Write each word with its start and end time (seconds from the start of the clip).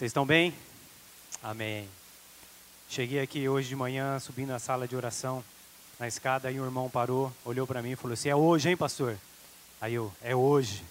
Vocês 0.00 0.08
estão 0.08 0.24
bem? 0.24 0.54
Amém. 1.42 1.86
Cheguei 2.88 3.20
aqui 3.20 3.46
hoje 3.46 3.68
de 3.68 3.76
manhã, 3.76 4.18
subindo 4.18 4.48
na 4.48 4.58
sala 4.58 4.88
de 4.88 4.96
oração, 4.96 5.44
na 5.98 6.08
escada, 6.08 6.50
e 6.50 6.58
o 6.58 6.64
irmão 6.64 6.88
parou, 6.88 7.30
olhou 7.44 7.66
para 7.66 7.82
mim 7.82 7.90
e 7.90 7.96
falou 7.96 8.14
assim: 8.14 8.30
É 8.30 8.34
hoje, 8.34 8.70
hein, 8.70 8.78
pastor? 8.78 9.18
Aí 9.78 9.92
eu, 9.92 10.10
é 10.22 10.34
hoje. 10.34 10.82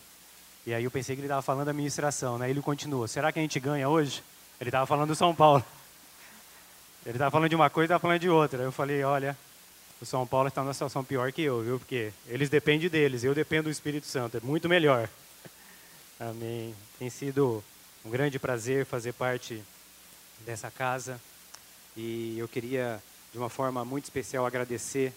E 0.64 0.76
aí 0.76 0.84
eu 0.84 0.92
pensei 0.92 1.16
que 1.16 1.22
ele 1.22 1.26
estava 1.26 1.42
falando 1.42 1.66
da 1.66 1.74
ministração, 1.74 2.38
né? 2.38 2.52
Ele 2.52 2.62
continuou: 2.62 3.08
Será 3.08 3.32
que 3.32 3.40
a 3.40 3.42
gente 3.42 3.60
ganha 3.60 3.90
hoje? 3.90 4.24
Ele 4.62 4.68
estava 4.70 4.86
falando 4.86 5.08
do 5.08 5.16
São 5.16 5.34
Paulo. 5.34 5.66
Ele 7.04 7.16
estava 7.16 7.32
falando 7.32 7.50
de 7.50 7.56
uma 7.56 7.68
coisa 7.72 7.86
e 7.86 7.88
estava 7.88 8.02
falando 8.02 8.20
de 8.20 8.30
outra. 8.30 8.62
Eu 8.62 8.72
falei: 8.72 9.04
Olha, 9.04 9.36
o 10.00 10.06
São 10.06 10.28
Paulo 10.28 10.50
está 10.50 10.62
numa 10.62 10.74
situação 10.74 11.04
pior 11.04 11.32
que 11.32 11.42
eu, 11.42 11.64
viu? 11.64 11.80
Porque 11.80 12.14
eles 12.28 12.48
dependem 12.48 12.88
deles, 12.88 13.24
eu 13.24 13.34
dependo 13.34 13.64
do 13.64 13.72
Espírito 13.72 14.06
Santo. 14.06 14.38
É 14.38 14.40
muito 14.40 14.70
melhor. 14.70 15.10
Amém. 16.22 16.76
Tem 17.00 17.10
sido 17.10 17.64
um 18.10 18.12
grande 18.12 18.40
prazer 18.40 18.88
fazer 18.88 19.14
parte 19.14 19.64
dessa 20.44 20.72
casa. 20.72 21.22
E 21.96 22.40
eu 22.40 22.48
queria, 22.48 23.00
de 23.32 23.38
uma 23.38 23.52
forma 23.52 23.86
muito 23.86 24.06
especial, 24.06 24.48
agradecer 24.48 25.14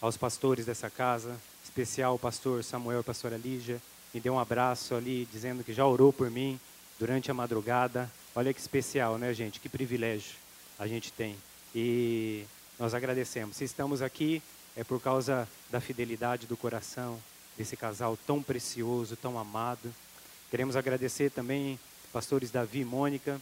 aos 0.00 0.16
pastores 0.16 0.64
dessa 0.64 0.88
casa, 0.88 1.36
especial 1.64 2.14
o 2.14 2.18
pastor 2.20 2.62
Samuel 2.62 2.98
e 2.98 3.00
a 3.00 3.02
pastora 3.02 3.36
Lígia. 3.36 3.82
Me 4.14 4.20
deu 4.20 4.34
um 4.34 4.38
abraço 4.38 4.94
ali, 4.94 5.26
dizendo 5.32 5.64
que 5.64 5.72
já 5.72 5.84
orou 5.84 6.12
por 6.12 6.30
mim 6.30 6.60
durante 7.00 7.32
a 7.32 7.34
madrugada. 7.34 8.08
Olha 8.32 8.54
que 8.54 8.60
especial, 8.60 9.18
né, 9.18 9.34
gente? 9.34 9.58
Que 9.58 9.68
privilégio 9.68 10.36
a 10.78 10.86
gente 10.86 11.12
tem. 11.12 11.36
E 11.74 12.44
nós 12.78 12.94
agradecemos. 12.94 13.56
Se 13.56 13.64
estamos 13.64 14.00
aqui, 14.00 14.40
é 14.76 14.84
por 14.84 15.02
causa 15.02 15.48
da 15.68 15.80
fidelidade 15.80 16.46
do 16.46 16.56
coração 16.56 17.20
desse 17.58 17.76
casal 17.76 18.16
tão 18.24 18.40
precioso, 18.40 19.16
tão 19.16 19.36
amado. 19.36 19.92
Queremos 20.48 20.76
agradecer 20.76 21.32
também 21.32 21.76
pastores 22.16 22.50
Davi 22.50 22.80
e 22.80 22.84
Mônica, 22.84 23.38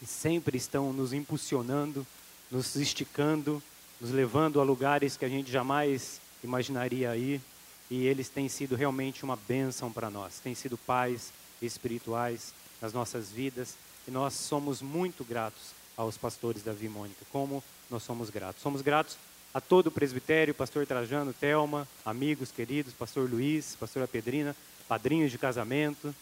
que 0.00 0.06
sempre 0.06 0.56
estão 0.56 0.92
nos 0.92 1.12
impulsionando, 1.12 2.04
nos 2.50 2.74
esticando, 2.74 3.62
nos 4.00 4.10
levando 4.10 4.60
a 4.60 4.64
lugares 4.64 5.16
que 5.16 5.24
a 5.24 5.28
gente 5.28 5.52
jamais 5.52 6.20
imaginaria 6.42 7.16
ir. 7.16 7.40
E 7.88 8.04
eles 8.04 8.28
têm 8.28 8.48
sido 8.48 8.74
realmente 8.74 9.22
uma 9.22 9.36
bênção 9.36 9.92
para 9.92 10.10
nós, 10.10 10.40
têm 10.40 10.52
sido 10.52 10.76
pais 10.76 11.32
espirituais 11.62 12.52
nas 12.80 12.92
nossas 12.92 13.30
vidas. 13.30 13.76
E 14.08 14.10
nós 14.10 14.34
somos 14.34 14.82
muito 14.82 15.22
gratos 15.22 15.70
aos 15.96 16.18
pastores 16.18 16.64
Davi 16.64 16.86
e 16.86 16.88
Mônica, 16.88 17.24
como 17.30 17.62
nós 17.88 18.02
somos 18.02 18.30
gratos. 18.30 18.60
Somos 18.64 18.82
gratos 18.82 19.16
a 19.54 19.60
todo 19.60 19.86
o 19.86 19.92
presbitério, 19.92 20.52
pastor 20.52 20.84
Trajano, 20.88 21.32
Telma, 21.32 21.86
amigos 22.04 22.50
queridos, 22.50 22.94
pastor 22.94 23.30
Luiz, 23.30 23.76
pastora 23.78 24.08
Pedrina, 24.08 24.56
padrinhos 24.88 25.30
de 25.30 25.38
casamento, 25.38 26.12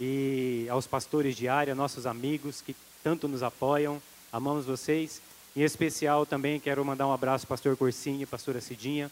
e 0.00 0.66
aos 0.70 0.86
pastores 0.86 1.36
de 1.36 1.48
área, 1.48 1.74
nossos 1.74 2.06
amigos 2.06 2.60
que 2.60 2.76
tanto 3.02 3.28
nos 3.28 3.42
apoiam. 3.42 4.00
Amamos 4.32 4.66
vocês. 4.66 5.20
Em 5.54 5.62
especial 5.62 6.26
também 6.26 6.60
quero 6.60 6.84
mandar 6.84 7.06
um 7.06 7.12
abraço 7.12 7.44
ao 7.44 7.48
pastor 7.48 7.76
Corsinho 7.76 8.22
e 8.22 8.26
pastora 8.26 8.60
Cidinha. 8.60 9.10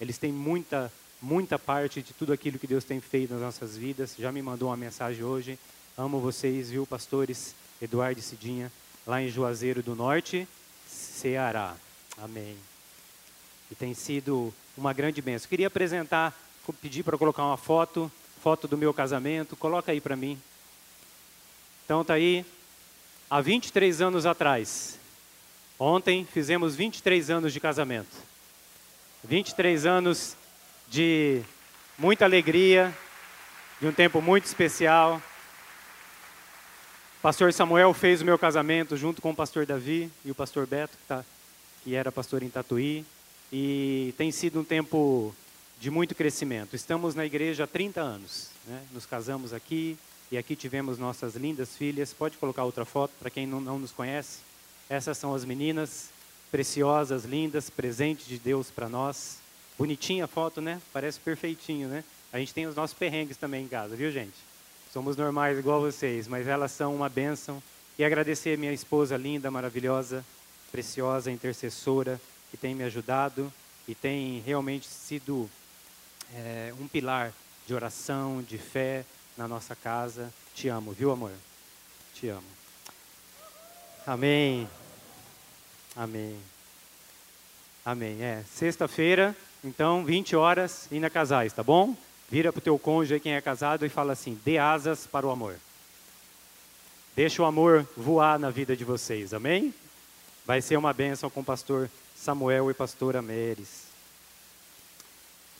Eles 0.00 0.18
têm 0.18 0.32
muita, 0.32 0.92
muita 1.22 1.58
parte 1.58 2.02
de 2.02 2.12
tudo 2.12 2.32
aquilo 2.32 2.58
que 2.58 2.66
Deus 2.66 2.84
tem 2.84 3.00
feito 3.00 3.32
nas 3.32 3.42
nossas 3.42 3.76
vidas. 3.76 4.14
Já 4.18 4.32
me 4.32 4.42
mandou 4.42 4.70
uma 4.70 4.76
mensagem 4.76 5.22
hoje. 5.22 5.58
Amo 5.96 6.18
vocês, 6.18 6.70
viu, 6.70 6.84
pastores 6.84 7.54
Eduardo 7.80 8.18
e 8.18 8.22
Cidinha, 8.22 8.72
lá 9.06 9.22
em 9.22 9.28
Juazeiro 9.28 9.82
do 9.82 9.94
Norte, 9.94 10.48
Ceará. 10.88 11.76
Amém. 12.18 12.56
E 13.70 13.74
tem 13.74 13.94
sido 13.94 14.52
uma 14.76 14.92
grande 14.92 15.22
bênção. 15.22 15.48
Queria 15.48 15.68
apresentar, 15.68 16.36
pedir 16.80 17.04
para 17.04 17.16
colocar 17.16 17.44
uma 17.44 17.56
foto 17.56 18.10
foto 18.44 18.68
do 18.68 18.76
meu 18.76 18.92
casamento, 18.92 19.56
coloca 19.56 19.90
aí 19.90 20.02
para 20.02 20.14
mim. 20.14 20.38
Então 21.82 22.04
tá 22.04 22.12
aí, 22.12 22.44
há 23.30 23.40
23 23.40 24.02
anos 24.02 24.26
atrás. 24.26 24.98
Ontem 25.78 26.28
fizemos 26.30 26.76
23 26.76 27.30
anos 27.30 27.54
de 27.54 27.58
casamento. 27.58 28.14
23 29.24 29.86
anos 29.86 30.36
de 30.90 31.40
muita 31.98 32.26
alegria, 32.26 32.94
de 33.80 33.86
um 33.86 33.92
tempo 33.94 34.20
muito 34.20 34.44
especial. 34.44 35.22
O 37.18 37.22
pastor 37.22 37.50
Samuel 37.50 37.94
fez 37.94 38.20
o 38.20 38.26
meu 38.26 38.38
casamento 38.38 38.94
junto 38.94 39.22
com 39.22 39.30
o 39.30 39.34
pastor 39.34 39.64
Davi 39.64 40.10
e 40.22 40.30
o 40.30 40.34
pastor 40.34 40.66
Beto, 40.66 40.98
que, 40.98 41.04
tá, 41.08 41.24
que 41.82 41.94
era 41.94 42.12
pastor 42.12 42.42
em 42.42 42.50
Tatuí. 42.50 43.06
E 43.50 44.12
tem 44.18 44.30
sido 44.30 44.60
um 44.60 44.64
tempo 44.64 45.34
de 45.80 45.90
muito 45.90 46.14
crescimento. 46.14 46.74
Estamos 46.74 47.14
na 47.14 47.26
igreja 47.26 47.64
há 47.64 47.66
30 47.66 48.00
anos, 48.00 48.48
né? 48.66 48.82
nos 48.92 49.06
casamos 49.06 49.52
aqui 49.52 49.98
e 50.30 50.38
aqui 50.38 50.56
tivemos 50.56 50.98
nossas 50.98 51.34
lindas 51.36 51.76
filhas. 51.76 52.12
Pode 52.12 52.36
colocar 52.38 52.64
outra 52.64 52.84
foto 52.84 53.12
para 53.18 53.30
quem 53.30 53.46
não, 53.46 53.60
não 53.60 53.78
nos 53.78 53.92
conhece. 53.92 54.38
Essas 54.88 55.18
são 55.18 55.34
as 55.34 55.44
meninas 55.44 56.10
preciosas, 56.50 57.24
lindas, 57.24 57.68
presente 57.70 58.24
de 58.26 58.38
Deus 58.38 58.70
para 58.70 58.88
nós. 58.88 59.38
Bonitinha 59.78 60.24
a 60.24 60.28
foto, 60.28 60.60
né? 60.60 60.80
Parece 60.92 61.18
perfeitinho, 61.18 61.88
né? 61.88 62.04
A 62.32 62.38
gente 62.38 62.54
tem 62.54 62.66
os 62.66 62.76
nossos 62.76 62.96
perrengues 62.96 63.36
também 63.36 63.64
em 63.64 63.68
casa, 63.68 63.96
viu, 63.96 64.10
gente? 64.10 64.36
Somos 64.92 65.16
normais 65.16 65.58
igual 65.58 65.80
vocês, 65.80 66.28
mas 66.28 66.46
elas 66.46 66.70
são 66.72 66.94
uma 66.94 67.08
bênção. 67.08 67.62
E 67.98 68.04
agradecer 68.04 68.56
minha 68.58 68.72
esposa 68.72 69.16
linda, 69.16 69.50
maravilhosa, 69.50 70.24
preciosa, 70.70 71.30
intercessora, 71.30 72.20
que 72.50 72.56
tem 72.56 72.74
me 72.74 72.84
ajudado 72.84 73.52
e 73.86 73.94
tem 73.94 74.42
realmente 74.44 74.86
sido 74.86 75.48
é, 76.34 76.72
um 76.80 76.88
pilar 76.88 77.32
de 77.66 77.74
oração, 77.74 78.42
de 78.42 78.58
fé 78.58 79.04
na 79.36 79.48
nossa 79.48 79.74
casa. 79.74 80.32
Te 80.54 80.68
amo, 80.68 80.92
viu, 80.92 81.10
amor? 81.10 81.32
Te 82.14 82.28
amo. 82.28 82.46
Amém. 84.06 84.68
Amém. 85.96 86.38
Amém. 87.84 88.22
É, 88.22 88.42
sexta-feira, 88.50 89.36
então, 89.62 90.04
20 90.04 90.36
horas, 90.36 90.88
ainda 90.90 91.10
casais, 91.10 91.52
tá 91.52 91.62
bom? 91.62 91.96
Vira 92.30 92.52
para 92.52 92.58
o 92.58 92.62
teu 92.62 92.78
cônjuge, 92.78 93.20
quem 93.20 93.34
é 93.34 93.40
casado, 93.40 93.84
e 93.84 93.88
fala 93.88 94.12
assim: 94.12 94.40
dê 94.44 94.58
asas 94.58 95.06
para 95.06 95.26
o 95.26 95.30
amor. 95.30 95.56
Deixa 97.14 97.42
o 97.42 97.44
amor 97.44 97.86
voar 97.96 98.38
na 98.38 98.50
vida 98.50 98.76
de 98.76 98.84
vocês, 98.84 99.32
amém? 99.32 99.72
Vai 100.44 100.60
ser 100.60 100.76
uma 100.76 100.92
bênção 100.92 101.30
com 101.30 101.40
o 101.40 101.44
pastor 101.44 101.88
Samuel 102.16 102.70
e 102.70 102.74
pastora 102.74 103.22
Meres. 103.22 103.93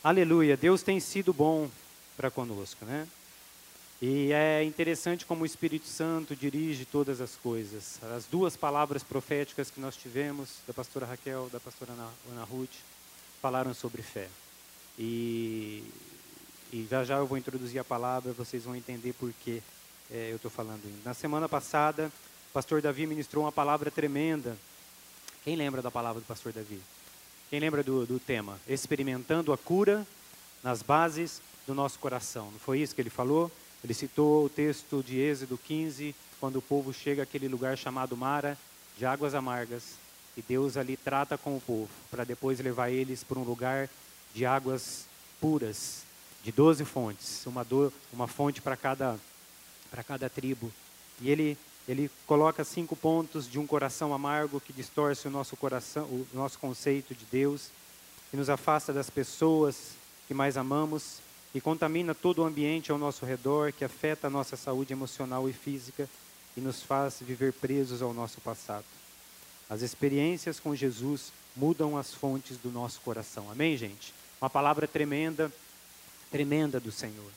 Aleluia, 0.05 0.55
Deus 0.55 0.83
tem 0.83 1.01
sido 1.01 1.33
bom 1.33 1.71
para 2.15 2.31
conosco, 2.31 2.85
né? 2.85 3.09
E 4.03 4.35
é 4.35 4.63
interessante 4.63 5.25
como 5.25 5.45
o 5.45 5.47
Espírito 5.47 5.87
Santo 5.87 6.37
dirige 6.37 6.85
todas 6.85 7.23
as 7.23 7.37
coisas. 7.37 7.99
As 8.15 8.27
duas 8.27 8.55
palavras 8.55 9.03
proféticas 9.03 9.71
que 9.71 9.81
nós 9.81 9.97
tivemos, 9.97 10.59
da 10.67 10.75
pastora 10.75 11.07
Raquel, 11.07 11.49
da 11.51 11.59
pastora 11.59 11.93
Ana, 11.93 12.45
Ruth, 12.45 12.75
falaram 13.41 13.73
sobre 13.73 14.03
fé. 14.03 14.29
E, 14.99 15.83
e 16.71 16.87
já 16.91 17.03
já 17.03 17.17
eu 17.17 17.27
vou 17.27 17.39
introduzir 17.39 17.81
a 17.81 17.85
palavra, 17.85 18.35
vocês 18.35 18.65
vão 18.65 18.77
entender 18.77 19.15
por 19.15 19.33
que 19.43 19.63
é, 20.11 20.29
eu 20.31 20.37
estou 20.37 20.51
falando. 20.51 20.83
Na 21.03 21.15
semana 21.15 21.49
passada, 21.49 22.13
o 22.51 22.53
pastor 22.53 22.83
Davi 22.83 23.07
ministrou 23.07 23.45
uma 23.45 23.53
palavra 23.53 23.91
tremenda. 23.91 24.55
Quem 25.45 25.57
lembra 25.57 25.81
da 25.81 25.91
palavra 25.91 26.21
do 26.21 26.27
pastor 26.27 26.53
Davi? 26.53 26.79
Quem 27.51 27.61
lembra 27.61 27.83
do, 27.83 28.07
do 28.07 28.19
tema? 28.19 28.59
Experimentando 28.69 29.53
a 29.53 29.59
cura 29.59 30.07
nas 30.63 30.83
bases 30.83 31.41
do 31.67 31.75
nosso 31.75 31.99
coração. 31.99 32.51
Não 32.51 32.59
foi 32.59 32.81
isso 32.81 32.95
que 32.95 33.01
ele 33.01 33.11
falou? 33.11 33.51
Ele 33.83 33.93
citou 33.93 34.47
o 34.47 34.49
texto 34.49 35.03
de 35.03 35.19
Êxodo 35.19 35.59
15, 35.59 36.15
quando 36.41 36.57
o 36.57 36.63
povo 36.63 36.93
chega 36.93 37.23
àquele 37.23 37.49
lugar 37.49 37.77
chamado 37.77 38.17
Mara, 38.17 38.57
de 38.97 39.05
águas 39.05 39.35
amargas, 39.35 39.97
e 40.37 40.43
Deus 40.43 40.77
ali 40.77 40.97
trata 40.97 41.37
com 41.37 41.57
o 41.57 41.61
povo, 41.61 41.91
para 42.11 42.25
depois 42.25 42.59
levar 42.61 42.91
eles 42.91 43.23
para 43.23 43.39
um 43.39 43.45
lugar 43.45 43.89
de 44.35 44.45
águas 44.45 45.05
puras, 45.41 46.03
de 46.43 46.51
doze 46.51 46.85
fontes, 46.85 47.45
uma, 47.47 47.65
do, 47.65 47.93
uma 48.13 48.27
fonte 48.27 48.61
para 48.61 48.77
cada, 48.77 49.19
cada 50.07 50.29
tribo. 50.29 50.73
E 51.21 51.31
ele 51.31 51.57
ele 51.87 52.11
coloca 52.27 52.65
cinco 52.65 52.97
pontos 52.97 53.51
de 53.51 53.59
um 53.59 53.67
coração 53.67 54.15
amargo 54.15 54.61
que 54.61 54.73
distorce 54.73 55.29
o 55.29 55.31
nosso 55.31 55.57
coração, 55.57 56.05
o 56.05 56.27
nosso 56.33 56.59
conceito 56.59 57.15
de 57.15 57.25
Deus, 57.31 57.69
que 58.31 58.37
nos 58.37 58.49
afasta 58.49 58.93
das 58.93 59.11
pessoas 59.11 59.91
que 60.27 60.33
mais 60.33 60.57
amamos 60.57 61.19
e 61.55 61.61
contamina 61.61 62.15
todo 62.15 62.41
o 62.41 62.45
ambiente 62.45 62.91
ao 62.91 62.99
nosso 62.99 63.27
redor, 63.27 63.73
que 63.73 63.85
afeta 63.85 64.27
a 64.27 64.31
nossa 64.31 64.57
saúde 64.57 64.93
emocional 64.93 65.49
e 65.49 65.53
física 65.53 66.09
e 66.57 66.61
nos 66.61 66.83
faz 66.83 67.19
viver 67.21 67.53
presos 67.53 68.01
ao 68.01 68.15
nosso 68.15 68.41
passado. 68.41 68.85
As 69.69 69.83
experiências 69.83 70.59
com 70.59 70.75
Jesus 70.75 71.33
mudam 71.57 71.97
as 71.97 72.13
fontes 72.13 72.57
do 72.57 72.71
nosso 72.71 73.01
coração. 73.03 73.51
Amém, 73.51 73.77
gente? 73.77 74.13
Uma 74.41 74.51
palavra 74.51 74.89
tremenda, 74.89 75.53
tremenda 76.31 76.81
do 76.81 76.91
Senhor. 76.91 77.31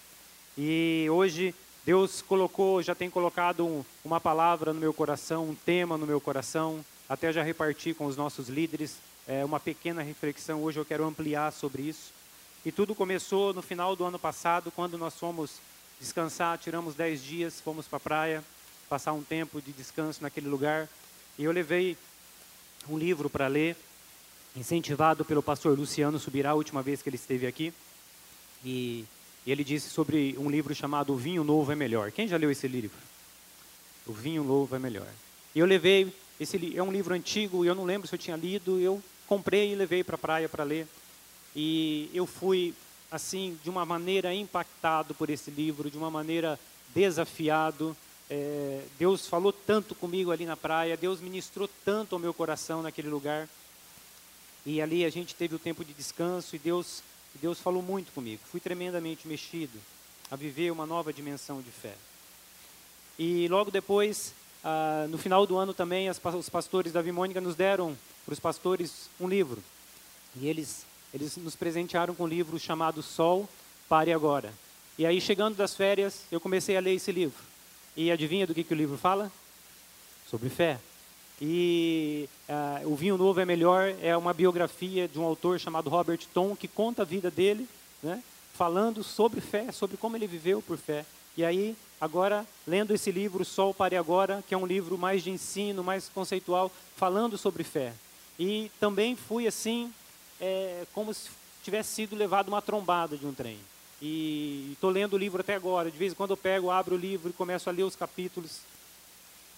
E 0.57 1.07
hoje 1.11 1.53
Deus 1.87 2.21
colocou, 2.21 2.83
já 2.83 2.93
tem 2.93 3.09
colocado 3.09 3.65
um, 3.65 3.81
uma 4.03 4.19
palavra 4.19 4.73
no 4.73 4.79
meu 4.81 4.93
coração, 4.93 5.45
um 5.45 5.55
tema 5.55 5.97
no 5.97 6.05
meu 6.05 6.19
coração. 6.19 6.83
Até 7.07 7.31
já 7.31 7.41
reparti 7.41 7.93
com 7.93 8.05
os 8.07 8.17
nossos 8.17 8.49
líderes 8.49 8.97
é, 9.25 9.45
uma 9.45 9.57
pequena 9.57 10.01
reflexão. 10.01 10.61
Hoje 10.61 10.77
eu 10.77 10.83
quero 10.83 11.05
ampliar 11.05 11.49
sobre 11.53 11.83
isso. 11.83 12.11
E 12.65 12.73
tudo 12.73 12.93
começou 12.93 13.53
no 13.53 13.61
final 13.61 13.95
do 13.95 14.03
ano 14.03 14.19
passado, 14.19 14.69
quando 14.69 14.97
nós 14.97 15.13
fomos 15.13 15.61
descansar, 15.97 16.57
tiramos 16.57 16.93
dez 16.93 17.23
dias, 17.23 17.61
fomos 17.61 17.87
para 17.87 17.95
a 17.95 18.01
praia. 18.01 18.43
passar 18.89 19.13
um 19.13 19.23
tempo 19.23 19.61
de 19.61 19.71
descanso 19.71 20.21
naquele 20.21 20.49
lugar. 20.49 20.89
E 21.39 21.45
eu 21.45 21.53
levei 21.53 21.95
um 22.89 22.97
livro 22.97 23.29
para 23.29 23.47
ler, 23.47 23.77
incentivado 24.57 25.23
pelo 25.23 25.41
pastor 25.41 25.79
Luciano 25.79 26.19
Subirá, 26.19 26.49
a 26.49 26.55
última 26.55 26.83
vez 26.83 27.01
que 27.01 27.07
ele 27.07 27.15
esteve 27.15 27.47
aqui. 27.47 27.73
E 28.65 29.05
ele 29.51 29.63
disse 29.63 29.89
sobre 29.89 30.35
um 30.37 30.49
livro 30.49 30.75
chamado 30.75 31.13
O 31.13 31.17
Vinho 31.17 31.43
Novo 31.43 31.71
é 31.71 31.75
Melhor. 31.75 32.11
Quem 32.11 32.27
já 32.27 32.37
leu 32.37 32.51
esse 32.51 32.67
livro? 32.67 32.97
O 34.05 34.13
Vinho 34.13 34.43
Novo 34.43 34.75
é 34.75 34.79
Melhor. 34.79 35.07
E 35.55 35.59
eu 35.59 35.65
levei, 35.65 36.13
esse 36.39 36.75
é 36.75 36.83
um 36.83 36.91
livro 36.91 37.13
antigo, 37.13 37.63
e 37.63 37.67
eu 37.67 37.75
não 37.75 37.85
lembro 37.85 38.07
se 38.07 38.15
eu 38.15 38.19
tinha 38.19 38.35
lido, 38.35 38.79
eu 38.79 39.01
comprei 39.25 39.71
e 39.71 39.75
levei 39.75 40.03
para 40.03 40.15
a 40.15 40.19
praia 40.19 40.49
para 40.49 40.63
ler. 40.63 40.87
E 41.55 42.09
eu 42.13 42.25
fui, 42.25 42.73
assim, 43.09 43.57
de 43.63 43.69
uma 43.69 43.85
maneira 43.85 44.33
impactado 44.33 45.15
por 45.15 45.29
esse 45.29 45.49
livro, 45.49 45.89
de 45.89 45.97
uma 45.97 46.11
maneira 46.11 46.59
desafiado. 46.93 47.95
É, 48.29 48.83
Deus 48.99 49.27
falou 49.27 49.53
tanto 49.53 49.95
comigo 49.95 50.31
ali 50.31 50.45
na 50.45 50.57
praia, 50.57 50.97
Deus 50.97 51.21
ministrou 51.21 51.69
tanto 51.85 52.15
ao 52.15 52.19
meu 52.19 52.33
coração 52.33 52.81
naquele 52.81 53.09
lugar. 53.09 53.47
E 54.65 54.81
ali 54.81 55.05
a 55.05 55.09
gente 55.09 55.33
teve 55.33 55.55
o 55.55 55.59
tempo 55.59 55.85
de 55.85 55.93
descanso 55.93 56.55
e 56.55 56.59
Deus, 56.59 57.01
Deus 57.41 57.59
falou 57.59 57.81
muito 57.81 58.11
comigo. 58.11 58.41
Fui 58.51 58.59
tremendamente 58.59 59.27
mexido 59.27 59.79
a 60.29 60.35
viver 60.35 60.71
uma 60.71 60.85
nova 60.85 61.13
dimensão 61.13 61.61
de 61.61 61.71
fé. 61.71 61.93
E 63.17 63.47
logo 63.47 63.71
depois, 63.71 64.33
ah, 64.63 65.07
no 65.09 65.17
final 65.17 65.45
do 65.47 65.57
ano 65.57 65.73
também, 65.73 66.09
as, 66.09 66.19
os 66.37 66.49
pastores 66.49 66.91
da 66.91 67.01
Vimônica 67.01 67.39
nos 67.39 67.55
deram 67.55 67.97
para 68.25 68.33
os 68.33 68.39
pastores 68.39 69.09
um 69.19 69.27
livro. 69.27 69.63
E 70.35 70.47
eles, 70.47 70.85
eles 71.13 71.37
nos 71.37 71.55
presentearam 71.55 72.13
com 72.13 72.25
um 72.25 72.27
livro 72.27 72.59
chamado 72.59 73.01
Sol, 73.01 73.47
Pare 73.87 74.11
Agora. 74.11 74.53
E 74.97 75.05
aí, 75.05 75.21
chegando 75.21 75.55
das 75.55 75.75
férias, 75.75 76.23
eu 76.31 76.39
comecei 76.39 76.75
a 76.75 76.81
ler 76.81 76.95
esse 76.95 77.11
livro. 77.11 77.41
E 77.95 78.11
adivinha 78.11 78.45
do 78.45 78.53
que, 78.53 78.63
que 78.63 78.73
o 78.73 78.77
livro 78.77 78.97
fala? 78.97 79.31
Sobre 80.29 80.49
fé. 80.49 80.79
E 81.39 82.27
uh, 82.49 82.91
O 82.91 82.95
Vinho 82.95 83.17
Novo 83.17 83.39
é 83.39 83.45
Melhor 83.45 83.93
é 84.01 84.17
uma 84.17 84.33
biografia 84.33 85.07
de 85.07 85.19
um 85.19 85.23
autor 85.23 85.59
chamado 85.59 85.89
Robert 85.89 86.19
Tom, 86.33 86.55
que 86.55 86.67
conta 86.67 87.03
a 87.03 87.05
vida 87.05 87.29
dele, 87.29 87.67
né, 88.01 88.23
falando 88.53 89.03
sobre 89.03 89.39
fé, 89.39 89.71
sobre 89.71 89.97
como 89.97 90.15
ele 90.17 90.25
viveu 90.25 90.61
por 90.61 90.77
fé. 90.77 91.05
E 91.35 91.45
aí, 91.45 91.75
agora, 92.01 92.45
lendo 92.65 92.93
esse 92.93 93.11
livro, 93.11 93.45
Sol 93.45 93.73
Pare 93.73 93.95
Agora, 93.95 94.43
que 94.47 94.55
é 94.55 94.57
um 94.57 94.65
livro 94.65 94.97
mais 94.97 95.23
de 95.23 95.29
ensino, 95.29 95.83
mais 95.83 96.09
conceitual, 96.09 96.71
falando 96.95 97.37
sobre 97.37 97.63
fé. 97.63 97.93
E 98.39 98.71
também 98.79 99.15
fui 99.15 99.47
assim, 99.47 99.93
é, 100.41 100.85
como 100.93 101.13
se 101.13 101.29
tivesse 101.63 101.93
sido 101.93 102.15
levado 102.15 102.47
uma 102.47 102.61
trombada 102.61 103.15
de 103.15 103.25
um 103.25 103.33
trem. 103.33 103.59
E 104.01 104.69
estou 104.73 104.89
lendo 104.89 105.13
o 105.13 105.17
livro 105.17 105.41
até 105.41 105.55
agora. 105.55 105.91
De 105.91 105.97
vez 105.97 106.13
em 106.13 106.15
quando 106.15 106.31
eu 106.31 106.37
pego, 106.37 106.71
abro 106.71 106.95
o 106.95 106.99
livro 106.99 107.29
e 107.29 107.33
começo 107.33 107.69
a 107.69 107.73
ler 107.73 107.83
os 107.83 107.95
capítulos. 107.95 108.59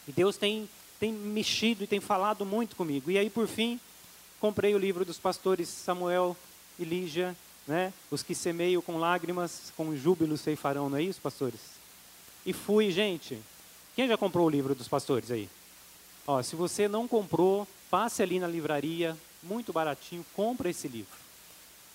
E 0.08 0.12
Deus 0.12 0.38
tem, 0.38 0.68
tem 1.00 1.12
mexido 1.12 1.84
e 1.84 1.88
tem 1.88 2.00
falado 2.00 2.46
muito 2.46 2.76
comigo. 2.76 3.10
E 3.10 3.18
aí, 3.18 3.30
por 3.30 3.48
fim, 3.48 3.80
comprei 4.40 4.76
o 4.76 4.78
livro 4.78 5.06
dos 5.06 5.18
pastores 5.18 5.70
Samuel 5.70 6.36
e 6.78 6.84
Lígia, 6.84 7.36
né? 7.68 7.94
Os 8.12 8.24
que 8.24 8.36
semeiam 8.36 8.82
com 8.82 8.98
lágrimas, 8.98 9.72
com 9.76 9.96
júbilo 9.96 10.38
ceifarão, 10.38 10.90
não 10.90 10.98
é 10.98 11.04
isso, 11.04 11.22
pastores? 11.22 11.60
E 12.46 12.54
fui, 12.54 12.92
gente. 12.92 13.40
Quem 13.96 14.08
já 14.08 14.18
comprou 14.18 14.48
o 14.48 14.50
livro 14.50 14.76
dos 14.76 14.88
pastores 14.88 15.32
aí? 15.32 15.50
Ó, 16.28 16.42
se 16.42 16.56
você 16.56 16.88
não 16.88 17.08
comprou, 17.08 17.68
passe 17.90 18.22
ali 18.22 18.40
na 18.40 18.48
livraria, 18.48 19.18
muito 19.42 19.74
baratinho, 19.74 20.26
compra 20.36 20.70
esse 20.70 20.88
livro 20.88 21.30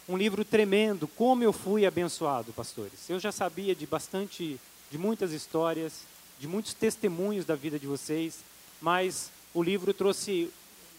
um 0.08 0.16
livro 0.16 0.44
tremendo, 0.44 1.08
como 1.08 1.42
eu 1.42 1.52
fui 1.52 1.86
abençoado, 1.86 2.52
pastores. 2.52 3.08
Eu 3.08 3.18
já 3.18 3.32
sabia 3.32 3.74
de 3.74 3.86
bastante, 3.86 4.60
de 4.90 4.98
muitas 4.98 5.32
histórias, 5.32 6.02
de 6.38 6.46
muitos 6.46 6.74
testemunhos 6.74 7.46
da 7.46 7.54
vida 7.54 7.78
de 7.78 7.86
vocês, 7.86 8.40
mas 8.80 9.30
o 9.52 9.62
livro 9.62 9.92
trouxe 9.94 10.50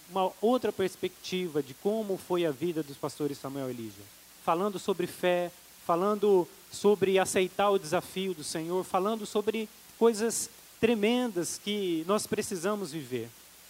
uma 0.10 0.32
outra 0.42 0.72
perspectiva 0.72 1.62
de 1.62 1.74
como 1.74 2.18
foi 2.18 2.46
a 2.46 2.52
vida 2.52 2.84
dos 2.84 2.98
pastores 2.98 3.38
Samuel 3.38 3.70
e 3.72 3.74
Lígia. 3.74 4.04
Falando 4.44 4.78
sobre 4.78 5.08
fé, 5.08 5.52
falando 5.86 6.48
sobre 6.72 7.20
aceitar 7.20 7.70
o 7.70 7.80
desafio 7.80 8.34
do 8.34 8.44
Senhor, 8.44 8.84
falando 8.84 9.26
sobre 9.26 9.70
coisas 9.98 10.50
tremendas 10.80 11.60
que 11.64 12.04
nós 12.08 12.28
precisamos 12.28 12.92
viver. 12.92 13.30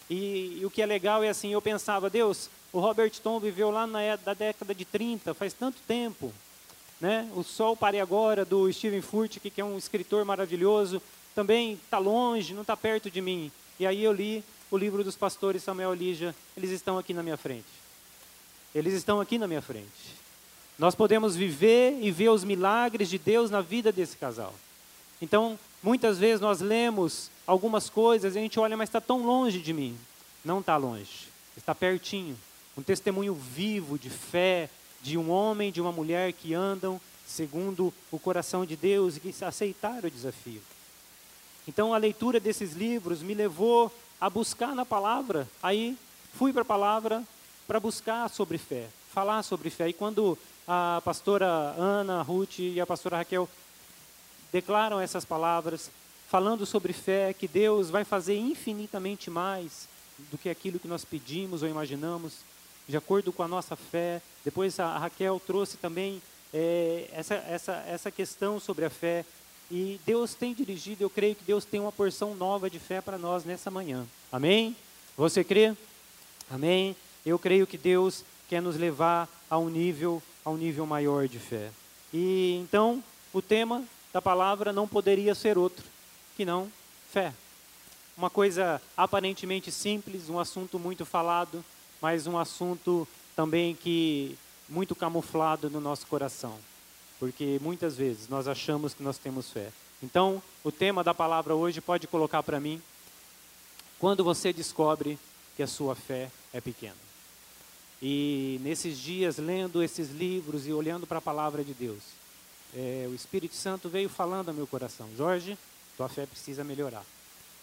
E, 0.10 0.60
e, 0.60 0.66
o 0.66 0.70
que 0.70 0.82
é 0.82 0.86
legal 0.86 1.24
é 1.24 1.30
assim, 1.30 1.52
eu 1.52 1.62
pensava, 1.62 2.10
Deus, 2.10 2.50
o 2.72 2.80
Robert 2.80 3.12
Tom 3.24 3.40
viveu 3.40 3.72
lá 3.72 3.88
na 3.88 4.02
é, 4.02 4.18
da 4.18 4.34
década 4.34 4.74
de 4.74 4.86
30, 4.86 5.34
faz 5.34 5.54
tanto 5.54 5.78
tempo. 5.88 6.32
Né? 7.00 7.30
O 7.36 7.44
Sol 7.44 7.76
Pare 7.76 8.00
Agora, 8.00 8.46
do 8.46 8.72
Steven 8.72 9.02
Furtick, 9.02 9.50
que 9.50 9.62
é 9.62 9.66
um 9.66 9.78
escritor 9.78 10.24
maravilhoso, 10.24 11.02
também 11.34 11.74
está 11.74 11.98
longe, 11.98 12.54
não 12.54 12.62
está 12.62 12.78
perto 12.78 13.10
de 13.10 13.22
mim. 13.22 13.52
E 13.80 13.86
aí 13.86 14.04
eu 14.04 14.12
li 14.12 14.44
o 14.72 14.78
livro 14.78 15.04
dos 15.04 15.16
pastores 15.16 15.64
Samuel 15.64 15.94
e 15.94 15.98
Lígia, 15.98 16.36
eles 16.56 16.72
estão 16.72 16.98
aqui 16.98 17.14
na 17.14 17.22
minha 17.22 17.38
frente. 17.38 17.68
Eles 18.74 18.94
estão 18.94 19.22
aqui 19.22 19.38
na 19.38 19.48
minha 19.48 19.62
frente. 19.62 20.16
Nós 20.78 20.96
podemos 20.96 21.36
viver 21.36 21.98
e 22.02 22.12
ver 22.12 22.30
os 22.30 22.44
milagres 22.44 23.10
de 23.10 23.18
Deus 23.18 23.50
na 23.50 23.62
vida 23.62 23.92
desse 23.92 24.18
casal. 24.18 24.54
Então, 25.22 25.58
muitas 25.82 26.18
vezes 26.18 26.42
nós 26.42 26.60
lemos 26.60 27.32
algumas 27.48 27.90
coisas 27.90 28.36
e 28.36 28.38
a 28.38 28.42
gente 28.42 28.60
olha, 28.60 28.76
mas 28.76 28.90
está 28.90 29.00
tão 29.00 29.26
longe 29.26 29.60
de 29.60 29.72
mim. 29.72 29.98
Não 30.44 30.60
está 30.60 30.76
longe, 30.76 31.30
está 31.58 31.74
pertinho 31.74 32.38
um 32.78 32.84
testemunho 32.84 33.34
vivo 33.34 33.98
de 33.98 34.10
fé 34.10 34.70
de 35.02 35.18
um 35.18 35.30
homem, 35.30 35.72
de 35.72 35.80
uma 35.80 35.92
mulher 35.92 36.34
que 36.34 36.54
andam 36.54 37.00
segundo 37.26 37.94
o 38.12 38.20
coração 38.20 38.66
de 38.66 38.76
Deus 38.76 39.18
e 39.18 39.20
que 39.20 39.34
aceitaram 39.44 40.08
o 40.08 40.12
desafio. 40.12 40.62
Então 41.68 41.94
a 41.94 41.98
leitura 41.98 42.40
desses 42.40 42.74
livros 42.74 43.22
me 43.22 43.34
levou 43.34 43.92
a 44.20 44.30
buscar 44.30 44.76
na 44.76 44.86
palavra. 44.86 45.48
Aí 45.62 45.98
fui 46.34 46.54
para 46.54 46.62
a 46.62 46.66
palavra 46.66 47.24
para 47.68 47.80
buscar 47.80 48.30
sobre 48.30 48.58
fé, 48.58 48.88
falar 49.14 49.44
sobre 49.44 49.70
fé. 49.70 49.90
E 49.90 49.94
quando 49.94 50.38
a 50.68 51.02
pastora 51.04 51.48
Ana, 51.78 52.20
a 52.20 52.22
Ruth 52.22 52.60
e 52.60 52.80
a 52.80 52.86
pastora 52.86 53.18
Raquel 53.18 53.50
declaram 54.52 55.00
essas 55.00 55.26
palavras, 55.26 55.92
falando 56.30 56.66
sobre 56.66 56.94
fé, 56.94 57.34
que 57.34 57.48
Deus 57.48 57.90
vai 57.90 58.04
fazer 58.04 58.38
infinitamente 58.38 59.30
mais 59.30 59.88
do 60.32 60.38
que 60.38 60.50
aquilo 60.50 60.80
que 60.80 60.88
nós 60.88 61.04
pedimos 61.04 61.62
ou 61.62 61.70
imaginamos, 61.70 62.38
de 62.88 62.96
acordo 62.96 63.34
com 63.34 63.44
a 63.44 63.48
nossa 63.48 63.76
fé. 63.76 64.22
Depois 64.44 64.80
a 64.80 64.98
Raquel 64.98 65.42
trouxe 65.46 65.78
também 65.78 66.22
é, 66.54 67.10
essa, 67.12 67.36
essa, 67.36 67.74
essa 67.88 68.12
questão 68.12 68.60
sobre 68.60 68.86
a 68.86 68.90
fé. 68.90 69.26
E 69.70 70.00
Deus 70.06 70.34
tem 70.34 70.54
dirigido, 70.54 71.04
eu 71.04 71.10
creio 71.10 71.36
que 71.36 71.44
Deus 71.44 71.66
tem 71.66 71.80
uma 71.80 71.92
porção 71.92 72.36
nova 72.36 72.70
de 72.70 72.80
fé 72.80 73.02
para 73.02 73.18
nós 73.18 73.44
nessa 73.44 73.72
manhã. 73.72 74.06
Amém? 74.32 74.76
Você 75.18 75.44
crê? 75.44 75.76
Amém? 76.50 76.96
Eu 77.26 77.40
creio 77.40 77.66
que 77.66 77.78
Deus 77.78 78.24
quer 78.48 78.62
nos 78.62 78.76
levar 78.76 79.28
a 79.50 79.58
um 79.58 79.70
nível, 79.70 80.22
a 80.44 80.50
um 80.52 80.58
nível 80.58 80.86
maior 80.86 81.28
de 81.28 81.40
fé. 81.40 81.72
E 82.14 82.60
então, 82.62 83.04
o 83.34 83.42
tema 83.42 83.84
da 84.14 84.22
palavra 84.22 84.72
não 84.72 84.88
poderia 84.88 85.34
ser 85.34 85.58
outro 85.58 85.84
que 86.38 86.46
não 86.46 86.72
fé. 87.12 87.34
Uma 88.18 88.30
coisa 88.30 88.82
aparentemente 88.96 89.72
simples, 89.72 90.30
um 90.30 90.40
assunto 90.40 90.78
muito 90.78 91.06
falado, 91.06 91.64
mas 92.02 92.28
um 92.28 92.38
assunto 92.38 93.08
também 93.36 93.76
que 93.76 94.38
muito 94.70 94.96
camuflado 94.96 95.70
no 95.70 95.80
nosso 95.80 96.08
coração, 96.08 96.58
porque 97.20 97.60
muitas 97.62 97.96
vezes 97.96 98.28
nós 98.28 98.48
achamos 98.48 98.94
que 98.94 99.04
nós 99.04 99.18
temos 99.18 99.50
fé. 99.50 99.72
Então, 100.04 100.42
o 100.64 100.72
tema 100.72 101.04
da 101.04 101.14
palavra 101.14 101.56
hoje 101.56 101.82
pode 101.82 102.08
colocar 102.08 102.44
para 102.44 102.60
mim 102.60 102.82
quando 104.00 104.24
você 104.24 104.52
descobre 104.52 105.18
que 105.56 105.64
a 105.64 105.68
sua 105.68 105.96
fé 105.96 106.30
é 106.54 106.60
pequena. 106.60 106.96
E 108.02 108.60
nesses 108.62 108.98
dias, 108.98 109.38
lendo 109.38 109.82
esses 109.82 110.12
livros 110.12 110.68
e 110.68 110.74
olhando 110.74 111.08
para 111.08 111.20
a 111.20 111.22
palavra 111.22 111.64
de 111.64 111.74
Deus, 111.74 112.04
é, 112.76 113.08
o 113.10 113.16
Espírito 113.16 113.56
Santo 113.56 113.88
veio 113.88 114.10
falando 114.10 114.50
ao 114.50 114.56
meu 114.56 114.68
coração: 114.68 115.08
Jorge, 115.18 115.58
tua 115.96 116.10
fé 116.10 116.26
precisa 116.26 116.64
melhorar, 116.64 117.06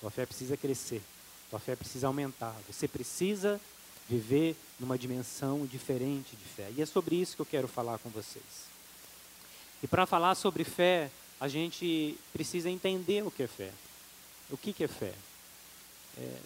tua 0.01 0.11
fé 0.11 0.25
precisa 0.25 0.57
crescer, 0.57 1.03
tua 1.51 1.59
fé 1.59 1.77
precisa 1.77 2.07
aumentar. 2.07 2.57
Você 2.67 2.89
precisa 2.89 3.61
viver 4.09 4.57
numa 4.81 4.99
dimensão 4.99 5.67
diferente 5.67 6.35
de 6.35 6.45
fé. 6.45 6.73
E 6.77 6.83
é 6.83 6.87
sobre 6.87 7.17
isso 7.17 7.37
que 7.37 7.43
eu 7.43 7.47
quero 7.47 7.69
falar 7.69 7.99
com 7.99 8.09
vocês. 8.09 8.72
E 9.83 9.87
para 9.87 10.07
falar 10.07 10.35
sobre 10.35 10.65
fé, 10.65 11.11
a 11.41 11.49
gente 11.49 12.17
precisa 12.33 12.71
entender 12.71 13.27
o 13.27 13.31
que 13.31 13.43
é 13.43 13.47
fé. 13.47 13.71
O 14.51 14.57
que, 14.57 14.73
que 14.73 14.85
é 14.85 14.89
fé? 14.89 15.13
É, 16.19 16.37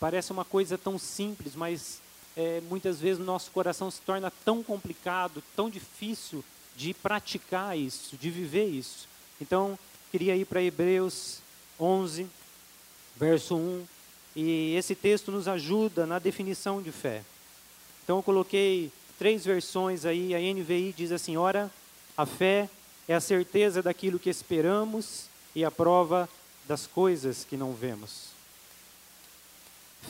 parece 0.00 0.32
uma 0.32 0.44
coisa 0.44 0.78
tão 0.78 0.98
simples, 0.98 1.54
mas 1.54 2.00
é, 2.36 2.60
muitas 2.62 3.00
vezes 3.00 3.20
o 3.20 3.24
nosso 3.24 3.50
coração 3.50 3.90
se 3.90 4.00
torna 4.00 4.30
tão 4.44 4.62
complicado, 4.62 5.42
tão 5.54 5.68
difícil 5.68 6.44
de 6.76 6.94
praticar 6.94 7.76
isso, 7.76 8.16
de 8.16 8.30
viver 8.30 8.66
isso. 8.66 9.08
Então, 9.40 9.78
queria 10.10 10.36
ir 10.36 10.44
para 10.44 10.62
Hebreus 10.62 11.40
11, 11.78 12.26
verso 13.16 13.56
1 13.56 13.86
e 14.40 14.76
esse 14.76 14.94
texto 14.94 15.32
nos 15.32 15.48
ajuda 15.48 16.06
na 16.06 16.20
definição 16.20 16.80
de 16.80 16.92
fé. 16.92 17.24
Então 18.04 18.18
eu 18.18 18.22
coloquei 18.22 18.92
três 19.18 19.44
versões 19.44 20.04
aí, 20.04 20.32
a 20.32 20.38
NVI 20.38 20.94
diz 20.96 21.10
assim: 21.10 21.36
ora, 21.36 21.68
a 22.18 22.26
fé 22.26 22.68
é 23.06 23.14
a 23.14 23.20
certeza 23.20 23.80
daquilo 23.80 24.18
que 24.18 24.28
esperamos 24.28 25.26
e 25.54 25.64
a 25.64 25.70
prova 25.70 26.28
das 26.66 26.84
coisas 26.84 27.44
que 27.44 27.56
não 27.56 27.72
vemos. 27.72 28.30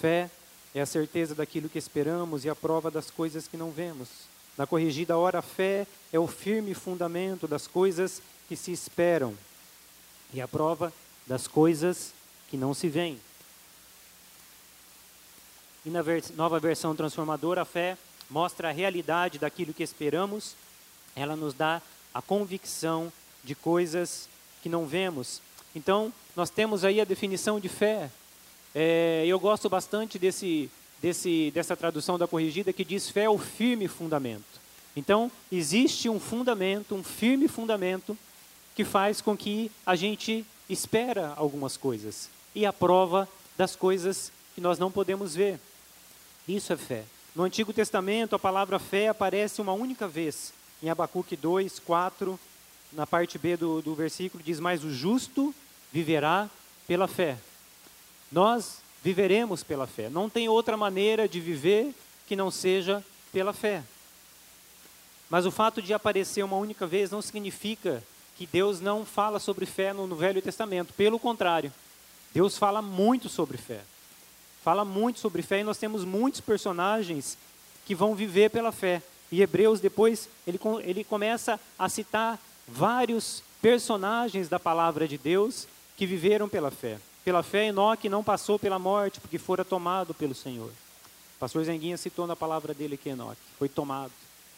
Fé 0.00 0.30
é 0.74 0.80
a 0.80 0.86
certeza 0.86 1.34
daquilo 1.34 1.68
que 1.68 1.76
esperamos 1.76 2.46
e 2.46 2.48
a 2.48 2.54
prova 2.54 2.90
das 2.90 3.10
coisas 3.10 3.46
que 3.46 3.58
não 3.58 3.70
vemos. 3.70 4.08
Na 4.56 4.66
corrigida 4.66 5.18
hora, 5.18 5.40
a 5.40 5.42
fé 5.42 5.86
é 6.10 6.18
o 6.18 6.26
firme 6.26 6.72
fundamento 6.72 7.46
das 7.46 7.66
coisas 7.66 8.22
que 8.48 8.56
se 8.56 8.72
esperam 8.72 9.36
e 10.32 10.40
a 10.40 10.48
prova 10.48 10.90
das 11.26 11.46
coisas 11.46 12.14
que 12.48 12.56
não 12.56 12.72
se 12.72 12.88
veem. 12.88 13.20
E 15.84 15.90
na 15.90 16.02
nova 16.34 16.58
versão 16.58 16.96
transformadora, 16.96 17.62
a 17.62 17.66
fé 17.66 17.98
mostra 18.30 18.70
a 18.70 18.72
realidade 18.72 19.38
daquilo 19.38 19.74
que 19.74 19.82
esperamos, 19.82 20.56
ela 21.14 21.36
nos 21.36 21.52
dá 21.52 21.82
a 22.12 22.22
convicção 22.22 23.12
de 23.44 23.54
coisas 23.54 24.28
que 24.62 24.68
não 24.68 24.86
vemos. 24.86 25.40
Então, 25.74 26.12
nós 26.34 26.50
temos 26.50 26.84
aí 26.84 27.00
a 27.00 27.04
definição 27.04 27.60
de 27.60 27.68
fé. 27.68 28.10
É, 28.74 29.24
eu 29.26 29.38
gosto 29.38 29.68
bastante 29.68 30.18
desse, 30.18 30.70
desse, 31.00 31.50
dessa 31.52 31.76
tradução 31.76 32.18
da 32.18 32.26
corrigida 32.26 32.72
que 32.72 32.84
diz 32.84 33.10
fé 33.10 33.24
é 33.24 33.30
o 33.30 33.38
firme 33.38 33.88
fundamento. 33.88 34.60
Então, 34.96 35.30
existe 35.50 36.08
um 36.08 36.18
fundamento, 36.18 36.94
um 36.94 37.04
firme 37.04 37.46
fundamento, 37.46 38.16
que 38.74 38.84
faz 38.84 39.20
com 39.20 39.36
que 39.36 39.70
a 39.84 39.96
gente 39.96 40.44
espera 40.68 41.32
algumas 41.36 41.76
coisas 41.76 42.28
e 42.54 42.64
a 42.66 42.72
prova 42.72 43.28
das 43.56 43.74
coisas 43.74 44.30
que 44.54 44.60
nós 44.60 44.78
não 44.78 44.90
podemos 44.90 45.34
ver. 45.34 45.58
Isso 46.46 46.72
é 46.72 46.76
fé. 46.76 47.04
No 47.34 47.42
Antigo 47.44 47.72
Testamento, 47.72 48.34
a 48.34 48.38
palavra 48.38 48.78
fé 48.78 49.08
aparece 49.08 49.60
uma 49.60 49.72
única 49.72 50.08
vez. 50.08 50.52
Em 50.82 50.90
Abacuque 50.90 51.36
2, 51.36 51.78
4, 51.80 52.38
na 52.92 53.06
parte 53.06 53.38
B 53.38 53.56
do, 53.56 53.82
do 53.82 53.94
versículo, 53.94 54.42
diz: 54.42 54.60
Mas 54.60 54.84
o 54.84 54.90
justo 54.92 55.54
viverá 55.92 56.48
pela 56.86 57.08
fé. 57.08 57.36
Nós 58.30 58.78
viveremos 59.02 59.62
pela 59.62 59.86
fé. 59.86 60.08
Não 60.08 60.28
tem 60.28 60.48
outra 60.48 60.76
maneira 60.76 61.28
de 61.28 61.40
viver 61.40 61.94
que 62.26 62.36
não 62.36 62.50
seja 62.50 63.04
pela 63.32 63.52
fé. 63.52 63.82
Mas 65.30 65.46
o 65.46 65.50
fato 65.50 65.82
de 65.82 65.92
aparecer 65.92 66.42
uma 66.42 66.56
única 66.56 66.86
vez 66.86 67.10
não 67.10 67.20
significa 67.20 68.02
que 68.36 68.46
Deus 68.46 68.80
não 68.80 69.04
fala 69.04 69.38
sobre 69.38 69.66
fé 69.66 69.92
no, 69.92 70.06
no 70.06 70.16
Velho 70.16 70.40
Testamento. 70.40 70.94
Pelo 70.94 71.18
contrário, 71.18 71.72
Deus 72.32 72.56
fala 72.56 72.80
muito 72.80 73.28
sobre 73.28 73.58
fé 73.58 73.82
fala 74.68 74.84
muito 74.84 75.18
sobre 75.18 75.40
fé 75.40 75.60
e 75.60 75.64
nós 75.64 75.78
temos 75.78 76.04
muitos 76.04 76.42
personagens 76.42 77.38
que 77.86 77.94
vão 77.94 78.14
viver 78.14 78.50
pela 78.50 78.70
fé. 78.70 79.02
E 79.30 79.42
Hebreus 79.42 79.80
depois 79.80 80.28
ele, 80.46 80.58
ele 80.82 81.04
começa 81.04 81.60
a 81.78 81.88
citar 81.88 82.38
vários 82.66 83.42
personagens 83.60 84.48
da 84.48 84.58
palavra 84.58 85.06
de 85.06 85.18
Deus 85.18 85.66
que 85.96 86.06
viveram 86.06 86.48
pela 86.48 86.70
fé. 86.70 86.98
Pela 87.24 87.42
fé, 87.42 87.66
Enoque 87.66 88.08
não 88.08 88.24
passou 88.24 88.58
pela 88.58 88.78
morte 88.78 89.20
porque 89.20 89.38
fora 89.38 89.64
tomado 89.64 90.14
pelo 90.14 90.34
Senhor. 90.34 90.70
O 90.70 91.38
pastor 91.38 91.64
Zenguinha 91.64 91.96
citou 91.96 92.26
na 92.26 92.34
palavra 92.34 92.72
dele 92.72 92.96
que 92.96 93.10
Enoque 93.10 93.40
foi 93.58 93.68
tomado. 93.68 94.12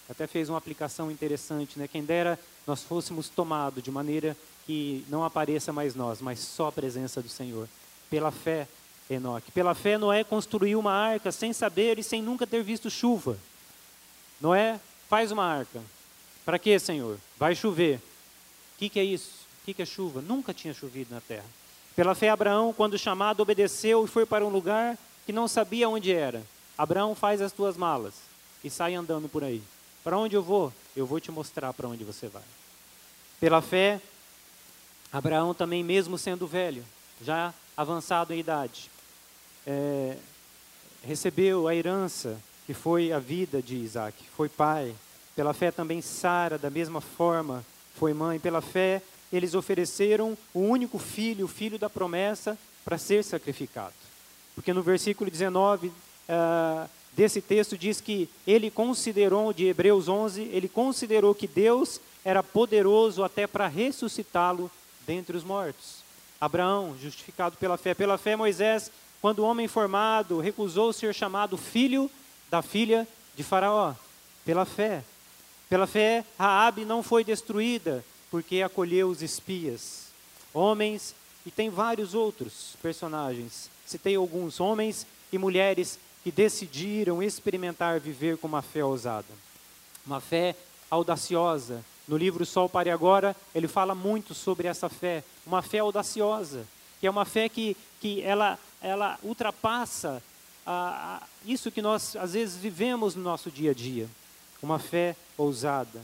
Até 0.08 0.26
fez 0.26 0.48
uma 0.48 0.58
aplicação 0.58 1.10
interessante, 1.10 1.78
né? 1.78 1.86
Quem 1.86 2.02
dera 2.02 2.38
nós 2.66 2.82
fôssemos 2.82 3.28
tomados 3.28 3.82
de 3.82 3.90
maneira 3.90 4.36
que 4.66 5.04
não 5.08 5.24
apareça 5.24 5.72
mais 5.72 5.94
nós, 5.94 6.20
mas 6.20 6.40
só 6.40 6.68
a 6.68 6.72
presença 6.72 7.22
do 7.22 7.28
Senhor. 7.28 7.68
Pela 8.08 8.30
fé, 8.30 8.68
Enoque. 9.08 9.50
Pela 9.50 9.74
fé, 9.74 9.98
Noé 9.98 10.22
construiu 10.22 10.78
uma 10.78 10.92
arca 10.92 11.32
sem 11.32 11.52
saber 11.52 11.98
e 11.98 12.02
sem 12.02 12.22
nunca 12.22 12.46
ter 12.46 12.62
visto 12.62 12.90
chuva. 12.90 13.36
Noé 14.40 14.80
faz 15.08 15.30
uma 15.30 15.44
arca. 15.44 15.82
Para 16.44 16.58
quê, 16.58 16.78
Senhor? 16.78 17.18
Vai 17.38 17.54
chover. 17.54 17.96
O 17.96 18.78
que, 18.78 18.88
que 18.88 18.98
é 18.98 19.04
isso? 19.04 19.40
O 19.62 19.64
que, 19.66 19.74
que 19.74 19.82
é 19.82 19.86
chuva? 19.86 20.22
Nunca 20.22 20.54
tinha 20.54 20.72
chovido 20.72 21.14
na 21.14 21.20
terra. 21.20 21.44
Pela 21.94 22.14
fé, 22.14 22.30
Abraão, 22.30 22.72
quando 22.72 22.98
chamado, 22.98 23.40
obedeceu 23.40 24.04
e 24.04 24.08
foi 24.08 24.24
para 24.24 24.44
um 24.46 24.48
lugar 24.48 24.96
que 25.26 25.32
não 25.32 25.46
sabia 25.46 25.88
onde 25.88 26.12
era. 26.12 26.42
Abraão 26.78 27.14
faz 27.14 27.42
as 27.42 27.52
tuas 27.52 27.76
malas 27.76 28.14
e 28.64 28.70
sai 28.70 28.94
andando 28.94 29.28
por 29.28 29.44
aí. 29.44 29.62
Para 30.02 30.16
onde 30.16 30.34
eu 30.34 30.42
vou? 30.42 30.72
Eu 30.96 31.04
vou 31.04 31.20
te 31.20 31.30
mostrar 31.30 31.74
para 31.74 31.88
onde 31.88 32.04
você 32.04 32.26
vai. 32.26 32.42
Pela 33.38 33.60
fé, 33.60 34.00
Abraão 35.12 35.52
também, 35.52 35.84
mesmo 35.84 36.16
sendo 36.16 36.46
velho, 36.46 36.84
já 37.22 37.52
avançado 37.76 38.32
em 38.32 38.38
idade, 38.38 38.90
é, 39.66 40.16
recebeu 41.02 41.68
a 41.68 41.74
herança 41.74 42.40
que 42.70 42.74
foi 42.74 43.10
a 43.10 43.18
vida 43.18 43.60
de 43.60 43.74
Isaac, 43.74 44.16
foi 44.36 44.48
pai. 44.48 44.94
Pela 45.34 45.52
fé 45.52 45.72
também 45.72 46.00
Sara, 46.00 46.56
da 46.56 46.70
mesma 46.70 47.00
forma, 47.00 47.64
foi 47.96 48.14
mãe. 48.14 48.38
Pela 48.38 48.60
fé, 48.60 49.02
eles 49.32 49.56
ofereceram 49.56 50.38
o 50.54 50.60
único 50.60 50.96
filho, 50.96 51.46
o 51.46 51.48
filho 51.48 51.80
da 51.80 51.90
promessa, 51.90 52.56
para 52.84 52.96
ser 52.96 53.24
sacrificado. 53.24 53.92
Porque 54.54 54.72
no 54.72 54.82
versículo 54.84 55.28
19 55.28 55.88
uh, 55.88 55.92
é, 56.28 56.88
desse 57.12 57.42
texto 57.42 57.76
diz 57.76 58.00
que 58.00 58.28
ele 58.46 58.70
considerou, 58.70 59.52
de 59.52 59.66
Hebreus 59.66 60.06
11, 60.06 60.42
ele 60.52 60.68
considerou 60.68 61.34
que 61.34 61.48
Deus 61.48 62.00
era 62.24 62.40
poderoso 62.40 63.24
até 63.24 63.48
para 63.48 63.66
ressuscitá-lo 63.66 64.70
dentre 65.04 65.36
os 65.36 65.42
mortos. 65.42 66.04
Abraão, 66.40 66.96
justificado 67.02 67.56
pela 67.56 67.76
fé. 67.76 67.94
Pela 67.94 68.16
fé, 68.16 68.36
Moisés 68.36 68.92
quando 69.20 69.40
o 69.40 69.44
homem 69.44 69.68
formado 69.68 70.40
recusou 70.40 70.92
ser 70.92 71.14
chamado 71.14 71.56
filho 71.56 72.10
da 72.50 72.62
filha 72.62 73.06
de 73.36 73.42
Faraó, 73.42 73.94
pela 74.44 74.64
fé. 74.64 75.04
Pela 75.68 75.86
fé, 75.86 76.24
Raabe 76.38 76.84
não 76.84 77.02
foi 77.02 77.22
destruída, 77.22 78.04
porque 78.30 78.60
acolheu 78.62 79.08
os 79.08 79.22
espias. 79.22 80.08
Homens, 80.52 81.14
e 81.46 81.50
tem 81.50 81.70
vários 81.70 82.12
outros 82.12 82.76
personagens. 82.82 83.70
Citei 83.86 84.16
alguns 84.16 84.60
homens 84.60 85.06
e 85.32 85.38
mulheres 85.38 85.98
que 86.24 86.30
decidiram 86.30 87.22
experimentar 87.22 88.00
viver 88.00 88.36
com 88.36 88.48
uma 88.48 88.62
fé 88.62 88.84
ousada. 88.84 89.28
Uma 90.04 90.20
fé 90.20 90.56
audaciosa. 90.90 91.84
No 92.06 92.16
livro 92.16 92.44
Sol 92.44 92.68
Pare 92.68 92.90
Agora, 92.90 93.36
ele 93.54 93.68
fala 93.68 93.94
muito 93.94 94.34
sobre 94.34 94.66
essa 94.66 94.88
fé. 94.88 95.22
Uma 95.46 95.62
fé 95.62 95.78
audaciosa, 95.78 96.66
que 96.98 97.06
é 97.06 97.10
uma 97.10 97.24
fé 97.24 97.48
que, 97.48 97.76
que 98.00 98.20
ela 98.22 98.58
ela 98.82 99.18
ultrapassa 99.22 100.22
isso 101.44 101.70
que 101.70 101.82
nós 101.82 102.16
às 102.16 102.32
vezes 102.32 102.56
vivemos 102.56 103.14
no 103.14 103.22
nosso 103.22 103.50
dia 103.50 103.70
a 103.70 103.74
dia, 103.74 104.08
uma 104.62 104.78
fé 104.78 105.16
ousada. 105.36 106.00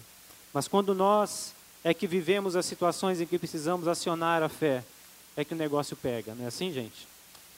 Mas 0.52 0.66
quando 0.66 0.94
nós 0.94 1.52
é 1.84 1.92
que 1.92 2.06
vivemos 2.06 2.56
as 2.56 2.66
situações 2.66 3.20
em 3.20 3.26
que 3.26 3.38
precisamos 3.38 3.86
acionar 3.86 4.42
a 4.42 4.48
fé, 4.48 4.82
é 5.36 5.44
que 5.44 5.54
o 5.54 5.56
negócio 5.56 5.96
pega, 5.96 6.34
não 6.34 6.44
é 6.44 6.48
assim, 6.48 6.72
gente? 6.72 7.06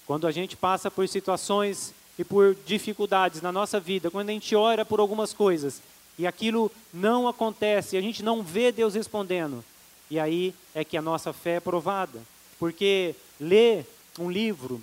Quando 0.07 0.27
a 0.27 0.33
gente 0.33 0.57
passa 0.57 0.91
por 0.91 1.09
situações 1.09 1.95
e 2.19 2.25
por 2.25 2.57
dificuldades 2.67 3.41
na 3.41 3.53
nossa 3.53 3.79
vida, 3.79 4.11
quando 4.11 4.31
a 4.31 4.33
gente 4.33 4.55
ora 4.57 4.85
por 4.85 5.00
algumas 5.00 5.33
coisas 5.33 5.81
e 6.19 6.27
aquilo 6.27 6.73
não 6.93 7.29
acontece, 7.29 7.97
a 7.97 8.00
gente 8.00 8.23
não 8.23 8.43
vê 8.43 8.73
Deus 8.73 8.95
respondendo, 8.95 9.65
e 10.11 10.19
aí 10.19 10.55
é 10.75 10.85
que 10.85 10.97
a 10.97 11.03
nossa 11.03 11.33
fé 11.33 11.57
é 11.57 11.61
provada. 11.61 12.21
Porque 12.59 13.15
ler 13.41 13.87
um 14.19 14.31
livro 14.31 14.83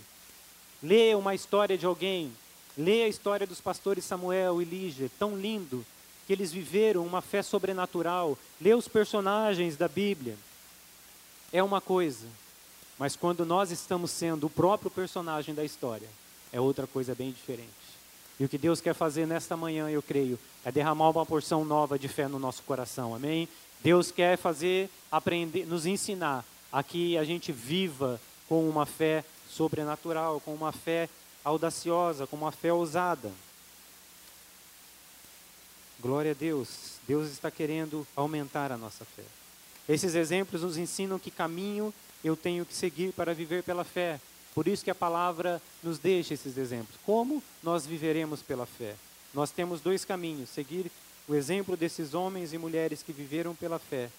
Lê 0.86 1.16
uma 1.16 1.34
história 1.34 1.76
de 1.76 1.86
alguém, 1.86 2.32
lê 2.78 3.02
a 3.02 3.08
história 3.08 3.48
dos 3.48 3.60
pastores 3.60 4.06
Samuel 4.06 4.62
e 4.62 4.66
Lígia, 4.66 5.10
tão 5.18 5.36
lindo, 5.36 5.84
que 6.28 6.34
eles 6.34 6.52
viveram 6.52 7.04
uma 7.04 7.22
fé 7.22 7.42
sobrenatural. 7.42 8.38
Lê 8.62 8.72
os 8.76 8.88
personagens 8.88 9.76
da 9.76 9.88
Bíblia. 9.88 10.38
É 11.52 11.64
uma 11.64 11.82
coisa, 11.82 12.28
mas 13.00 13.16
quando 13.16 13.44
nós 13.48 13.72
estamos 13.72 14.12
sendo 14.12 14.46
o 14.46 14.50
próprio 14.50 14.92
personagem 14.92 15.56
da 15.56 15.66
história, 15.66 16.08
é 16.54 16.62
outra 16.62 16.86
coisa 16.86 17.16
bem 17.16 17.32
diferente. 17.32 17.72
E 18.40 18.46
o 18.46 18.50
que 18.50 18.58
Deus 18.58 18.80
quer 18.80 18.94
fazer 18.94 19.26
nesta 19.26 19.58
manhã, 19.58 19.90
eu 19.90 20.04
creio, 20.04 20.38
é 20.64 20.72
derramar 20.72 21.10
uma 21.10 21.26
porção 21.26 21.66
nova 21.66 21.98
de 21.98 22.08
fé 22.08 22.28
no 22.28 22.38
nosso 22.38 22.62
coração. 22.62 23.16
Amém? 23.16 23.50
Deus 23.82 24.12
quer 24.12 24.38
fazer, 24.38 24.88
aprender, 25.12 25.66
nos 25.66 25.88
ensinar 25.88 26.46
a 26.72 26.84
que 26.84 27.18
a 27.18 27.24
gente 27.24 27.52
viva 27.52 28.22
com 28.48 28.70
uma 28.70 28.86
fé 28.86 29.24
sobrenatural, 29.56 30.42
com 30.42 30.54
uma 30.54 30.72
fé 30.72 31.10
audaciosa, 31.44 32.28
com 32.28 32.36
uma 32.36 32.52
fé 32.52 32.74
ousada. 32.74 33.32
Glória 36.00 36.32
a 36.32 36.34
Deus, 36.34 36.98
Deus 37.08 37.32
está 37.32 37.50
querendo 37.50 38.06
aumentar 38.16 38.72
a 38.72 38.78
nossa 38.78 39.06
fé. 39.06 39.24
Esses 39.88 40.14
exemplos 40.14 40.62
nos 40.62 40.78
ensinam 40.78 41.18
que 41.18 41.32
caminho 41.32 41.94
eu 42.24 42.36
tenho 42.36 42.66
que 42.66 42.74
seguir 42.74 43.14
para 43.14 43.34
viver 43.34 43.64
pela 43.64 43.84
fé. 43.84 44.20
Por 44.54 44.68
isso 44.68 44.84
que 44.84 44.92
a 44.92 44.96
palavra 44.96 45.62
nos 45.82 46.00
deixa 46.00 46.34
esses 46.34 46.58
exemplos. 46.58 46.98
Como 47.06 47.42
nós 47.64 47.86
viveremos 47.86 48.42
pela 48.42 48.66
fé? 48.66 48.96
Nós 49.34 49.52
temos 49.52 49.80
dois 49.80 50.04
caminhos: 50.04 50.50
seguir 50.50 50.92
o 51.28 51.36
exemplo 51.36 51.78
desses 51.78 52.14
homens 52.14 52.52
e 52.52 52.58
mulheres 52.58 53.04
que 53.04 53.14
viveram 53.14 53.56
pela 53.56 53.80
fé, 53.80 54.10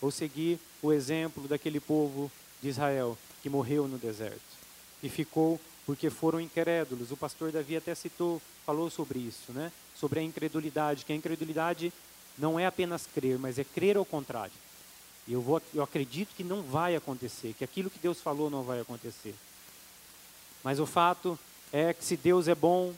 ou 0.00 0.10
seguir 0.10 0.58
o 0.80 0.92
exemplo 0.92 1.46
daquele 1.46 1.80
povo 1.80 2.30
de 2.62 2.68
Israel 2.68 3.18
que 3.42 3.48
morreu 3.48 3.86
no 3.86 3.98
deserto 3.98 4.51
e 5.02 5.08
ficou 5.08 5.60
porque 5.84 6.10
foram 6.10 6.40
incrédulos. 6.40 7.10
O 7.10 7.16
pastor 7.16 7.50
Davi 7.50 7.76
até 7.76 7.94
citou, 7.94 8.40
falou 8.64 8.88
sobre 8.88 9.18
isso, 9.18 9.52
né? 9.52 9.72
Sobre 9.96 10.20
a 10.20 10.22
incredulidade, 10.22 11.04
que 11.04 11.12
a 11.12 11.16
incredulidade 11.16 11.92
não 12.38 12.58
é 12.58 12.66
apenas 12.66 13.06
crer, 13.06 13.38
mas 13.38 13.58
é 13.58 13.64
crer 13.64 13.96
ao 13.96 14.04
contrário. 14.04 14.52
Eu, 15.28 15.40
vou, 15.40 15.62
eu 15.74 15.82
acredito 15.82 16.34
que 16.36 16.42
não 16.42 16.62
vai 16.62 16.96
acontecer, 16.96 17.54
que 17.56 17.64
aquilo 17.64 17.90
que 17.90 17.98
Deus 17.98 18.20
falou 18.20 18.50
não 18.50 18.62
vai 18.62 18.80
acontecer. 18.80 19.34
Mas 20.64 20.80
o 20.80 20.86
fato 20.86 21.38
é 21.72 21.92
que 21.92 22.04
se 22.04 22.16
Deus 22.16 22.48
é 22.48 22.54
bom, 22.54 22.92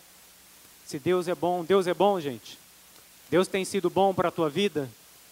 se 0.86 0.98
Deus 0.98 1.28
é 1.28 1.34
bom, 1.34 1.64
Deus 1.64 1.86
é 1.86 1.94
bom, 1.94 2.20
gente. 2.20 2.58
Deus 3.30 3.48
tem 3.48 3.64
sido 3.64 3.88
bom 3.90 4.14
para 4.14 4.28
a 4.28 4.32
tua 4.32 4.48
vida. 4.48 4.88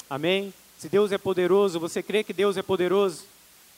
Amém? 0.08 0.52
Se 0.78 0.88
Deus 0.88 1.12
é 1.12 1.18
poderoso, 1.18 1.78
você 1.78 2.02
crê 2.02 2.24
que 2.24 2.32
Deus 2.32 2.56
é 2.56 2.62
poderoso? 2.62 3.24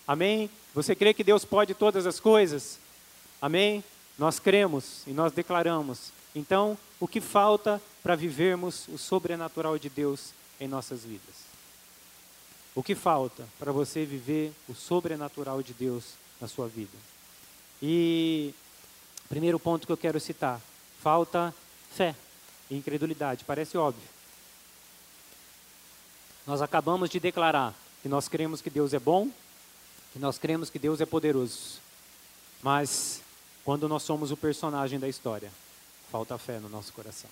Amém? 0.06 0.50
Você 0.74 0.94
crê 0.94 1.12
que 1.12 1.24
Deus 1.24 1.44
pode 1.44 1.74
todas 1.74 2.06
as 2.06 2.18
coisas? 2.18 2.78
Amém? 3.44 3.84
Nós 4.16 4.38
cremos 4.38 5.02
e 5.06 5.10
nós 5.10 5.30
declaramos. 5.30 6.12
Então, 6.34 6.78
o 6.98 7.06
que 7.06 7.20
falta 7.20 7.78
para 8.02 8.16
vivermos 8.16 8.88
o 8.88 8.96
sobrenatural 8.96 9.78
de 9.78 9.90
Deus 9.90 10.30
em 10.58 10.66
nossas 10.66 11.04
vidas? 11.04 11.34
O 12.74 12.82
que 12.82 12.94
falta 12.94 13.46
para 13.58 13.70
você 13.70 14.06
viver 14.06 14.50
o 14.66 14.74
sobrenatural 14.74 15.62
de 15.62 15.74
Deus 15.74 16.14
na 16.40 16.48
sua 16.48 16.68
vida? 16.68 16.96
E 17.82 18.54
primeiro 19.28 19.60
ponto 19.60 19.86
que 19.86 19.92
eu 19.92 19.98
quero 19.98 20.18
citar, 20.18 20.58
falta 21.02 21.54
fé 21.90 22.16
e 22.70 22.76
incredulidade, 22.78 23.44
parece 23.44 23.76
óbvio. 23.76 24.08
Nós 26.46 26.62
acabamos 26.62 27.10
de 27.10 27.20
declarar 27.20 27.74
que 28.02 28.08
nós 28.08 28.26
cremos 28.26 28.62
que 28.62 28.70
Deus 28.70 28.94
é 28.94 28.98
bom, 28.98 29.28
que 30.14 30.18
nós 30.18 30.38
cremos 30.38 30.70
que 30.70 30.78
Deus 30.78 30.98
é 31.02 31.04
poderoso. 31.04 31.84
Mas 32.62 33.22
quando 33.64 33.88
nós 33.88 34.02
somos 34.02 34.30
o 34.30 34.36
personagem 34.36 34.98
da 34.98 35.08
história, 35.08 35.50
falta 36.10 36.36
fé 36.36 36.58
no 36.58 36.68
nosso 36.68 36.92
coração. 36.92 37.30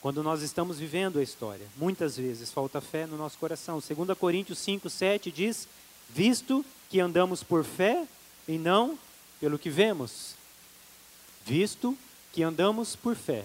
Quando 0.00 0.22
nós 0.22 0.42
estamos 0.42 0.78
vivendo 0.78 1.18
a 1.18 1.22
história, 1.22 1.66
muitas 1.76 2.16
vezes 2.16 2.52
falta 2.52 2.80
fé 2.80 3.04
no 3.04 3.16
nosso 3.16 3.36
coração. 3.36 3.80
2 3.80 4.16
Coríntios 4.16 4.58
5, 4.60 4.88
7 4.88 5.32
diz: 5.32 5.66
Visto 6.08 6.64
que 6.88 7.00
andamos 7.00 7.42
por 7.42 7.64
fé 7.64 8.06
e 8.46 8.56
não 8.56 8.96
pelo 9.40 9.58
que 9.58 9.68
vemos. 9.68 10.34
Visto 11.44 11.98
que 12.32 12.42
andamos 12.44 12.94
por 12.94 13.16
fé 13.16 13.44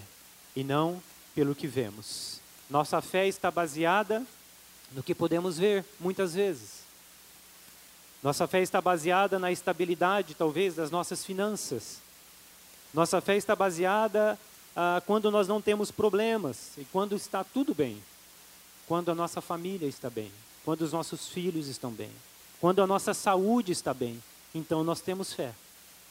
e 0.54 0.62
não 0.62 1.02
pelo 1.34 1.54
que 1.54 1.66
vemos. 1.66 2.40
Nossa 2.70 3.00
fé 3.00 3.26
está 3.26 3.50
baseada 3.50 4.24
no 4.92 5.02
que 5.02 5.14
podemos 5.14 5.58
ver, 5.58 5.84
muitas 5.98 6.34
vezes. 6.34 6.84
Nossa 8.22 8.46
fé 8.46 8.62
está 8.62 8.80
baseada 8.80 9.38
na 9.38 9.50
estabilidade, 9.50 10.34
talvez, 10.34 10.76
das 10.76 10.90
nossas 10.90 11.24
finanças. 11.24 12.03
Nossa 12.94 13.20
fé 13.20 13.36
está 13.36 13.56
baseada 13.56 14.38
ah, 14.76 15.02
quando 15.04 15.30
nós 15.30 15.48
não 15.48 15.60
temos 15.60 15.90
problemas 15.90 16.70
e 16.78 16.84
quando 16.86 17.16
está 17.16 17.42
tudo 17.42 17.74
bem. 17.74 18.00
Quando 18.86 19.10
a 19.10 19.14
nossa 19.14 19.40
família 19.40 19.88
está 19.88 20.08
bem, 20.08 20.30
quando 20.64 20.82
os 20.82 20.92
nossos 20.92 21.28
filhos 21.28 21.66
estão 21.66 21.90
bem, 21.90 22.10
quando 22.60 22.80
a 22.82 22.86
nossa 22.86 23.12
saúde 23.12 23.72
está 23.72 23.92
bem. 23.92 24.22
Então 24.54 24.84
nós 24.84 25.00
temos 25.00 25.32
fé. 25.32 25.52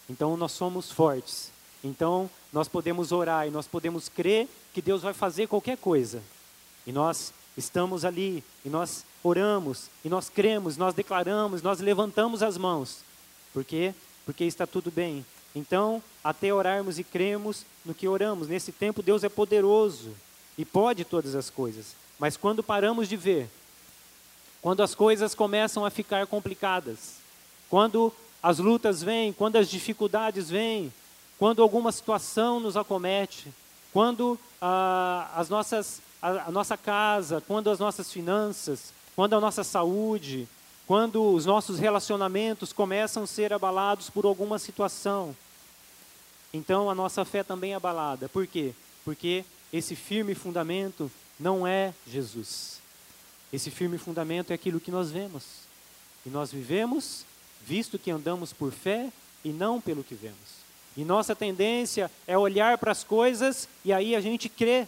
Então 0.10 0.36
nós 0.36 0.52
somos 0.52 0.92
fortes. 0.92 1.52
Então 1.84 2.30
nós 2.52 2.68
podemos 2.68 3.12
orar 3.12 3.48
e 3.48 3.52
nós 3.52 3.66
podemos 3.66 4.10
crer 4.10 4.50
que 4.74 4.82
Deus 4.82 5.02
vai 5.02 5.14
fazer 5.14 5.48
qualquer 5.48 5.78
coisa. 5.78 6.22
E 6.86 6.92
nós 6.92 7.34
estamos 7.56 8.04
ali, 8.04 8.44
e 8.66 8.70
nós 8.70 9.06
oramos, 9.24 9.90
e 10.04 10.10
nós 10.10 10.30
cremos, 10.30 10.76
nós 10.76 10.94
declaramos, 10.94 11.62
nós 11.62 11.80
levantamos 11.80 12.44
as 12.44 12.58
mãos. 12.58 13.00
Por 13.54 13.64
quê? 13.64 13.94
Porque 14.26 14.44
está 14.44 14.68
tudo 14.68 14.92
bem. 14.92 15.26
Então, 15.56 16.02
até 16.24 16.54
orarmos 16.54 16.98
e 16.98 17.04
cremos 17.04 17.66
no 17.86 17.94
que 17.94 18.08
oramos. 18.08 18.48
Nesse 18.48 18.72
tempo, 18.72 19.04
Deus 19.04 19.24
é 19.24 19.30
poderoso 19.30 20.12
e 20.58 20.66
pode 20.66 21.06
todas 21.06 21.36
as 21.36 21.50
coisas. 21.50 21.96
Mas 22.18 22.38
quando 22.38 22.64
paramos 22.64 23.08
de 23.08 23.18
ver, 23.18 23.50
quando 24.62 24.82
as 24.82 24.96
coisas 24.96 25.36
começam 25.36 25.86
a 25.86 25.90
ficar 25.90 26.26
complicadas, 26.26 27.16
quando 27.70 28.14
as 28.42 28.60
lutas 28.60 29.04
vêm, 29.04 29.34
quando 29.34 29.58
as 29.58 29.70
dificuldades 29.70 30.50
vêm, 30.50 30.92
quando 31.38 31.62
alguma 31.62 31.92
situação 31.92 32.60
nos 32.60 32.78
acomete, 32.78 33.54
quando 33.92 34.40
ah, 34.62 35.30
as 35.36 35.50
nossas, 35.50 36.02
a, 36.22 36.48
a 36.48 36.52
nossa 36.52 36.78
casa, 36.78 37.44
quando 37.46 37.70
as 37.70 37.80
nossas 37.80 38.12
finanças, 38.12 38.94
quando 39.16 39.36
a 39.36 39.40
nossa 39.40 39.64
saúde, 39.64 40.48
quando 40.88 41.34
os 41.34 41.46
nossos 41.46 41.80
relacionamentos 41.80 42.74
começam 42.74 43.24
a 43.24 43.28
ser 43.28 43.54
abalados 43.54 44.10
por 44.10 44.26
alguma 44.26 44.60
situação, 44.60 45.36
então 46.54 46.90
a 46.90 46.96
nossa 46.96 47.24
fé 47.24 47.44
também 47.44 47.74
é 47.74 47.76
abalada. 47.76 48.28
Por 48.30 48.46
quê? 48.46 48.74
Porque 49.06 49.46
esse 49.72 49.96
firme 49.96 50.36
fundamento 50.36 51.10
não 51.40 51.66
é 51.66 51.94
Jesus. 52.08 52.80
Esse 53.52 53.72
firme 53.72 53.98
fundamento 53.98 54.52
é 54.52 54.54
aquilo 54.54 54.80
que 54.80 54.92
nós 54.92 55.10
vemos. 55.10 55.44
E 56.26 56.30
nós 56.30 56.52
vivemos 56.52 57.26
visto 57.66 57.98
que 57.98 58.12
andamos 58.12 58.52
por 58.52 58.72
fé 58.72 59.10
e 59.44 59.50
não 59.50 59.80
pelo 59.80 60.04
que 60.04 60.16
vemos. 60.16 60.64
E 60.96 61.04
nossa 61.04 61.36
tendência 61.36 62.12
é 62.28 62.38
olhar 62.38 62.78
para 62.78 62.92
as 62.92 63.04
coisas 63.04 63.68
e 63.84 63.92
aí 63.92 64.16
a 64.16 64.22
gente 64.22 64.48
crê. 64.48 64.88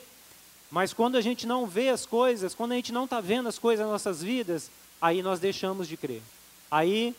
Mas 0.69 0.93
quando 0.93 1.15
a 1.15 1.21
gente 1.21 1.47
não 1.47 1.65
vê 1.65 1.89
as 1.89 2.05
coisas, 2.05 2.53
quando 2.53 2.73
a 2.73 2.75
gente 2.75 2.91
não 2.91 3.05
está 3.05 3.21
vendo 3.21 3.47
as 3.47 3.57
coisas 3.57 3.83
nas 3.83 3.93
nossas 3.93 4.21
vidas, 4.21 4.69
aí 5.01 5.21
nós 5.21 5.39
deixamos 5.39 5.87
de 5.87 5.97
crer. 5.97 6.21
Aí 6.69 7.15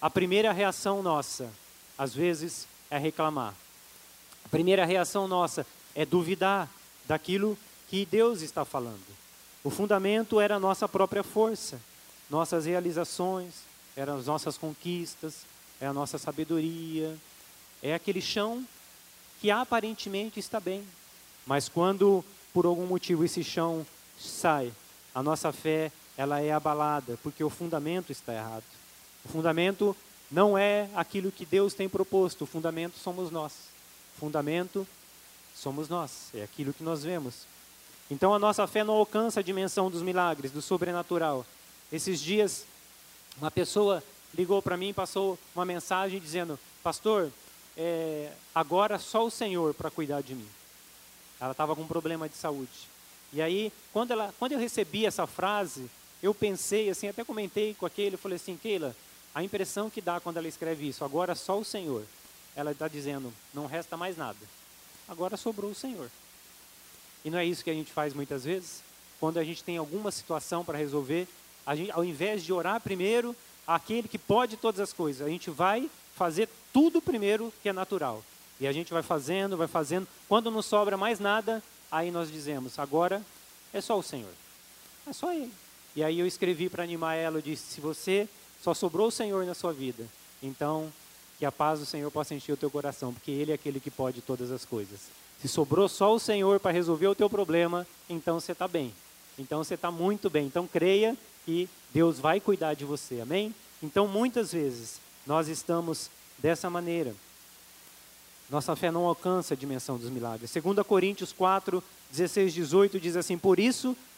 a 0.00 0.10
primeira 0.10 0.52
reação 0.52 1.02
nossa, 1.02 1.50
às 1.96 2.14
vezes, 2.14 2.66
é 2.90 2.98
reclamar. 2.98 3.54
A 4.44 4.48
primeira 4.48 4.84
reação 4.84 5.26
nossa 5.26 5.66
é 5.94 6.04
duvidar 6.04 6.68
daquilo 7.06 7.56
que 7.88 8.04
Deus 8.04 8.42
está 8.42 8.64
falando. 8.64 9.04
O 9.62 9.70
fundamento 9.70 10.40
era 10.40 10.56
a 10.56 10.60
nossa 10.60 10.88
própria 10.88 11.22
força, 11.22 11.80
nossas 12.28 12.66
realizações, 12.66 13.54
eram 13.96 14.18
as 14.18 14.26
nossas 14.26 14.58
conquistas, 14.58 15.46
é 15.80 15.86
a 15.86 15.92
nossa 15.92 16.18
sabedoria, 16.18 17.16
é 17.82 17.94
aquele 17.94 18.20
chão 18.20 18.66
que 19.40 19.50
aparentemente 19.50 20.38
está 20.40 20.60
bem, 20.60 20.84
mas 21.46 21.68
quando 21.68 22.24
por 22.52 22.66
algum 22.66 22.86
motivo 22.86 23.24
esse 23.24 23.42
chão 23.42 23.86
sai, 24.18 24.72
a 25.14 25.22
nossa 25.22 25.52
fé 25.52 25.90
ela 26.16 26.40
é 26.40 26.52
abalada, 26.52 27.18
porque 27.22 27.42
o 27.42 27.50
fundamento 27.50 28.12
está 28.12 28.32
errado. 28.32 28.64
O 29.24 29.28
fundamento 29.28 29.96
não 30.30 30.56
é 30.56 30.88
aquilo 30.94 31.32
que 31.32 31.44
Deus 31.44 31.74
tem 31.74 31.88
proposto, 31.88 32.42
o 32.42 32.46
fundamento 32.46 32.98
somos 32.98 33.30
nós 33.30 33.74
fundamento 34.18 34.86
somos 35.54 35.88
nós, 35.88 36.30
é 36.34 36.42
aquilo 36.42 36.72
que 36.72 36.82
nós 36.82 37.04
vemos. 37.04 37.46
Então 38.10 38.34
a 38.34 38.38
nossa 38.38 38.66
fé 38.66 38.82
não 38.82 38.94
alcança 38.94 39.40
a 39.40 39.42
dimensão 39.42 39.90
dos 39.90 40.02
milagres, 40.02 40.50
do 40.50 40.60
sobrenatural. 40.60 41.44
Esses 41.92 42.20
dias, 42.20 42.64
uma 43.38 43.50
pessoa 43.50 44.02
ligou 44.34 44.60
para 44.60 44.76
mim 44.76 44.88
e 44.88 44.94
passou 44.94 45.38
uma 45.54 45.64
mensagem 45.64 46.18
dizendo: 46.18 46.58
Pastor, 46.82 47.30
é, 47.76 48.32
agora 48.54 48.98
só 48.98 49.24
o 49.24 49.30
Senhor 49.30 49.74
para 49.74 49.90
cuidar 49.90 50.22
de 50.22 50.34
mim. 50.34 50.48
Ela 51.40 51.52
estava 51.52 51.74
com 51.74 51.82
um 51.82 51.88
problema 51.88 52.28
de 52.28 52.36
saúde. 52.36 52.88
E 53.32 53.42
aí, 53.42 53.72
quando, 53.92 54.12
ela, 54.12 54.34
quando 54.38 54.52
eu 54.52 54.58
recebi 54.58 55.06
essa 55.06 55.26
frase, 55.26 55.90
eu 56.24 56.34
pensei 56.34 56.88
assim, 56.88 57.06
até 57.06 57.22
comentei 57.22 57.74
com 57.74 57.84
aquele, 57.84 58.16
falei 58.16 58.36
assim, 58.36 58.56
Keila, 58.56 58.96
a 59.34 59.42
impressão 59.42 59.90
que 59.90 60.00
dá 60.00 60.20
quando 60.20 60.38
ela 60.38 60.48
escreve 60.48 60.88
isso, 60.88 61.04
agora 61.04 61.34
só 61.34 61.58
o 61.58 61.64
Senhor 61.64 62.04
ela 62.56 62.70
está 62.72 62.88
dizendo: 62.88 63.32
não 63.52 63.66
resta 63.66 63.96
mais 63.96 64.16
nada. 64.16 64.38
Agora 65.08 65.36
sobrou 65.36 65.70
o 65.70 65.74
Senhor. 65.74 66.08
E 67.24 67.30
não 67.30 67.38
é 67.38 67.44
isso 67.44 67.62
que 67.64 67.70
a 67.70 67.74
gente 67.74 67.92
faz 67.92 68.14
muitas 68.14 68.44
vezes? 68.44 68.82
Quando 69.20 69.38
a 69.38 69.44
gente 69.44 69.62
tem 69.62 69.76
alguma 69.76 70.10
situação 70.10 70.64
para 70.64 70.78
resolver, 70.78 71.26
gente, 71.74 71.90
ao 71.90 72.04
invés 72.04 72.42
de 72.42 72.52
orar 72.52 72.80
primeiro, 72.80 73.34
aquele 73.66 74.08
que 74.08 74.18
pode 74.18 74.56
todas 74.56 74.80
as 74.80 74.92
coisas, 74.92 75.26
a 75.26 75.30
gente 75.30 75.50
vai 75.50 75.90
fazer 76.14 76.48
tudo 76.72 77.02
primeiro 77.02 77.52
que 77.62 77.68
é 77.68 77.72
natural. 77.72 78.22
E 78.60 78.66
a 78.66 78.72
gente 78.72 78.92
vai 78.92 79.02
fazendo, 79.02 79.56
vai 79.56 79.66
fazendo. 79.66 80.06
Quando 80.28 80.50
não 80.50 80.62
sobra 80.62 80.96
mais 80.96 81.18
nada, 81.18 81.62
aí 81.90 82.10
nós 82.10 82.30
dizemos: 82.30 82.78
agora 82.78 83.22
é 83.72 83.80
só 83.80 83.98
o 83.98 84.02
Senhor. 84.02 84.32
É 85.06 85.12
só 85.12 85.32
Ele. 85.32 85.52
E 85.96 86.02
aí 86.02 86.18
eu 86.18 86.26
escrevi 86.26 86.68
para 86.68 86.82
animar 86.82 87.14
ela, 87.14 87.38
eu 87.38 87.42
disse: 87.42 87.74
se 87.74 87.80
você 87.80 88.28
só 88.62 88.74
sobrou 88.74 89.08
o 89.08 89.12
Senhor 89.12 89.44
na 89.44 89.54
sua 89.54 89.72
vida, 89.72 90.04
então 90.42 90.92
que 91.38 91.44
a 91.44 91.52
paz 91.52 91.80
do 91.80 91.86
Senhor 91.86 92.10
possa 92.10 92.34
encher 92.34 92.52
o 92.52 92.56
teu 92.56 92.70
coração, 92.70 93.12
porque 93.12 93.30
Ele 93.30 93.52
é 93.52 93.54
aquele 93.54 93.80
que 93.80 93.90
pode 93.90 94.20
todas 94.20 94.50
as 94.50 94.64
coisas. 94.64 95.00
Se 95.40 95.48
sobrou 95.48 95.88
só 95.88 96.14
o 96.14 96.18
Senhor 96.18 96.60
para 96.60 96.70
resolver 96.70 97.06
o 97.08 97.14
teu 97.14 97.28
problema, 97.28 97.86
então 98.08 98.40
você 98.40 98.52
está 98.52 98.66
bem. 98.66 98.94
Então 99.38 99.62
você 99.62 99.74
está 99.74 99.90
muito 99.90 100.30
bem. 100.30 100.46
Então 100.46 100.66
creia 100.66 101.16
que 101.44 101.68
Deus 101.92 102.18
vai 102.18 102.40
cuidar 102.40 102.74
de 102.74 102.84
você. 102.84 103.20
Amém? 103.20 103.54
Então 103.82 104.06
muitas 104.08 104.52
vezes 104.52 105.00
nós 105.26 105.48
estamos 105.48 106.08
dessa 106.38 106.70
maneira. 106.70 107.14
Nossa 108.48 108.76
fé 108.76 108.90
não 108.90 109.04
alcança 109.04 109.54
a 109.54 109.56
dimensão 109.56 109.98
dos 109.98 110.10
milagres. 110.10 110.52
2 110.52 110.86
Coríntios 110.86 111.32
4, 111.32 111.82
16, 112.10 112.54
18 112.54 113.00
diz 113.00 113.16
assim: 113.16 113.36
Por 113.36 113.58
isso 113.58 113.96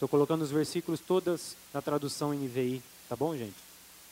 Estou 0.00 0.08
colocando 0.08 0.40
os 0.40 0.50
versículos 0.50 0.98
todas 0.98 1.54
na 1.74 1.82
tradução 1.82 2.32
NVI, 2.32 2.82
tá 3.06 3.14
bom, 3.14 3.36
gente? 3.36 3.54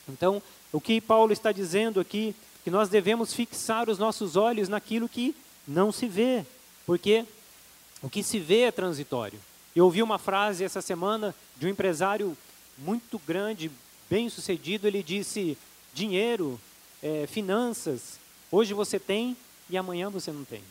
Então, 0.07 0.39
o 0.71 0.79
que 0.79 1.01
Paulo 1.01 1.33
está 1.33 1.51
dizendo 1.51 1.99
aqui, 1.99 2.35
que 2.63 2.69
nós 2.69 2.89
devemos 2.89 3.33
fixar 3.33 3.89
os 3.89 3.97
nossos 3.97 4.35
olhos 4.35 4.69
naquilo 4.69 5.09
que 5.09 5.35
não 5.67 5.91
se 5.91 6.07
vê, 6.07 6.45
porque 6.85 7.25
o 8.03 8.07
que 8.09 8.21
se 8.21 8.37
vê 8.37 8.59
é 8.59 8.71
transitório. 8.71 9.39
Eu 9.75 9.85
ouvi 9.85 10.03
uma 10.03 10.19
frase 10.19 10.63
essa 10.63 10.79
semana 10.79 11.33
de 11.57 11.65
um 11.65 11.69
empresário 11.69 12.37
muito 12.77 13.17
grande, 13.25 13.71
bem 14.07 14.29
sucedido, 14.29 14.85
ele 14.85 15.01
disse: 15.01 15.57
dinheiro, 15.91 16.61
é, 17.01 17.25
finanças, 17.25 18.19
hoje 18.51 18.75
você 18.75 18.99
tem 18.99 19.35
e 19.67 19.75
amanhã 19.75 20.07
você 20.11 20.31
não 20.31 20.45
tem. 20.45 20.61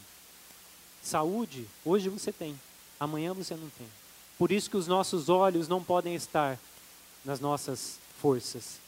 Saúde, 1.03 1.67
hoje 1.85 2.09
você 2.09 2.31
tem, 2.31 2.57
amanhã 3.01 3.35
você 3.35 3.57
não 3.57 3.69
tem. 3.77 3.98
Por 4.39 4.53
isso 4.53 4.71
que 4.71 4.77
os 4.77 4.87
nossos 4.87 5.29
olhos 5.29 5.67
não 5.67 5.83
podem 5.83 6.15
estar 6.15 6.59
nas 7.25 7.41
nossas 7.41 7.99
forças. 8.21 8.79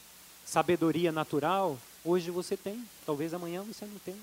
Sabedoria 0.47 1.11
natural, 1.11 1.77
hoje 2.05 2.31
você 2.31 2.57
tem, 2.57 2.85
talvez 3.05 3.35
amanhã 3.35 3.63
você 3.63 3.85
não 3.85 3.99
tenha. 4.05 4.17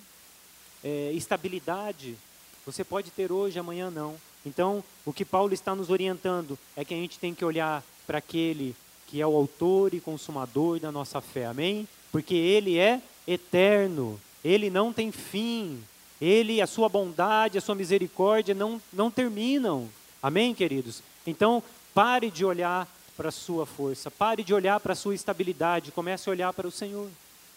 É, 0.83 1.11
estabilidade, 1.13 2.17
você 2.65 2.83
pode 2.83 3.11
ter 3.11 3.31
hoje, 3.31 3.59
amanhã 3.59 3.91
não. 3.91 4.15
Então, 4.45 4.83
o 5.05 5.11
que 5.11 5.25
Paulo 5.25 5.53
está 5.53 5.75
nos 5.75 5.89
orientando 5.89 6.57
é 6.75 6.85
que 6.85 6.93
a 6.93 6.97
gente 6.97 7.19
tem 7.19 7.33
que 7.33 7.43
olhar 7.43 7.83
para 8.05 8.19
aquele 8.19 8.75
que 9.07 9.21
é 9.21 9.27
o 9.27 9.35
autor 9.35 9.93
e 9.93 10.01
consumador 10.01 10.79
da 10.79 10.91
nossa 10.91 11.21
fé, 11.21 11.45
amém? 11.45 11.87
Porque 12.11 12.35
ele 12.35 12.77
é 12.77 13.01
eterno, 13.25 14.19
ele 14.43 14.69
não 14.69 14.91
tem 14.91 15.11
fim, 15.11 15.81
ele, 16.21 16.61
a 16.61 16.67
sua 16.67 16.89
bondade, 16.89 17.57
a 17.57 17.61
sua 17.61 17.75
misericórdia 17.75 18.53
não, 18.53 18.81
não 18.91 19.09
terminam, 19.09 19.87
amém, 20.21 20.53
queridos? 20.53 21.01
Então, 21.27 21.61
pare 21.93 22.31
de 22.31 22.45
olhar 22.45 22.87
para 23.17 23.29
a 23.29 23.31
sua 23.31 23.65
força, 23.65 24.09
pare 24.09 24.43
de 24.43 24.53
olhar 24.53 24.79
para 24.79 24.93
a 24.93 24.95
sua 24.95 25.13
estabilidade, 25.13 25.91
comece 25.91 26.29
a 26.29 26.31
olhar 26.31 26.53
para 26.53 26.67
o 26.67 26.71
Senhor. 26.71 27.09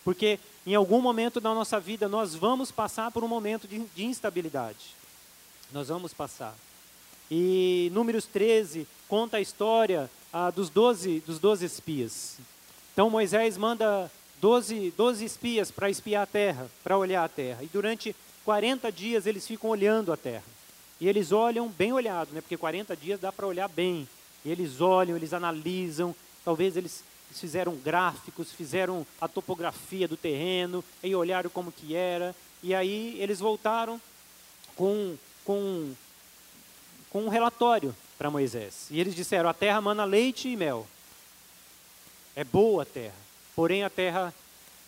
Porque 0.04 0.40
em 0.66 0.74
algum 0.74 1.00
momento 1.00 1.40
da 1.40 1.54
nossa 1.54 1.78
vida 1.78 2.08
nós 2.08 2.34
vamos 2.34 2.72
passar 2.72 3.10
por 3.10 3.22
um 3.22 3.28
momento 3.28 3.68
de, 3.68 3.78
de 3.94 4.04
instabilidade. 4.04 4.94
Nós 5.72 5.88
vamos 5.88 6.12
passar. 6.12 6.54
E 7.30 7.90
Números 7.92 8.24
13 8.26 8.88
conta 9.06 9.36
a 9.36 9.40
história 9.40 10.10
ah, 10.32 10.50
dos, 10.50 10.68
12, 10.68 11.20
dos 11.20 11.38
12 11.38 11.64
espias. 11.64 12.38
Então 12.92 13.08
Moisés 13.08 13.56
manda 13.56 14.10
12, 14.40 14.92
12 14.96 15.24
espias 15.24 15.70
para 15.70 15.90
espiar 15.90 16.24
a 16.24 16.26
terra, 16.26 16.68
para 16.82 16.98
olhar 16.98 17.24
a 17.24 17.28
terra. 17.28 17.62
E 17.62 17.66
durante 17.66 18.16
40 18.44 18.90
dias 18.90 19.26
eles 19.26 19.46
ficam 19.46 19.70
olhando 19.70 20.12
a 20.12 20.16
terra. 20.16 20.42
E 21.00 21.08
eles 21.08 21.32
olham 21.32 21.68
bem 21.68 21.92
olhado, 21.92 22.32
né? 22.32 22.40
porque 22.40 22.56
40 22.56 22.94
dias 22.96 23.20
dá 23.20 23.32
para 23.32 23.46
olhar 23.46 23.68
bem. 23.68 24.08
E 24.44 24.50
eles 24.50 24.80
olham, 24.80 25.16
eles 25.16 25.32
analisam, 25.32 26.14
talvez 26.44 26.76
eles 26.76 27.02
fizeram 27.32 27.74
gráficos, 27.76 28.52
fizeram 28.52 29.06
a 29.20 29.28
topografia 29.28 30.06
do 30.06 30.16
terreno, 30.16 30.84
e 31.02 31.14
olharam 31.14 31.48
como 31.48 31.72
que 31.72 31.94
era. 31.94 32.34
E 32.62 32.74
aí 32.74 33.16
eles 33.20 33.38
voltaram 33.38 34.00
com, 34.76 35.16
com 35.44 35.94
com 37.10 37.24
um 37.24 37.28
relatório 37.28 37.94
para 38.16 38.30
Moisés. 38.30 38.86
E 38.90 38.98
eles 39.00 39.14
disseram: 39.14 39.50
A 39.50 39.54
terra 39.54 39.80
mana 39.80 40.04
leite 40.04 40.48
e 40.48 40.56
mel. 40.56 40.86
É 42.34 42.44
boa 42.44 42.84
a 42.84 42.86
terra. 42.86 43.14
Porém, 43.54 43.82
a 43.82 43.90
terra 43.90 44.32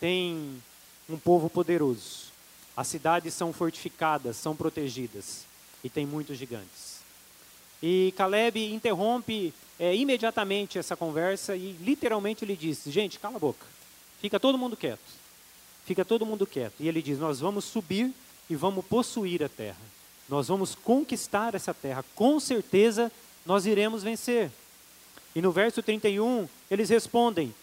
tem 0.00 0.62
um 1.08 1.18
povo 1.18 1.50
poderoso. 1.50 2.30
As 2.76 2.86
cidades 2.86 3.34
são 3.34 3.52
fortificadas, 3.52 4.36
são 4.36 4.56
protegidas. 4.56 5.44
E 5.82 5.90
tem 5.90 6.06
muitos 6.06 6.38
gigantes. 6.38 7.00
E 7.82 8.14
Caleb 8.16 8.72
interrompe 8.72 9.52
é, 9.78 9.94
imediatamente 9.94 10.78
essa 10.78 10.96
conversa 10.96 11.56
e 11.56 11.72
literalmente 11.80 12.44
lhe 12.44 12.56
diz: 12.56 12.82
Gente, 12.86 13.18
cala 13.18 13.36
a 13.36 13.40
boca. 13.40 13.66
Fica 14.20 14.38
todo 14.38 14.56
mundo 14.56 14.76
quieto. 14.76 15.00
Fica 15.84 16.04
todo 16.04 16.24
mundo 16.24 16.46
quieto. 16.46 16.74
E 16.78 16.88
ele 16.88 17.02
diz: 17.02 17.18
Nós 17.18 17.40
vamos 17.40 17.64
subir 17.64 18.12
e 18.48 18.54
vamos 18.54 18.84
possuir 18.84 19.42
a 19.42 19.48
terra. 19.48 19.80
Nós 20.28 20.48
vamos 20.48 20.74
conquistar 20.74 21.54
essa 21.54 21.74
terra, 21.74 22.04
com 22.14 22.38
certeza 22.38 23.10
nós 23.44 23.66
iremos 23.66 24.02
vencer. 24.02 24.50
E 25.34 25.42
no 25.42 25.50
verso 25.50 25.82
31, 25.82 26.48
eles 26.70 26.88
respondem: 26.88 27.54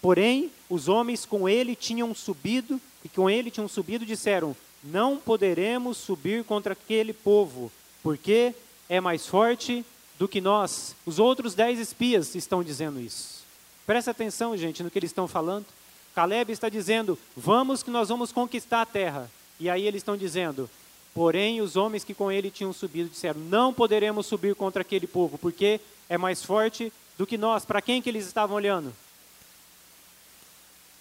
Porém, 0.00 0.50
os 0.68 0.88
homens 0.88 1.26
com 1.26 1.48
ele 1.48 1.76
tinham 1.76 2.14
subido, 2.14 2.80
e 3.04 3.08
com 3.08 3.28
ele 3.28 3.50
tinham 3.50 3.68
subido, 3.68 4.06
disseram: 4.06 4.56
Não 4.84 5.16
poderemos 5.16 5.96
subir 5.96 6.44
contra 6.44 6.74
aquele 6.74 7.12
povo, 7.12 7.72
porque 8.02 8.54
é 8.88 9.00
mais 9.00 9.26
forte 9.26 9.84
do 10.18 10.28
que 10.28 10.40
nós. 10.40 10.94
Os 11.06 11.18
outros 11.18 11.54
dez 11.54 11.78
espias 11.78 12.34
estão 12.34 12.62
dizendo 12.62 13.00
isso. 13.00 13.42
Presta 13.86 14.10
atenção, 14.10 14.56
gente, 14.56 14.82
no 14.82 14.90
que 14.90 14.98
eles 14.98 15.10
estão 15.10 15.26
falando. 15.26 15.66
Caleb 16.14 16.52
está 16.52 16.68
dizendo: 16.68 17.18
Vamos 17.36 17.82
que 17.82 17.90
nós 17.90 18.08
vamos 18.08 18.30
conquistar 18.30 18.82
a 18.82 18.86
terra. 18.86 19.30
E 19.58 19.70
aí 19.70 19.86
eles 19.86 20.00
estão 20.00 20.16
dizendo: 20.16 20.68
Porém, 21.14 21.60
os 21.60 21.76
homens 21.76 22.04
que 22.04 22.14
com 22.14 22.30
ele 22.30 22.50
tinham 22.50 22.72
subido 22.72 23.08
disseram: 23.08 23.40
Não 23.40 23.72
poderemos 23.72 24.26
subir 24.26 24.54
contra 24.54 24.82
aquele 24.82 25.06
povo, 25.06 25.38
porque 25.38 25.80
é 26.08 26.18
mais 26.18 26.42
forte 26.42 26.92
do 27.16 27.26
que 27.26 27.38
nós. 27.38 27.64
Para 27.64 27.82
quem 27.82 28.02
que 28.02 28.08
eles 28.08 28.26
estavam 28.26 28.56
olhando? 28.56 28.92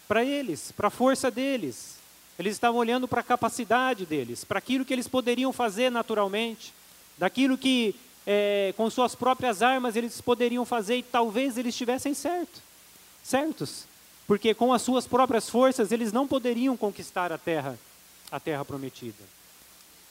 Para 0.07 0.23
eles, 0.23 0.71
para 0.71 0.87
a 0.87 0.91
força 0.91 1.29
deles. 1.29 2.02
Eles 2.43 2.57
estavam 2.57 2.77
olhando 2.77 3.07
para 3.07 3.21
a 3.21 3.23
capacidade 3.23 4.05
deles, 4.05 4.43
para 4.43 4.59
aquilo 4.59 4.83
que 4.83 4.91
eles 4.91 5.07
poderiam 5.07 5.53
fazer 5.53 5.89
naturalmente, 5.89 6.73
daquilo 7.17 7.57
que 7.57 7.95
é, 8.27 8.73
com 8.75 8.89
suas 8.89 9.15
próprias 9.15 9.61
armas 9.61 9.95
eles 9.95 10.19
poderiam 10.19 10.65
fazer 10.65 10.97
e 10.97 11.03
talvez 11.03 11.57
eles 11.57 11.73
estivessem 11.73 12.13
certo, 12.13 12.61
certos, 13.23 13.85
porque 14.27 14.53
com 14.53 14.73
as 14.73 14.81
suas 14.81 15.07
próprias 15.07 15.49
forças 15.49 15.93
eles 15.93 16.11
não 16.11 16.27
poderiam 16.27 16.75
conquistar 16.75 17.31
a 17.31 17.37
terra, 17.37 17.79
a 18.29 18.41
terra 18.41 18.65
prometida. 18.65 19.23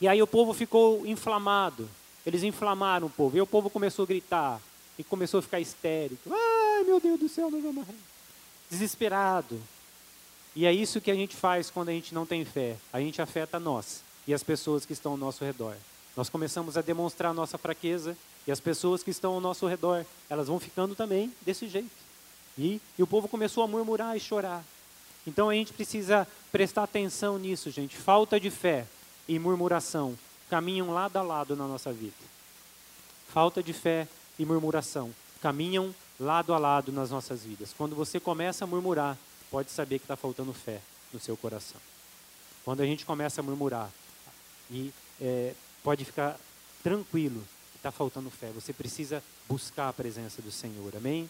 E 0.01 0.09
aí 0.09 0.23
o 0.23 0.27
povo 0.27 0.55
ficou 0.55 1.07
inflamado. 1.07 1.87
Eles 2.25 2.43
inflamaram 2.43 3.09
o 3.09 3.11
povo. 3.11 3.37
E 3.37 3.41
o 3.41 3.47
povo 3.47 3.69
começou 3.69 4.05
a 4.05 4.07
gritar. 4.07 4.61
E 4.99 5.05
começou 5.05 5.39
a 5.39 5.43
ficar 5.43 5.61
histérico. 5.61 6.31
Ai, 6.33 6.83
meu 6.85 6.99
Deus 6.99 7.21
do 7.21 7.29
céu, 7.29 7.51
nós 7.51 7.63
vamos 7.63 7.77
morrer. 7.77 7.95
Desesperado. 8.71 9.61
E 10.55 10.67
é 10.67 10.73
isso 10.73 11.01
que 11.01 11.11
a 11.11 11.15
gente 11.15 11.35
faz 11.35 11.71
quando 11.71 11.89
a 11.89 11.93
gente 11.93 12.15
não 12.15 12.27
tem 12.27 12.45
fé. 12.45 12.77
A 12.93 13.01
gente 13.01 13.23
afeta 13.23 13.59
nós 13.59 14.03
e 14.27 14.35
as 14.35 14.43
pessoas 14.43 14.85
que 14.85 14.93
estão 14.93 15.13
ao 15.13 15.19
nosso 15.19 15.45
redor. 15.45 15.75
Nós 16.17 16.29
começamos 16.29 16.77
a 16.77 16.83
demonstrar 16.83 17.33
nossa 17.33 17.57
fraqueza 17.57 18.17
e 18.47 18.53
as 18.53 18.61
pessoas 18.61 19.03
que 19.03 19.11
estão 19.11 19.33
ao 19.33 19.41
nosso 19.41 19.67
redor, 19.67 20.05
elas 20.29 20.49
vão 20.49 20.61
ficando 20.61 20.95
também 20.95 21.33
desse 21.41 21.69
jeito. 21.69 21.91
E, 22.59 22.81
e 22.99 23.03
o 23.03 23.07
povo 23.07 23.29
começou 23.29 23.65
a 23.65 23.67
murmurar 23.67 24.17
e 24.17 24.21
chorar. 24.21 24.63
Então 25.27 25.49
a 25.49 25.55
gente 25.55 25.73
precisa 25.73 26.27
prestar 26.51 26.83
atenção 26.83 27.39
nisso, 27.39 27.71
gente. 27.71 27.97
Falta 27.97 28.39
de 28.39 28.51
fé 28.51 28.87
e 29.27 29.39
murmuração 29.39 30.19
caminham 30.51 30.93
lado 30.93 31.17
a 31.17 31.23
lado 31.23 31.57
na 31.57 31.67
nossa 31.67 31.93
vida. 31.93 32.13
Falta 33.29 33.63
de 33.63 33.73
fé 33.73 34.07
e 34.39 34.45
murmuração 34.45 35.15
caminham 35.41 35.95
lado 36.21 36.53
a 36.53 36.59
lado 36.59 36.93
nas 36.93 37.11
nossas 37.11 37.43
vidas. 37.43 37.75
Quando 37.77 37.97
você 37.97 38.21
começa 38.21 38.65
a 38.65 38.67
murmurar, 38.67 39.17
pode 39.53 39.71
saber 39.71 39.99
que 39.99 40.05
está 40.05 40.17
faltando 40.17 40.55
fé 40.55 40.81
no 41.13 41.21
seu 41.21 41.37
coração. 41.37 41.79
Quando 42.65 42.81
a 42.81 42.87
gente 42.87 43.05
começa 43.05 43.43
a 43.43 43.45
murmurar, 43.45 43.91
e 44.71 44.91
é, 45.21 45.53
pode 45.85 46.07
ficar 46.07 46.41
tranquilo 46.83 47.45
que 47.73 47.77
está 47.77 47.93
faltando 47.93 48.31
fé. 48.31 48.51
Você 48.55 48.73
precisa 48.73 49.23
buscar 49.47 49.91
a 49.91 49.93
presença 49.93 50.41
do 50.41 50.51
Senhor. 50.51 50.97
Amém? 50.97 51.29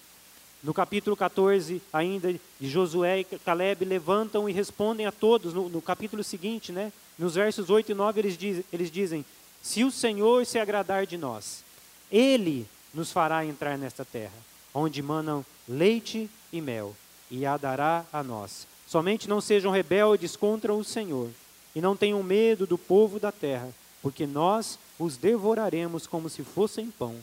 No 0.62 0.72
capítulo 0.72 1.16
14, 1.16 1.82
ainda, 1.92 2.32
de 2.32 2.70
Josué 2.70 3.20
e 3.20 3.24
Caleb 3.24 3.84
levantam 3.84 4.48
e 4.48 4.52
respondem 4.52 5.04
a 5.06 5.10
todos. 5.10 5.52
No, 5.52 5.68
no 5.68 5.82
capítulo 5.82 6.22
seguinte, 6.22 6.70
né, 6.70 6.92
nos 7.18 7.34
versos 7.34 7.68
8 7.68 7.90
e 7.90 7.94
9, 7.94 8.20
eles, 8.20 8.38
diz, 8.38 8.64
eles 8.72 8.88
dizem: 8.88 9.24
Se 9.60 9.82
o 9.82 9.90
Senhor 9.90 10.46
se 10.46 10.60
agradar 10.60 11.04
de 11.04 11.18
nós, 11.18 11.64
Ele 12.12 12.68
nos 12.94 13.10
fará 13.10 13.44
entrar 13.44 13.76
nesta 13.76 14.04
terra, 14.04 14.38
onde 14.72 15.02
manam 15.02 15.44
leite 15.68 16.30
e 16.52 16.60
mel, 16.60 16.94
e 17.32 17.44
a 17.44 17.56
dará 17.56 18.04
a 18.12 18.22
nós. 18.22 18.68
Somente 18.86 19.28
não 19.28 19.40
sejam 19.40 19.72
rebeldes 19.72 20.36
contra 20.36 20.72
o 20.72 20.84
Senhor, 20.84 21.30
e 21.74 21.80
não 21.80 21.96
tenham 21.96 22.22
medo 22.22 22.68
do 22.68 22.78
povo 22.78 23.18
da 23.18 23.32
terra, 23.32 23.68
porque 24.00 24.28
nós 24.28 24.78
os 24.96 25.16
devoraremos 25.16 26.06
como 26.06 26.28
se 26.28 26.44
fossem 26.44 26.92
pão. 26.92 27.16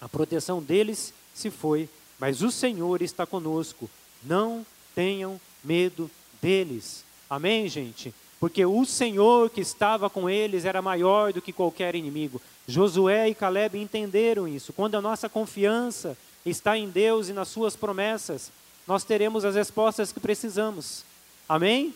A 0.00 0.08
proteção 0.08 0.62
deles 0.62 1.12
se 1.34 1.50
foi 1.50 1.88
mas 2.18 2.42
o 2.42 2.50
Senhor 2.50 3.02
está 3.02 3.26
conosco. 3.26 3.90
Não 4.22 4.64
tenham 4.94 5.40
medo 5.62 6.10
deles. 6.40 7.04
Amém, 7.28 7.68
gente? 7.68 8.14
Porque 8.38 8.64
o 8.64 8.84
Senhor 8.84 9.50
que 9.50 9.60
estava 9.60 10.10
com 10.10 10.28
eles 10.28 10.64
era 10.64 10.82
maior 10.82 11.32
do 11.32 11.42
que 11.42 11.52
qualquer 11.52 11.94
inimigo. 11.94 12.40
Josué 12.66 13.28
e 13.28 13.34
Caleb 13.34 13.78
entenderam 13.78 14.46
isso. 14.46 14.72
Quando 14.72 14.94
a 14.94 15.02
nossa 15.02 15.28
confiança 15.28 16.16
está 16.44 16.76
em 16.78 16.88
Deus 16.88 17.28
e 17.28 17.32
nas 17.32 17.48
suas 17.48 17.74
promessas, 17.74 18.50
nós 18.86 19.04
teremos 19.04 19.44
as 19.44 19.54
respostas 19.54 20.12
que 20.12 20.20
precisamos. 20.20 21.04
Amém? 21.48 21.94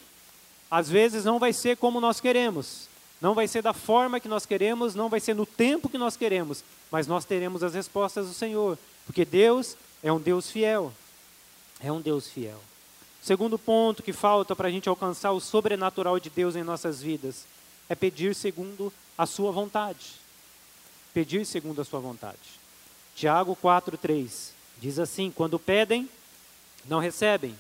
Às 0.71 0.89
vezes 0.89 1.25
não 1.25 1.39
vai 1.39 1.53
ser 1.53 1.77
como 1.77 2.01
nós 2.01 2.21
queremos, 2.21 2.89
não 3.21 3.35
vai 3.35 3.49
ser 3.49 3.63
da 3.63 3.73
forma 3.73 4.21
que 4.21 4.29
nós 4.29 4.47
queremos, 4.47 4.95
não 4.95 5.09
vai 5.09 5.21
ser 5.21 5.35
no 5.35 5.47
tempo 5.47 5.89
que 5.89 5.99
nós 5.99 6.17
queremos, 6.17 6.63
mas 6.91 7.07
nós 7.07 7.25
teremos 7.25 7.63
as 7.63 7.75
respostas 7.75 8.27
do 8.27 8.35
Senhor, 8.35 8.79
porque 9.07 9.25
Deus 9.25 9.77
é 10.03 10.13
um 10.13 10.21
Deus 10.21 10.51
fiel. 10.51 10.93
É 11.81 11.93
um 11.93 12.01
Deus 12.01 12.29
fiel. 12.29 12.61
Segundo 13.23 13.59
ponto 13.59 14.03
que 14.03 14.13
falta 14.13 14.55
para 14.55 14.69
a 14.69 14.71
gente 14.71 14.89
alcançar 14.89 15.33
o 15.33 15.41
sobrenatural 15.41 16.19
de 16.19 16.31
Deus 16.31 16.57
em 16.57 16.63
nossas 16.63 17.01
vidas 17.01 17.45
é 17.89 17.95
pedir 17.95 18.35
segundo 18.35 18.93
a 19.17 19.27
sua 19.27 19.51
vontade. 19.51 20.15
Pedir 21.13 21.45
segundo 21.45 21.81
a 21.81 21.85
sua 21.85 22.01
vontade. 22.01 22.39
Tiago 23.15 23.57
4:3 23.57 24.51
diz 24.81 24.99
assim: 24.99 25.31
Quando 25.31 25.59
pedem, 25.59 26.09
não 26.89 26.99
recebem, 26.99 27.57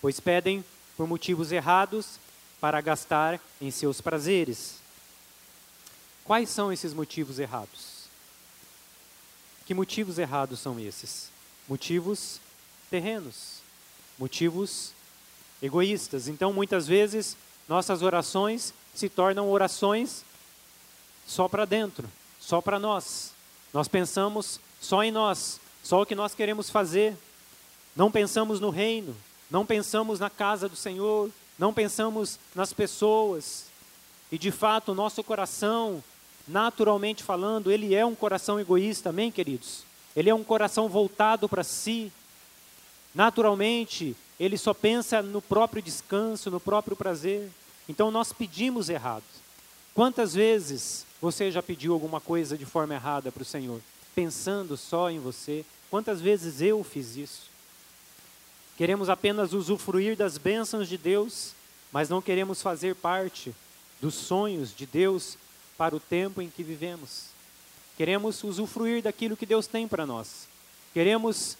pois 0.00 0.18
pedem 0.18 0.64
por 0.96 1.06
motivos 1.06 1.52
errados 1.52 2.18
para 2.60 2.80
gastar 2.80 3.40
em 3.60 3.70
seus 3.70 4.00
prazeres. 4.00 4.76
Quais 6.24 6.48
são 6.48 6.72
esses 6.72 6.94
motivos 6.94 7.38
errados? 7.38 8.04
Que 9.66 9.74
motivos 9.74 10.18
errados 10.18 10.60
são 10.60 10.78
esses? 10.78 11.30
Motivos 11.68 12.40
terrenos, 12.90 13.60
motivos 14.18 14.92
egoístas. 15.62 16.28
Então, 16.28 16.52
muitas 16.52 16.86
vezes, 16.86 17.36
nossas 17.68 18.02
orações 18.02 18.74
se 18.94 19.08
tornam 19.08 19.50
orações 19.50 20.24
só 21.26 21.48
para 21.48 21.64
dentro, 21.64 22.08
só 22.40 22.60
para 22.60 22.78
nós. 22.78 23.32
Nós 23.72 23.86
pensamos 23.86 24.60
só 24.80 25.04
em 25.04 25.12
nós, 25.12 25.60
só 25.82 26.02
o 26.02 26.06
que 26.06 26.14
nós 26.14 26.34
queremos 26.34 26.68
fazer. 26.68 27.16
Não 28.00 28.10
pensamos 28.10 28.60
no 28.60 28.70
reino, 28.70 29.14
não 29.50 29.66
pensamos 29.66 30.18
na 30.18 30.30
casa 30.30 30.66
do 30.70 30.74
Senhor, 30.74 31.30
não 31.58 31.70
pensamos 31.70 32.38
nas 32.54 32.72
pessoas. 32.72 33.66
E 34.32 34.38
de 34.38 34.50
fato, 34.50 34.92
o 34.92 34.94
nosso 34.94 35.22
coração, 35.22 36.02
naturalmente 36.48 37.22
falando, 37.22 37.70
ele 37.70 37.94
é 37.94 38.02
um 38.06 38.14
coração 38.14 38.58
egoísta, 38.58 39.10
amém, 39.10 39.30
queridos? 39.30 39.82
Ele 40.16 40.30
é 40.30 40.34
um 40.34 40.42
coração 40.42 40.88
voltado 40.88 41.46
para 41.46 41.62
si. 41.62 42.10
Naturalmente, 43.14 44.16
ele 44.38 44.56
só 44.56 44.72
pensa 44.72 45.20
no 45.20 45.42
próprio 45.42 45.82
descanso, 45.82 46.50
no 46.50 46.58
próprio 46.58 46.96
prazer. 46.96 47.50
Então 47.86 48.10
nós 48.10 48.32
pedimos 48.32 48.88
errado. 48.88 49.24
Quantas 49.94 50.32
vezes 50.32 51.04
você 51.20 51.50
já 51.50 51.62
pediu 51.62 51.92
alguma 51.92 52.18
coisa 52.18 52.56
de 52.56 52.64
forma 52.64 52.94
errada 52.94 53.30
para 53.30 53.42
o 53.42 53.44
Senhor, 53.44 53.78
pensando 54.14 54.74
só 54.74 55.10
em 55.10 55.18
você? 55.18 55.66
Quantas 55.90 56.18
vezes 56.18 56.62
eu 56.62 56.82
fiz 56.82 57.14
isso? 57.14 57.49
Queremos 58.80 59.10
apenas 59.10 59.52
usufruir 59.52 60.16
das 60.16 60.38
bênçãos 60.38 60.88
de 60.88 60.96
Deus, 60.96 61.52
mas 61.92 62.08
não 62.08 62.22
queremos 62.22 62.62
fazer 62.62 62.94
parte 62.94 63.54
dos 64.00 64.14
sonhos 64.14 64.74
de 64.74 64.86
Deus 64.86 65.36
para 65.76 65.94
o 65.94 66.00
tempo 66.00 66.40
em 66.40 66.48
que 66.48 66.62
vivemos. 66.62 67.26
Queremos 67.94 68.42
usufruir 68.42 69.02
daquilo 69.02 69.36
que 69.36 69.44
Deus 69.44 69.66
tem 69.66 69.86
para 69.86 70.06
nós. 70.06 70.48
Queremos 70.94 71.58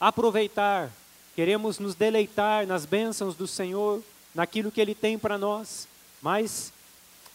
aproveitar, 0.00 0.90
queremos 1.36 1.78
nos 1.78 1.94
deleitar 1.94 2.66
nas 2.66 2.84
bênçãos 2.84 3.36
do 3.36 3.46
Senhor, 3.46 4.02
naquilo 4.34 4.72
que 4.72 4.80
Ele 4.80 4.96
tem 4.96 5.16
para 5.16 5.38
nós, 5.38 5.86
mas 6.20 6.72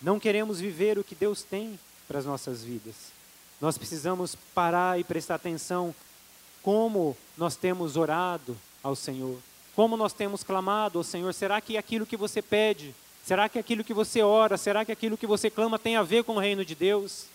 não 0.01 0.19
queremos 0.19 0.59
viver 0.59 0.99
o 0.99 1.03
que 1.03 1.15
Deus 1.15 1.43
tem 1.43 1.79
para 2.09 2.19
as 2.19 2.25
nossas 2.25 2.61
vidas. 2.61 2.95
Nós 3.61 3.77
precisamos 3.77 4.35
parar 4.53 4.99
e 4.99 5.03
prestar 5.05 5.35
atenção 5.35 5.95
como 6.61 7.15
nós 7.37 7.55
temos 7.55 7.95
orado 7.95 8.57
ao 8.83 8.95
Senhor, 8.95 9.37
como 9.75 9.97
nós 9.97 10.13
temos 10.13 10.43
clamado 10.43 10.99
ao 10.99 11.03
Senhor. 11.03 11.33
Será 11.33 11.61
que 11.61 11.77
aquilo 11.77 12.05
que 12.05 12.17
você 12.17 12.41
pede, 12.41 12.93
será 13.25 13.47
que 13.47 13.57
aquilo 13.57 13.83
que 13.83 13.93
você 13.93 14.21
ora, 14.21 14.57
será 14.57 14.83
que 14.83 14.91
aquilo 14.91 15.17
que 15.17 15.25
você 15.25 15.49
clama 15.49 15.79
tem 15.79 15.95
a 15.95 16.03
ver 16.03 16.23
com 16.23 16.35
o 16.35 16.39
reino 16.39 16.65
de 16.65 16.75
Deus? 16.75 17.25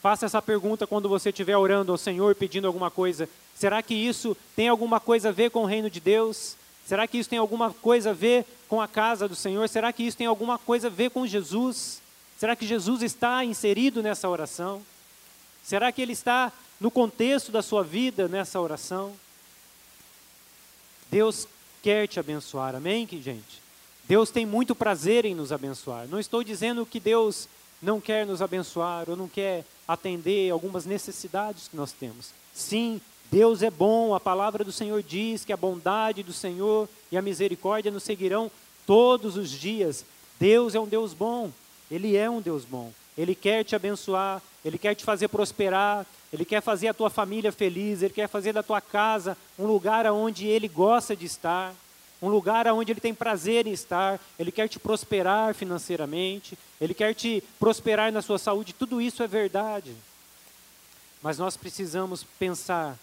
Faça 0.00 0.26
essa 0.26 0.40
pergunta 0.40 0.86
quando 0.86 1.08
você 1.08 1.30
estiver 1.30 1.56
orando 1.56 1.92
ao 1.92 1.98
Senhor, 1.98 2.34
pedindo 2.34 2.66
alguma 2.66 2.90
coisa. 2.90 3.28
Será 3.54 3.82
que 3.82 3.94
isso 3.94 4.36
tem 4.54 4.68
alguma 4.68 5.00
coisa 5.00 5.30
a 5.30 5.32
ver 5.32 5.50
com 5.50 5.62
o 5.62 5.66
reino 5.66 5.90
de 5.90 6.00
Deus? 6.00 6.56
Será 6.86 7.06
que 7.08 7.18
isso 7.18 7.28
tem 7.28 7.38
alguma 7.38 7.72
coisa 7.72 8.10
a 8.10 8.12
ver 8.12 8.44
com 8.68 8.80
a 8.80 8.86
casa 8.86 9.28
do 9.28 9.34
Senhor? 9.34 9.68
Será 9.68 9.92
que 9.92 10.04
isso 10.04 10.16
tem 10.16 10.26
alguma 10.26 10.58
coisa 10.58 10.86
a 10.86 10.90
ver 10.90 11.10
com 11.10 11.26
Jesus? 11.26 12.00
Será 12.38 12.54
que 12.54 12.66
Jesus 12.66 13.02
está 13.02 13.44
inserido 13.44 14.02
nessa 14.02 14.28
oração? 14.28 14.82
Será 15.64 15.90
que 15.90 16.00
ele 16.00 16.12
está 16.12 16.52
no 16.80 16.90
contexto 16.90 17.50
da 17.50 17.62
sua 17.62 17.82
vida 17.82 18.28
nessa 18.28 18.60
oração? 18.60 19.12
Deus 21.10 21.46
quer 21.82 22.06
te 22.06 22.18
abençoar, 22.18 22.74
amém, 22.74 23.06
gente? 23.10 23.62
Deus 24.08 24.30
tem 24.30 24.46
muito 24.46 24.74
prazer 24.74 25.24
em 25.24 25.34
nos 25.34 25.52
abençoar. 25.52 26.06
Não 26.08 26.20
estou 26.20 26.44
dizendo 26.44 26.86
que 26.86 27.00
Deus 27.00 27.48
não 27.82 28.00
quer 28.00 28.24
nos 28.24 28.40
abençoar 28.40 29.08
ou 29.08 29.16
não 29.16 29.28
quer 29.28 29.64
atender 29.86 30.50
algumas 30.50 30.86
necessidades 30.86 31.68
que 31.68 31.76
nós 31.76 31.92
temos. 31.92 32.30
Sim, 32.54 33.00
Deus 33.30 33.62
é 33.62 33.70
bom, 33.70 34.14
a 34.14 34.20
palavra 34.20 34.64
do 34.64 34.72
Senhor 34.72 35.02
diz 35.02 35.44
que 35.44 35.52
a 35.52 35.56
bondade 35.56 36.22
do 36.22 36.32
Senhor 36.32 36.88
e 37.10 37.16
a 37.16 37.22
misericórdia 37.22 37.90
nos 37.90 38.04
seguirão 38.04 38.50
todos 38.86 39.36
os 39.36 39.50
dias. 39.50 40.04
Deus 40.38 40.74
é 40.74 40.80
um 40.80 40.86
Deus 40.86 41.12
bom, 41.12 41.50
Ele 41.90 42.16
é 42.16 42.30
um 42.30 42.40
Deus 42.40 42.64
bom. 42.64 42.92
Ele 43.18 43.34
quer 43.34 43.64
te 43.64 43.74
abençoar, 43.74 44.42
Ele 44.64 44.78
quer 44.78 44.94
te 44.94 45.04
fazer 45.04 45.28
prosperar, 45.28 46.06
Ele 46.32 46.44
quer 46.44 46.60
fazer 46.60 46.88
a 46.88 46.94
tua 46.94 47.08
família 47.08 47.52
feliz, 47.52 48.02
Ele 48.02 48.12
quer 48.12 48.28
fazer 48.28 48.52
da 48.52 48.62
tua 48.62 48.80
casa 48.80 49.36
um 49.58 49.66
lugar 49.66 50.06
onde 50.06 50.46
Ele 50.46 50.68
gosta 50.68 51.14
de 51.14 51.24
estar, 51.24 51.74
um 52.20 52.28
lugar 52.28 52.66
onde 52.68 52.92
Ele 52.92 53.00
tem 53.00 53.14
prazer 53.14 53.66
em 53.66 53.72
estar, 53.72 54.20
Ele 54.38 54.50
quer 54.50 54.68
te 54.68 54.78
prosperar 54.78 55.54
financeiramente, 55.54 56.58
Ele 56.80 56.94
quer 56.94 57.14
te 57.14 57.42
prosperar 57.58 58.10
na 58.12 58.22
sua 58.22 58.38
saúde, 58.38 58.72
tudo 58.72 59.00
isso 59.00 59.22
é 59.22 59.26
verdade. 59.26 59.94
Mas 61.22 61.38
nós 61.38 61.56
precisamos 61.56 62.24
pensar 62.38 62.98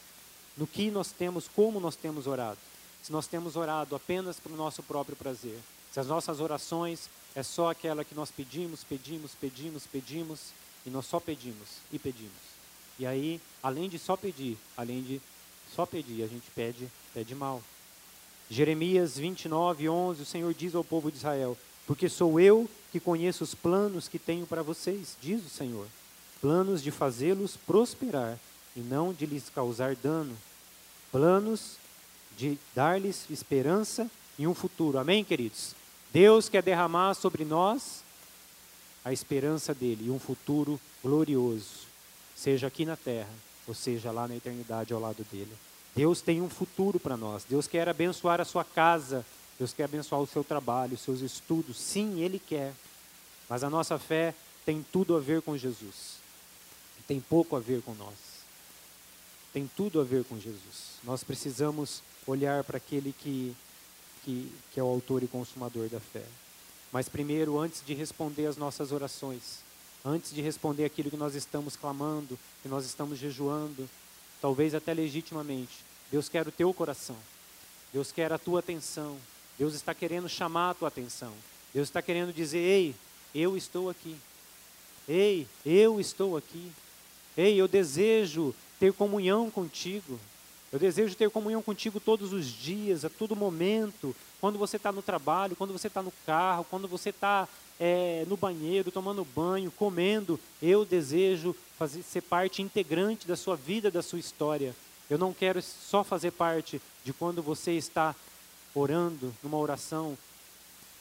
no 0.58 0.68
que 0.68 0.92
nós 0.92 1.12
temos, 1.12 1.48
como 1.48 1.80
nós 1.80 1.96
temos 1.96 2.28
orado. 2.28 2.60
Se 3.02 3.12
nós 3.12 3.28
temos 3.28 3.56
orado 3.56 3.96
apenas 3.96 4.40
para 4.40 4.54
o 4.54 4.56
nosso 4.56 4.82
próprio 4.84 5.16
prazer, 5.16 5.60
se 5.92 6.00
as 6.00 6.08
nossas 6.08 6.40
orações 6.40 7.10
é 7.36 7.44
só 7.44 7.70
aquela 7.70 8.06
que 8.06 8.16
nós 8.16 8.32
pedimos, 8.32 8.84
pedimos, 8.84 9.32
pedimos, 9.40 9.86
pedimos, 9.86 10.40
e 10.86 10.90
nós 10.90 11.06
só 11.06 11.20
pedimos 11.20 11.68
e 11.92 12.00
pedimos. 12.00 12.53
E 13.00 13.06
aí, 13.06 13.42
além 13.62 13.90
de 13.90 13.98
só 13.98 14.16
pedir, 14.16 14.58
além 14.78 15.02
de 15.02 15.22
só 15.76 15.86
pedir, 15.86 16.24
a 16.24 16.28
gente 16.28 16.50
pede, 16.56 16.88
pede 17.14 17.34
mal. 17.34 17.62
Jeremias 18.50 19.18
29, 19.18 19.90
11, 19.90 20.22
o 20.22 20.26
Senhor 20.26 20.54
diz 20.54 20.76
ao 20.76 20.84
povo 20.84 21.12
de 21.12 21.18
Israel: 21.18 21.58
Porque 21.88 22.08
sou 22.08 22.40
eu 22.40 22.70
que 22.92 23.00
conheço 23.00 23.44
os 23.44 23.56
planos 23.56 24.08
que 24.08 24.20
tenho 24.20 24.46
para 24.46 24.62
vocês, 24.62 25.18
diz 25.22 25.44
o 25.46 25.50
Senhor. 25.50 25.88
Planos 26.40 26.84
de 26.84 26.92
fazê-los 26.92 27.58
prosperar 27.58 28.38
e 28.76 28.82
não 28.82 29.14
de 29.14 29.26
lhes 29.26 29.50
causar 29.50 29.96
dano. 29.96 30.38
Planos 31.12 31.78
de 32.38 32.58
dar-lhes 32.76 33.26
esperança 33.30 34.10
e 34.38 34.46
um 34.46 34.54
futuro. 34.54 34.98
Amém, 35.00 35.24
queridos? 35.24 35.76
Deus 36.12 36.50
quer 36.50 36.62
derramar 36.62 37.14
sobre 37.16 37.44
nós 37.44 38.04
a 39.04 39.12
esperança 39.12 39.74
dele 39.74 40.08
e 40.08 40.12
um 40.12 40.20
futuro 40.20 40.80
glorioso, 41.04 41.88
seja 42.36 42.68
aqui 42.68 42.86
na 42.86 42.96
terra, 42.96 43.30
ou 43.68 43.74
seja 43.74 44.12
lá 44.12 44.28
na 44.28 44.36
eternidade 44.36 44.94
ao 44.94 45.00
lado 45.00 45.26
dele. 45.32 45.52
Deus 45.96 46.22
tem 46.22 46.42
um 46.42 46.50
futuro 46.50 47.00
para 47.00 47.16
nós. 47.16 47.44
Deus 47.48 47.68
quer 47.68 47.88
abençoar 47.88 48.42
a 48.42 48.46
sua 48.46 48.64
casa. 48.64 49.26
Deus 49.60 49.74
quer 49.74 49.84
abençoar 49.84 50.22
o 50.22 50.28
seu 50.28 50.44
trabalho, 50.44 50.96
os 50.96 51.02
seus 51.02 51.22
estudos. 51.22 51.78
Sim, 51.78 52.22
Ele 52.22 52.40
quer. 52.40 52.74
Mas 53.48 53.64
a 53.64 53.70
nossa 53.70 54.00
fé 54.00 54.34
tem 54.66 54.84
tudo 54.92 55.16
a 55.16 55.20
ver 55.20 55.42
com 55.42 55.58
Jesus. 55.58 56.18
Tem 57.08 57.20
pouco 57.20 57.56
a 57.56 57.60
ver 57.60 57.82
com 57.82 57.94
nós. 57.94 58.16
Tem 59.54 59.70
tudo 59.78 60.02
a 60.02 60.04
ver 60.04 60.24
com 60.24 60.40
Jesus. 60.40 60.98
Nós 61.04 61.24
precisamos 61.24 62.02
olhar 62.26 62.64
para 62.64 62.78
aquele 62.78 63.14
que, 63.14 63.56
que, 64.24 64.52
que 64.74 64.80
é 64.80 64.84
o 64.84 64.88
autor 64.88 65.22
e 65.22 65.28
consumador 65.28 65.88
da 65.90 66.00
fé. 66.00 66.24
Mas 66.92 67.08
primeiro, 67.08 67.60
antes 67.60 67.84
de 67.86 67.94
responder 67.94 68.48
as 68.48 68.58
nossas 68.58 68.92
orações, 68.92 69.63
antes 70.04 70.34
de 70.34 70.42
responder 70.42 70.86
aquilo 70.86 71.10
que 71.10 71.18
nós 71.18 71.36
estamos 71.36 71.76
clamando, 71.76 72.38
que 72.62 72.68
nós 72.68 72.86
estamos 72.86 73.18
jejuando, 73.18 73.90
talvez 74.42 74.76
até 74.76 74.94
legitimamente. 74.94 75.84
Deus 76.12 76.28
quer 76.28 76.48
o 76.48 76.52
teu 76.52 76.74
coração. 76.74 77.18
Deus 77.94 78.12
quer 78.12 78.32
a 78.34 78.38
tua 78.38 78.60
atenção. 78.60 79.18
Deus 79.58 79.74
está 79.74 79.94
querendo 79.94 80.28
chamar 80.28 80.72
a 80.72 80.74
tua 80.74 80.88
atenção. 80.88 81.34
Deus 81.74 81.88
está 81.88 82.02
querendo 82.02 82.34
dizer: 82.34 82.60
Ei, 82.60 82.96
eu 83.34 83.56
estou 83.56 83.90
aqui. 83.90 84.16
Ei, 85.08 85.48
eu 85.66 86.00
estou 86.00 86.36
aqui. 86.36 86.72
Ei, 87.38 87.56
eu 87.56 87.68
desejo 87.68 88.54
ter 88.80 88.94
comunhão 88.94 89.50
contigo. 89.50 90.20
Eu 90.72 90.80
desejo 90.80 91.16
ter 91.16 91.30
comunhão 91.30 91.62
contigo 91.62 92.00
todos 92.00 92.34
os 92.34 92.48
dias, 92.48 93.06
a 93.06 93.10
todo 93.10 93.36
momento, 93.36 94.16
quando 94.42 94.58
você 94.58 94.78
está 94.78 94.92
no 94.92 95.04
trabalho, 95.04 95.56
quando 95.56 95.72
você 95.72 95.86
está 95.86 96.02
no 96.02 96.12
carro, 96.26 96.66
quando 96.68 96.88
você 96.88 97.12
está 97.12 97.48
é, 97.80 98.26
no 98.28 98.38
banheiro, 98.38 98.92
tomando 98.92 99.26
banho, 99.26 99.72
comendo. 99.72 100.40
Eu 100.62 100.86
desejo 100.86 101.56
fazer, 101.78 102.04
ser 102.04 102.22
parte 102.22 102.62
integrante 102.62 103.28
da 103.28 103.36
sua 103.36 103.56
vida, 103.56 103.92
da 103.92 104.02
sua 104.02 104.20
história. 104.20 104.76
Eu 105.10 105.18
não 105.18 105.34
quero 105.34 105.62
só 105.62 106.04
fazer 106.04 106.32
parte 106.32 106.82
de 107.04 107.14
quando 107.14 107.42
você 107.42 107.74
está 107.74 108.16
orando 108.74 109.34
numa 109.44 109.58
oração 109.58 110.18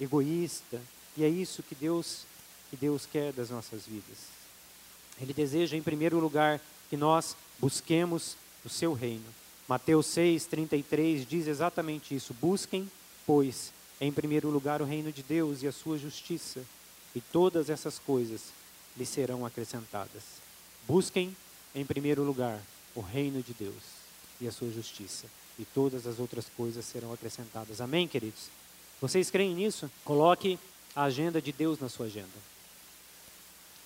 egoísta. 0.01 0.81
E 1.17 1.25
é 1.25 1.29
isso 1.29 1.63
que 1.63 1.75
Deus, 1.75 2.25
que 2.71 2.77
Deus 2.77 3.07
quer 3.07 3.33
das 3.33 3.51
nossas 3.51 3.87
vidas. 3.87 4.33
Ele 5.21 5.33
deseja, 5.33 5.77
em 5.77 5.83
primeiro 5.83 6.19
lugar, 6.19 6.61
que 6.91 6.97
nós 6.97 7.37
busquemos 7.59 8.37
o 8.65 8.69
seu 8.69 8.93
reino. 8.93 9.25
Mateus 9.69 10.07
6, 10.07 10.47
33 10.47 11.27
diz 11.27 11.47
exatamente 11.47 12.15
isso. 12.15 12.35
Busquem, 12.35 12.91
pois, 13.27 13.73
em 14.03 14.11
primeiro 14.11 14.51
lugar 14.51 14.83
o 14.83 14.85
reino 14.85 15.13
de 15.13 15.23
Deus 15.23 15.63
e 15.63 15.69
a 15.69 15.73
sua 15.73 15.97
justiça, 15.97 16.61
e 17.15 17.21
todas 17.21 17.71
essas 17.71 18.01
coisas 18.01 18.47
lhe 18.97 19.07
serão 19.07 19.47
acrescentadas. 19.47 20.25
Busquem, 20.89 21.37
em 21.73 21.85
primeiro 21.85 22.25
lugar, 22.25 22.61
o 22.97 23.01
reino 23.01 23.41
de 23.45 23.55
Deus 23.55 23.81
e 24.41 24.49
a 24.49 24.51
sua 24.51 24.73
justiça, 24.73 25.27
e 25.57 25.65
todas 25.65 26.05
as 26.05 26.19
outras 26.19 26.47
coisas 26.57 26.85
serão 26.85 27.13
acrescentadas. 27.13 27.81
Amém, 27.81 28.09
queridos? 28.09 28.49
Vocês 29.01 29.31
creem 29.31 29.55
nisso? 29.55 29.89
Coloque 30.05 30.59
a 30.97 31.05
agenda 31.05 31.41
de 31.41 31.53
Deus 31.53 31.79
na 31.79 31.89
sua 31.89 32.07
agenda. 32.07 32.27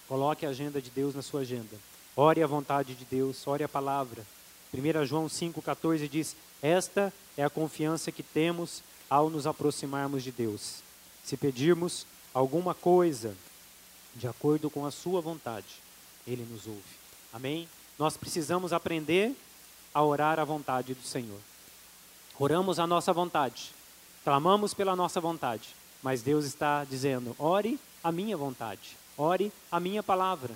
Coloque 0.09 0.47
a 0.47 0.49
agenda 0.49 0.81
de 0.81 0.89
Deus 0.89 1.15
na 1.15 1.21
sua 1.21 1.43
agenda. 1.43 1.77
Ore 2.17 2.43
a 2.43 2.47
vontade 2.47 2.95
de 2.95 3.05
Deus, 3.05 3.47
ore 3.47 3.65
a 3.65 3.69
palavra. 3.69 4.25
1 4.73 5.05
João 5.05 5.27
5,14 5.27 6.09
diz: 6.09 6.35
Esta 6.63 7.13
é 7.37 7.45
a 7.45 7.51
confiança 7.51 8.11
que 8.11 8.23
temos 8.23 8.83
ao 9.09 9.31
nos 9.31 9.47
aproximarmos 9.47 10.23
de 10.23 10.33
Deus. 10.33 10.83
Se 11.25 11.37
pedirmos 11.37 12.07
alguma 12.33 12.75
coisa 12.75 13.35
de 14.15 14.27
acordo 14.27 14.71
com 14.71 14.87
a 14.87 14.91
Sua 14.91 15.21
vontade, 15.21 15.83
Ele 16.27 16.47
nos 16.51 16.67
ouve. 16.67 16.83
Amém? 17.33 17.69
Nós 17.99 18.17
precisamos 18.17 18.73
aprender 18.73 19.35
a 19.93 20.03
orar 20.03 20.39
a 20.39 20.45
vontade 20.45 20.95
do 20.95 21.03
Senhor. 21.03 21.41
Oramos 22.39 22.79
a 22.79 22.87
nossa 22.87 23.13
vontade, 23.13 23.73
clamamos 24.23 24.75
pela 24.75 24.95
nossa 24.95 25.21
vontade, 25.21 25.75
mas 26.03 26.23
Deus 26.23 26.45
está 26.45 26.85
dizendo: 26.85 27.35
ore 27.39 27.81
a 28.05 28.13
minha 28.13 28.37
vontade, 28.37 28.97
ore 29.17 29.53
a 29.73 29.81
minha 29.81 30.03
palavra. 30.03 30.55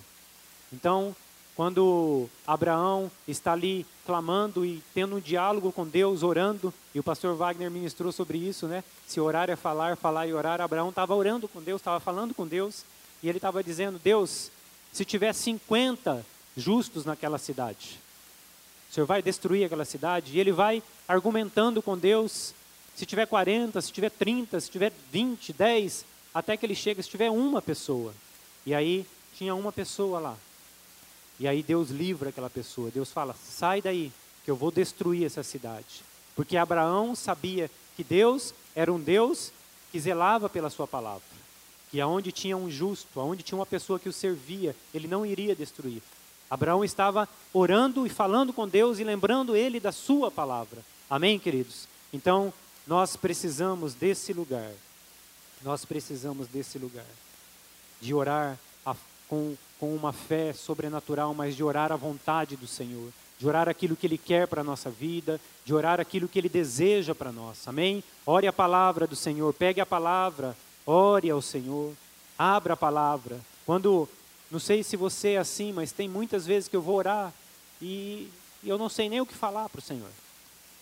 Então, 0.72 1.16
quando 1.60 2.26
Abraão 2.46 3.10
está 3.28 3.52
ali 3.52 3.84
clamando 4.06 4.64
e 4.64 4.82
tendo 4.94 5.16
um 5.16 5.20
diálogo 5.20 5.70
com 5.70 5.86
Deus, 5.86 6.22
orando, 6.22 6.72
e 6.94 6.98
o 6.98 7.02
pastor 7.02 7.36
Wagner 7.36 7.70
ministrou 7.70 8.10
sobre 8.10 8.38
isso, 8.38 8.66
né? 8.66 8.82
Se 9.06 9.20
orar 9.20 9.50
é 9.50 9.56
falar, 9.56 9.94
falar 9.94 10.26
e 10.26 10.32
orar. 10.32 10.62
Abraão 10.62 10.88
estava 10.88 11.14
orando 11.14 11.46
com 11.46 11.60
Deus, 11.60 11.82
estava 11.82 12.00
falando 12.00 12.32
com 12.32 12.46
Deus, 12.46 12.82
e 13.22 13.28
ele 13.28 13.36
estava 13.36 13.62
dizendo: 13.62 14.00
Deus, 14.02 14.50
se 14.90 15.04
tiver 15.04 15.34
50 15.34 16.24
justos 16.56 17.04
naquela 17.04 17.36
cidade, 17.36 18.00
o 18.90 18.94
Senhor 18.94 19.06
vai 19.06 19.20
destruir 19.20 19.66
aquela 19.66 19.84
cidade? 19.84 20.34
E 20.34 20.40
ele 20.40 20.52
vai 20.52 20.82
argumentando 21.06 21.82
com 21.82 21.94
Deus: 21.94 22.54
se 22.96 23.04
tiver 23.04 23.26
40, 23.26 23.78
se 23.82 23.92
tiver 23.92 24.10
30, 24.10 24.58
se 24.60 24.70
tiver 24.70 24.94
20, 25.12 25.52
10, 25.52 26.06
até 26.32 26.56
que 26.56 26.64
ele 26.64 26.74
chega, 26.74 27.02
se 27.02 27.10
tiver 27.10 27.30
uma 27.30 27.60
pessoa. 27.60 28.14
E 28.64 28.72
aí 28.72 29.04
tinha 29.36 29.54
uma 29.54 29.70
pessoa 29.70 30.18
lá. 30.20 30.36
E 31.40 31.48
aí 31.48 31.62
Deus 31.62 31.88
livra 31.88 32.28
aquela 32.28 32.50
pessoa. 32.50 32.90
Deus 32.90 33.10
fala: 33.10 33.34
sai 33.34 33.80
daí, 33.80 34.12
que 34.44 34.50
eu 34.50 34.54
vou 34.54 34.70
destruir 34.70 35.24
essa 35.24 35.42
cidade. 35.42 36.02
Porque 36.36 36.56
Abraão 36.56 37.16
sabia 37.16 37.70
que 37.96 38.04
Deus 38.04 38.52
era 38.76 38.92
um 38.92 39.00
Deus 39.00 39.50
que 39.90 39.98
zelava 39.98 40.50
pela 40.50 40.68
sua 40.68 40.86
palavra. 40.86 41.22
Que 41.90 41.98
aonde 42.00 42.30
tinha 42.30 42.56
um 42.56 42.70
justo, 42.70 43.18
aonde 43.18 43.42
tinha 43.42 43.58
uma 43.58 43.66
pessoa 43.66 43.98
que 43.98 44.08
o 44.08 44.12
servia, 44.12 44.76
ele 44.94 45.08
não 45.08 45.24
iria 45.24 45.56
destruir. 45.56 46.02
Abraão 46.48 46.84
estava 46.84 47.28
orando 47.54 48.06
e 48.06 48.10
falando 48.10 48.52
com 48.52 48.68
Deus 48.68 48.98
e 48.98 49.04
lembrando 49.04 49.56
ele 49.56 49.80
da 49.80 49.92
sua 49.92 50.30
palavra. 50.30 50.84
Amém, 51.08 51.38
queridos? 51.38 51.88
Então, 52.12 52.52
nós 52.86 53.16
precisamos 53.16 53.94
desse 53.94 54.32
lugar. 54.32 54.70
Nós 55.62 55.84
precisamos 55.84 56.48
desse 56.48 56.78
lugar. 56.78 57.06
De 58.00 58.12
orar 58.12 58.58
com 59.30 59.56
com 59.80 59.94
uma 59.94 60.12
fé 60.12 60.52
sobrenatural, 60.52 61.32
mas 61.32 61.56
de 61.56 61.64
orar 61.64 61.90
a 61.90 61.96
vontade 61.96 62.54
do 62.54 62.66
Senhor, 62.66 63.10
de 63.38 63.48
orar 63.48 63.66
aquilo 63.66 63.96
que 63.96 64.06
Ele 64.06 64.18
quer 64.18 64.46
para 64.46 64.60
a 64.60 64.64
nossa 64.64 64.90
vida, 64.90 65.40
de 65.64 65.72
orar 65.72 65.98
aquilo 65.98 66.28
que 66.28 66.38
Ele 66.38 66.50
deseja 66.50 67.14
para 67.14 67.32
nós, 67.32 67.66
amém? 67.66 68.04
Ore 68.26 68.46
a 68.46 68.52
palavra 68.52 69.06
do 69.06 69.16
Senhor, 69.16 69.54
pegue 69.54 69.80
a 69.80 69.86
palavra, 69.86 70.54
ore 70.84 71.30
ao 71.30 71.40
Senhor, 71.40 71.94
abra 72.38 72.74
a 72.74 72.76
palavra. 72.76 73.40
Quando, 73.64 74.06
não 74.50 74.60
sei 74.60 74.82
se 74.82 74.98
você 74.98 75.30
é 75.30 75.38
assim, 75.38 75.72
mas 75.72 75.92
tem 75.92 76.06
muitas 76.06 76.44
vezes 76.44 76.68
que 76.68 76.76
eu 76.76 76.82
vou 76.82 76.96
orar 76.96 77.32
e, 77.80 78.28
e 78.62 78.68
eu 78.68 78.76
não 78.76 78.90
sei 78.90 79.08
nem 79.08 79.22
o 79.22 79.26
que 79.26 79.34
falar 79.34 79.70
para 79.70 79.78
o 79.78 79.82
Senhor. 79.82 80.10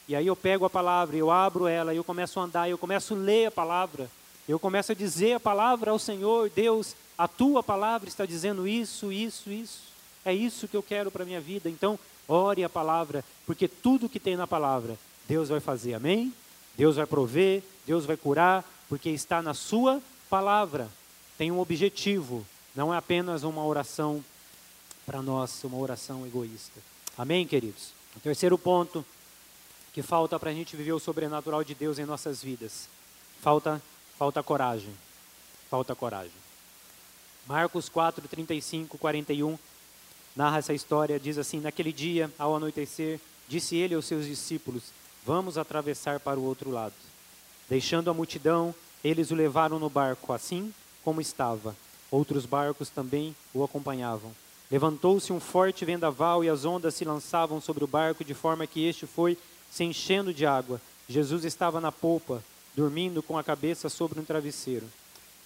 E 0.08 0.16
aí 0.16 0.26
eu 0.26 0.34
pego 0.34 0.64
a 0.64 0.70
palavra, 0.70 1.16
eu 1.16 1.30
abro 1.30 1.68
ela, 1.68 1.94
eu 1.94 2.02
começo 2.02 2.40
a 2.40 2.42
andar, 2.42 2.68
eu 2.68 2.78
começo 2.78 3.14
a 3.14 3.16
ler 3.16 3.46
a 3.46 3.52
palavra, 3.52 4.10
eu 4.48 4.58
começo 4.58 4.90
a 4.90 4.94
dizer 4.94 5.34
a 5.34 5.40
palavra 5.40 5.92
ao 5.92 6.00
Senhor, 6.00 6.50
Deus, 6.50 6.96
a 7.18 7.26
tua 7.26 7.64
palavra 7.64 8.08
está 8.08 8.24
dizendo 8.24 8.68
isso, 8.68 9.12
isso, 9.12 9.50
isso. 9.50 9.88
É 10.24 10.32
isso 10.32 10.68
que 10.68 10.76
eu 10.76 10.82
quero 10.82 11.10
para 11.10 11.24
a 11.24 11.26
minha 11.26 11.40
vida. 11.40 11.68
Então, 11.68 11.98
ore 12.28 12.62
a 12.62 12.68
palavra, 12.68 13.24
porque 13.44 13.66
tudo 13.66 14.08
que 14.08 14.20
tem 14.20 14.36
na 14.36 14.46
palavra, 14.46 14.96
Deus 15.26 15.48
vai 15.48 15.58
fazer. 15.58 15.94
Amém? 15.94 16.32
Deus 16.76 16.94
vai 16.94 17.06
prover, 17.06 17.62
Deus 17.84 18.06
vai 18.06 18.16
curar, 18.16 18.64
porque 18.88 19.10
está 19.10 19.42
na 19.42 19.52
sua 19.52 20.00
palavra. 20.30 20.88
Tem 21.36 21.50
um 21.50 21.58
objetivo, 21.58 22.46
não 22.74 22.94
é 22.94 22.96
apenas 22.96 23.42
uma 23.42 23.64
oração 23.64 24.24
para 25.04 25.20
nós, 25.20 25.64
uma 25.64 25.78
oração 25.78 26.24
egoísta. 26.24 26.80
Amém, 27.16 27.46
queridos? 27.46 27.90
O 28.16 28.20
terceiro 28.20 28.56
ponto 28.56 29.04
que 29.92 30.02
falta 30.02 30.38
para 30.38 30.50
a 30.50 30.54
gente 30.54 30.76
viver 30.76 30.92
o 30.92 31.00
sobrenatural 31.00 31.64
de 31.64 31.74
Deus 31.74 31.98
em 31.98 32.04
nossas 32.04 32.42
vidas. 32.42 32.88
Falta, 33.40 33.82
falta 34.16 34.42
coragem. 34.42 34.94
Falta 35.68 35.94
coragem. 35.94 36.47
Marcos 37.48 37.88
4, 37.88 38.28
35, 38.28 38.98
41 38.98 39.58
narra 40.36 40.58
essa 40.58 40.74
história, 40.74 41.18
diz 41.18 41.38
assim: 41.38 41.60
Naquele 41.60 41.94
dia, 41.94 42.30
ao 42.38 42.54
anoitecer, 42.54 43.18
disse 43.48 43.74
ele 43.74 43.94
aos 43.94 44.04
seus 44.04 44.26
discípulos: 44.26 44.92
Vamos 45.24 45.56
atravessar 45.56 46.20
para 46.20 46.38
o 46.38 46.44
outro 46.44 46.70
lado. 46.70 46.92
Deixando 47.66 48.10
a 48.10 48.14
multidão, 48.14 48.74
eles 49.02 49.30
o 49.30 49.34
levaram 49.34 49.78
no 49.78 49.88
barco, 49.88 50.30
assim 50.34 50.74
como 51.02 51.22
estava. 51.22 51.74
Outros 52.10 52.44
barcos 52.44 52.90
também 52.90 53.34
o 53.54 53.64
acompanhavam. 53.64 54.30
Levantou-se 54.70 55.32
um 55.32 55.40
forte 55.40 55.86
vendaval 55.86 56.44
e 56.44 56.50
as 56.50 56.66
ondas 56.66 56.94
se 56.96 57.04
lançavam 57.06 57.62
sobre 57.62 57.82
o 57.82 57.86
barco, 57.86 58.22
de 58.22 58.34
forma 58.34 58.66
que 58.66 58.84
este 58.84 59.06
foi 59.06 59.38
se 59.70 59.84
enchendo 59.84 60.34
de 60.34 60.44
água. 60.44 60.78
Jesus 61.08 61.46
estava 61.46 61.80
na 61.80 61.90
polpa, 61.90 62.44
dormindo 62.76 63.22
com 63.22 63.38
a 63.38 63.44
cabeça 63.44 63.88
sobre 63.88 64.20
um 64.20 64.24
travesseiro. 64.24 64.86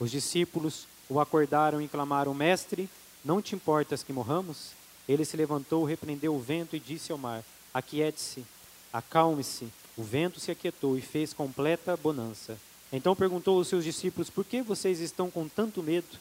Os 0.01 0.11
discípulos 0.11 0.89
o 1.13 1.21
acordaram 1.21 1.81
e 1.83 1.89
clamaram: 1.89 2.33
Mestre, 2.33 2.89
não 3.25 3.43
te 3.43 3.55
importas 3.55 4.03
que 4.03 4.13
morramos? 4.13 4.71
Ele 5.07 5.25
se 5.25 5.37
levantou, 5.37 5.85
repreendeu 5.85 6.35
o 6.35 6.41
vento 6.41 6.75
e 6.75 6.81
disse 6.81 7.13
ao 7.13 7.19
mar: 7.19 7.45
Aquiete-se, 7.73 8.45
acalme-se. 8.93 9.69
O 9.95 10.03
vento 10.03 10.41
se 10.41 10.51
aquietou 10.51 10.97
e 10.97 11.03
fez 11.03 11.35
completa 11.35 11.97
bonança. 11.99 12.57
Então 12.91 13.15
perguntou 13.15 13.59
aos 13.59 13.69
seus 13.69 13.85
discípulos: 13.85 14.31
Por 14.31 14.45
que 14.45 14.63
vocês 14.63 15.01
estão 15.01 15.31
com 15.31 15.47
tanto 15.47 15.83
medo? 15.83 16.19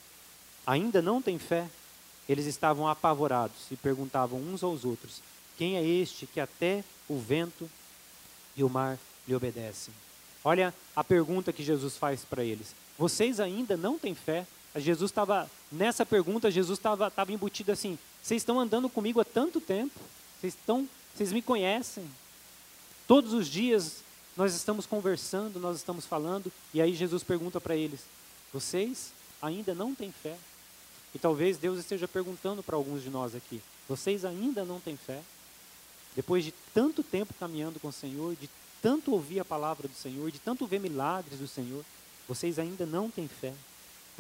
Ainda 0.68 1.02
não 1.02 1.22
têm 1.22 1.40
fé? 1.40 1.70
Eles 2.28 2.46
estavam 2.46 2.88
apavorados 2.88 3.72
e 3.72 3.78
perguntavam 3.78 4.40
uns 4.42 4.62
aos 4.62 4.84
outros: 4.84 5.22
Quem 5.58 5.78
é 5.78 5.86
este 5.86 6.28
que 6.28 6.40
até 6.40 6.84
o 7.08 7.18
vento 7.18 7.70
e 8.58 8.64
o 8.64 8.70
mar 8.70 9.00
lhe 9.26 9.34
obedecem? 9.34 9.94
Olha 10.44 10.74
a 10.94 11.04
pergunta 11.04 11.54
que 11.54 11.64
Jesus 11.64 11.96
faz 11.96 12.26
para 12.26 12.44
eles: 12.44 12.76
Vocês 12.98 13.40
ainda 13.40 13.78
não 13.78 13.98
têm 13.98 14.14
fé? 14.14 14.46
Jesus 14.78 15.12
estava, 15.12 15.50
nessa 15.72 16.06
pergunta, 16.06 16.50
Jesus 16.50 16.80
estava, 16.80 17.12
embutido 17.30 17.72
assim: 17.72 17.98
vocês 18.22 18.42
estão 18.42 18.60
andando 18.60 18.90
comigo 18.90 19.20
há 19.20 19.26
tanto 19.26 19.60
tempo, 19.60 20.00
vocês, 20.40 20.54
estão, 20.54 20.88
vocês 21.14 21.34
me 21.34 21.42
conhecem. 21.42 22.10
Todos 23.08 23.34
os 23.34 23.48
dias 23.48 23.98
nós 24.38 24.56
estamos 24.56 24.86
conversando, 24.86 25.60
nós 25.60 25.76
estamos 25.76 26.06
falando, 26.06 26.52
e 26.74 26.82
aí 26.82 26.94
Jesus 26.94 27.24
pergunta 27.24 27.60
para 27.60 27.76
eles: 27.76 28.02
vocês 28.54 29.12
ainda 29.42 29.74
não 29.76 29.94
têm 29.94 30.12
fé? 30.12 30.38
E 31.14 31.20
talvez 31.20 31.58
Deus 31.58 31.78
esteja 31.78 32.08
perguntando 32.08 32.64
para 32.64 32.78
alguns 32.78 33.04
de 33.04 33.10
nós 33.10 33.36
aqui: 33.36 33.62
vocês 33.90 34.24
ainda 34.24 34.64
não 34.64 34.80
têm 34.80 34.96
fé? 34.96 35.22
Depois 36.16 36.46
de 36.46 36.54
tanto 36.74 37.04
tempo 37.04 37.34
caminhando 37.40 37.80
com 37.80 37.90
o 37.90 37.94
Senhor, 37.94 38.36
de 38.36 38.50
tanto 38.82 39.12
ouvir 39.12 39.40
a 39.40 39.46
palavra 39.46 39.88
do 39.88 39.96
Senhor, 39.96 40.32
de 40.32 40.40
tanto 40.40 40.66
ver 40.66 40.80
milagres 40.80 41.40
do 41.40 41.48
Senhor, 41.48 41.84
vocês 42.28 42.58
ainda 42.58 42.86
não 42.86 43.10
têm 43.10 43.28
fé? 43.28 43.54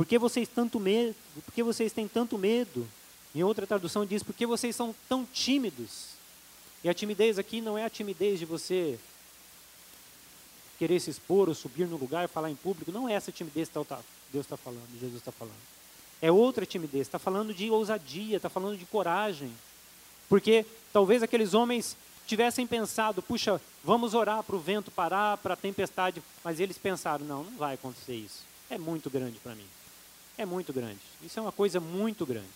Por 0.02 0.08
que 0.08 0.18
vocês 0.18 0.50
tanto 0.50 0.80
medo? 0.80 1.14
Por 1.46 1.54
que 1.54 1.62
vocês 1.62 1.94
têm 1.94 2.08
tanto 2.08 2.36
medo? 2.36 2.88
Em 3.36 3.44
outra 3.44 3.68
tradução 3.68 4.04
diz: 4.04 4.24
por 4.24 4.34
que 4.34 4.48
vocês 4.48 4.76
são 4.76 4.96
tão 5.08 5.24
tímidos? 5.32 6.16
E 6.84 6.90
a 6.90 6.94
timidez 6.96 7.38
aqui 7.38 7.62
não 7.62 7.78
é 7.78 7.86
a 7.86 7.90
timidez 7.90 8.40
de 8.40 8.46
você 8.46 8.98
querer 10.80 11.00
se 11.00 11.12
expor 11.12 11.50
ou 11.50 11.54
subir 11.54 11.86
no 11.86 11.98
lugar 11.98 12.28
falar 12.28 12.50
em 12.50 12.56
público. 12.56 12.92
Não 12.92 13.08
é 13.08 13.14
essa 13.14 13.32
timidez 13.32 13.70
que 13.70 13.76
Deus 14.34 14.44
está 14.44 14.58
falando, 14.58 14.90
Jesus 15.00 15.18
está 15.18 15.32
falando. 15.32 15.62
É 16.20 16.32
outra 16.32 16.66
timidez. 16.66 17.06
Está 17.06 17.20
falando 17.20 17.54
de 17.54 17.70
ousadia, 17.70 18.38
está 18.38 18.50
falando 18.50 18.80
de 18.80 18.86
coragem. 18.88 19.54
Porque 20.28 20.66
talvez 20.92 21.22
aqueles 21.22 21.54
homens 21.54 21.96
tivessem 22.26 22.66
pensado, 22.66 23.22
puxa, 23.22 23.62
vamos 23.84 24.16
orar 24.16 24.42
para 24.42 24.56
o 24.56 24.60
vento 24.60 24.90
parar, 24.90 25.38
para 25.38 25.54
a 25.54 25.58
tempestade, 25.58 26.24
mas 26.44 26.60
eles 26.60 26.80
pensaram, 26.80 27.24
não, 27.24 27.44
não 27.44 27.56
vai 27.56 27.76
acontecer 27.76 28.16
isso. 28.16 28.40
é 28.68 28.80
muito 28.80 29.08
grande 29.08 29.38
para 29.38 29.54
mim. 29.54 29.68
É 30.42 30.46
muito 30.46 30.74
grande. 30.74 30.98
Isso 31.24 31.38
é 31.38 31.42
uma 31.42 31.52
coisa 31.52 31.80
muito 31.80 32.26
grande. 32.26 32.48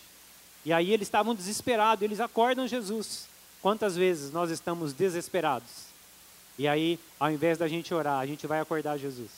E 0.64 0.72
aí 0.72 0.92
eles 0.92 1.06
estavam 1.06 1.36
desesperados, 1.36 2.02
eles 2.02 2.18
acordam 2.18 2.66
Jesus. 2.66 3.28
Quantas 3.62 3.94
vezes 3.94 4.32
nós 4.32 4.50
estamos 4.50 4.92
desesperados? 4.92 5.86
E 6.58 6.66
aí, 6.66 6.98
ao 7.20 7.30
invés 7.30 7.58
da 7.58 7.68
gente 7.68 7.94
orar, 7.94 8.18
a 8.18 8.26
gente 8.26 8.44
vai 8.44 8.58
acordar 8.58 8.98
Jesus. 8.98 9.30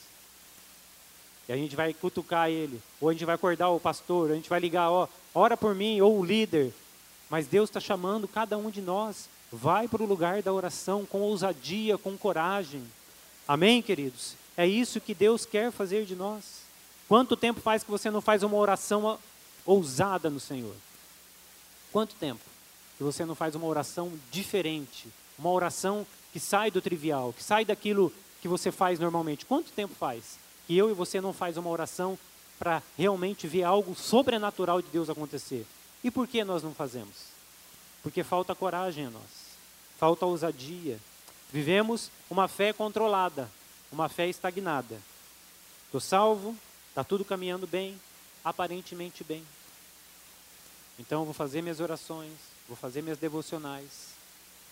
E 1.47 1.53
a 1.53 1.55
gente 1.55 1.75
vai 1.75 1.93
cutucar 1.93 2.49
ele, 2.49 2.81
ou 2.99 3.09
a 3.09 3.13
gente 3.13 3.23
vai 3.23 3.35
acordar 3.35 3.69
o 3.69 3.79
pastor, 3.79 4.31
a 4.31 4.35
gente 4.35 4.49
vai 4.49 4.59
ligar, 4.59 4.89
ó, 4.89 5.07
ora 5.35 5.55
por 5.55 5.75
mim, 5.75 6.01
ou 6.01 6.17
o 6.17 6.25
líder. 6.25 6.73
Mas 7.29 7.45
Deus 7.45 7.69
está 7.69 7.79
chamando 7.79 8.27
cada 8.27 8.57
um 8.57 8.71
de 8.71 8.81
nós. 8.81 9.29
Vai 9.51 9.87
para 9.87 10.01
o 10.01 10.07
lugar 10.07 10.41
da 10.41 10.51
oração 10.51 11.05
com 11.05 11.21
ousadia, 11.21 11.99
com 11.99 12.17
coragem. 12.17 12.83
Amém, 13.47 13.79
queridos? 13.83 14.33
É 14.57 14.65
isso 14.65 14.99
que 14.99 15.13
Deus 15.13 15.45
quer 15.45 15.71
fazer 15.71 16.03
de 16.05 16.15
nós. 16.15 16.58
Quanto 17.09 17.35
tempo 17.35 17.59
faz 17.59 17.83
que 17.83 17.89
você 17.89 18.11
não 18.11 18.21
faz 18.21 18.43
uma 18.43 18.55
oração 18.55 19.17
ousada 19.65 20.29
no 20.29 20.39
Senhor? 20.39 20.75
Quanto 21.91 22.13
tempo 22.13 22.39
que 22.99 23.03
você 23.03 23.25
não 23.25 23.33
faz 23.33 23.55
uma 23.55 23.65
oração 23.65 24.13
diferente? 24.29 25.07
Uma 25.35 25.49
oração 25.49 26.05
que 26.31 26.39
sai 26.39 26.69
do 26.69 26.79
trivial, 26.79 27.33
que 27.33 27.43
sai 27.43 27.65
daquilo 27.65 28.13
que 28.43 28.47
você 28.47 28.71
faz 28.71 28.99
normalmente. 28.99 29.43
Quanto 29.43 29.71
tempo 29.71 29.95
faz 29.95 30.37
que 30.67 30.77
eu 30.77 30.91
e 30.91 30.93
você 30.93 31.19
não 31.19 31.33
faz 31.33 31.57
uma 31.57 31.71
oração 31.71 32.15
para 32.59 32.83
realmente 32.95 33.47
ver 33.47 33.63
algo 33.63 33.95
sobrenatural 33.95 34.79
de 34.79 34.89
Deus 34.89 35.09
acontecer? 35.09 35.65
E 36.03 36.11
por 36.11 36.27
que 36.27 36.43
nós 36.43 36.61
não 36.61 36.75
fazemos? 36.75 37.15
Porque 38.03 38.23
falta 38.23 38.53
coragem 38.53 39.07
a 39.07 39.09
nós, 39.09 39.57
falta 39.97 40.27
ousadia. 40.27 40.99
Vivemos 41.51 42.11
uma 42.29 42.47
fé 42.47 42.71
controlada, 42.71 43.49
uma 43.91 44.07
fé 44.07 44.29
estagnada. 44.29 45.01
Estou 45.87 45.99
salvo, 45.99 46.55
está 46.99 47.03
tudo 47.07 47.23
caminhando 47.23 47.65
bem, 47.65 47.97
aparentemente 48.43 49.23
bem. 49.23 49.41
Então 50.99 51.23
vou 51.23 51.33
fazer 51.33 51.61
minhas 51.61 51.79
orações, 51.79 52.33
vou 52.67 52.75
fazer 52.75 53.01
minhas 53.01 53.17
devocionais, 53.17 54.09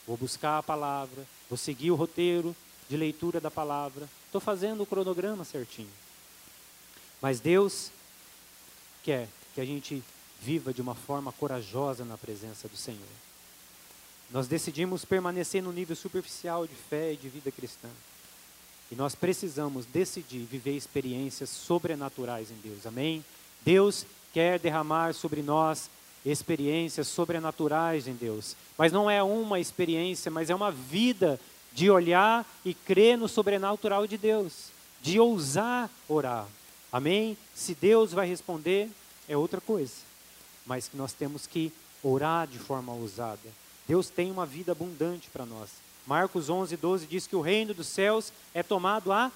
vou 0.06 0.18
buscar 0.18 0.58
a 0.58 0.64
palavra, 0.64 1.26
vou 1.50 1.56
seguir 1.56 1.90
o 1.90 1.96
roteiro 1.96 2.54
de 2.90 2.98
leitura 2.98 3.40
da 3.40 3.50
palavra. 3.50 4.10
Estou 4.26 4.42
fazendo 4.42 4.84
o 4.84 4.86
cronograma 4.86 5.46
certinho. 5.46 5.90
Mas 7.22 7.40
Deus 7.40 7.92
quer 9.04 9.30
que 9.56 9.62
a 9.62 9.66
gente 9.66 10.04
viva 10.42 10.74
de 10.74 10.82
uma 10.82 10.96
forma 10.96 11.32
corajosa 11.32 12.04
na 12.04 12.18
presença 12.18 12.68
do 12.68 12.76
Senhor. 12.76 13.08
Nós 14.30 14.50
decidimos 14.50 15.06
permanecer 15.06 15.64
no 15.64 15.72
nível 15.72 15.96
superficial 15.96 16.68
de 16.68 16.76
fé 16.76 17.14
e 17.14 17.18
de 17.18 17.30
vida 17.30 17.50
cristã. 17.54 17.88
E 18.92 18.96
nós 18.96 19.16
precisamos 19.16 19.86
decidir 19.86 20.46
viver 20.46 20.76
experiências 20.76 21.50
sobrenaturais 21.50 22.50
em 22.52 22.56
Deus. 22.64 22.86
Amém? 22.86 23.24
Deus 23.66 24.06
quer 24.34 24.60
derramar 24.60 25.14
sobre 25.14 25.42
nós 25.42 25.90
experiências 26.26 27.08
sobrenaturais 27.08 28.08
em 28.08 28.14
Deus. 28.14 28.56
Mas 28.78 28.92
não 28.92 29.10
é 29.10 29.22
uma 29.22 29.60
experiência, 29.60 30.32
mas 30.32 30.50
é 30.50 30.56
uma 30.56 30.72
vida 30.72 31.40
de 31.74 31.90
olhar 31.90 32.46
e 32.66 32.74
crer 32.74 33.18
no 33.18 33.28
sobrenatural 33.28 34.08
de 34.08 34.18
Deus, 34.18 34.70
de 35.02 35.20
ousar 35.20 35.90
orar. 36.08 36.48
Amém? 36.92 37.38
Se 37.54 37.76
Deus 37.76 38.14
vai 38.14 38.28
responder, 38.28 38.90
é 39.28 39.38
outra 39.38 39.62
coisa. 39.62 39.94
Mas 40.66 40.88
que 40.88 40.98
nós 40.98 41.14
temos 41.14 41.46
que 41.46 41.72
orar 42.02 42.48
de 42.48 42.58
forma 42.58 42.94
ousada. 42.94 43.50
Deus 43.88 44.10
tem 44.10 44.32
uma 44.32 44.46
vida 44.46 44.72
abundante 44.72 45.30
para 45.30 45.46
nós. 45.46 45.70
Marcos 46.08 46.50
11, 46.50 46.78
12 46.78 47.06
diz 47.06 47.28
que 47.28 47.36
o 47.36 47.42
reino 47.42 47.74
dos 47.74 47.88
céus 47.88 48.32
é 48.54 48.64
tomado 48.64 49.12
à 49.12 49.30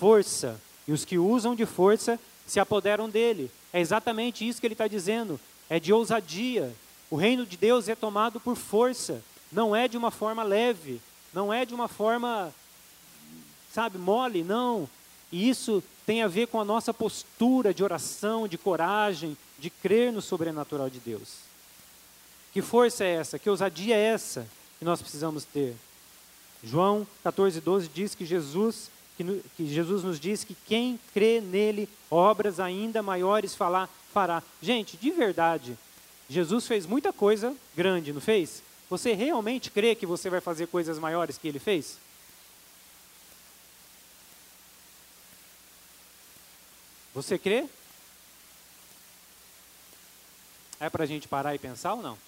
força, 0.00 0.60
e 0.86 0.92
os 0.92 1.04
que 1.04 1.16
usam 1.16 1.54
de 1.54 1.64
força 1.64 2.18
se 2.44 2.58
apoderam 2.58 3.08
dele. 3.08 3.48
É 3.72 3.80
exatamente 3.80 4.46
isso 4.46 4.60
que 4.60 4.66
ele 4.66 4.74
está 4.74 4.88
dizendo, 4.88 5.38
é 5.70 5.78
de 5.78 5.92
ousadia. 5.92 6.74
O 7.08 7.14
reino 7.14 7.46
de 7.46 7.56
Deus 7.56 7.88
é 7.88 7.94
tomado 7.94 8.40
por 8.40 8.56
força, 8.56 9.22
não 9.52 9.74
é 9.74 9.86
de 9.86 9.96
uma 9.96 10.10
forma 10.10 10.42
leve, 10.42 11.00
não 11.32 11.52
é 11.52 11.64
de 11.64 11.72
uma 11.72 11.86
forma, 11.86 12.52
sabe, 13.72 13.96
mole, 13.96 14.42
não. 14.42 14.88
E 15.30 15.48
isso 15.48 15.80
tem 16.04 16.24
a 16.24 16.28
ver 16.28 16.48
com 16.48 16.60
a 16.60 16.64
nossa 16.64 16.92
postura 16.92 17.72
de 17.72 17.84
oração, 17.84 18.48
de 18.48 18.58
coragem, 18.58 19.36
de 19.60 19.70
crer 19.70 20.12
no 20.12 20.20
sobrenatural 20.20 20.90
de 20.90 20.98
Deus. 20.98 21.36
Que 22.52 22.60
força 22.60 23.04
é 23.04 23.14
essa? 23.14 23.38
Que 23.38 23.48
ousadia 23.48 23.94
é 23.94 24.00
essa 24.00 24.48
que 24.80 24.84
nós 24.84 25.00
precisamos 25.00 25.44
ter? 25.44 25.76
João 26.62 27.06
14, 27.22 27.60
12 27.60 27.88
diz 27.88 28.14
que 28.14 28.24
Jesus, 28.24 28.90
que, 29.16 29.42
que 29.56 29.66
Jesus 29.66 30.02
nos 30.02 30.18
diz 30.18 30.44
que 30.44 30.56
quem 30.66 30.98
crê 31.12 31.40
nele, 31.40 31.88
obras 32.10 32.58
ainda 32.58 33.02
maiores 33.02 33.54
falar, 33.54 33.88
fará. 34.12 34.42
Gente, 34.60 34.96
de 34.96 35.10
verdade, 35.10 35.76
Jesus 36.28 36.66
fez 36.66 36.86
muita 36.86 37.12
coisa 37.12 37.54
grande, 37.76 38.12
não 38.12 38.20
fez? 38.20 38.62
Você 38.88 39.12
realmente 39.12 39.70
crê 39.70 39.94
que 39.94 40.06
você 40.06 40.30
vai 40.30 40.40
fazer 40.40 40.66
coisas 40.66 40.98
maiores 40.98 41.38
que 41.38 41.48
ele 41.48 41.58
fez? 41.58 41.98
Você 47.14 47.38
crê? 47.38 47.66
É 50.78 50.90
para 50.90 51.04
a 51.04 51.06
gente 51.06 51.26
parar 51.26 51.54
e 51.54 51.58
pensar 51.58 51.94
ou 51.94 52.02
não? 52.02 52.18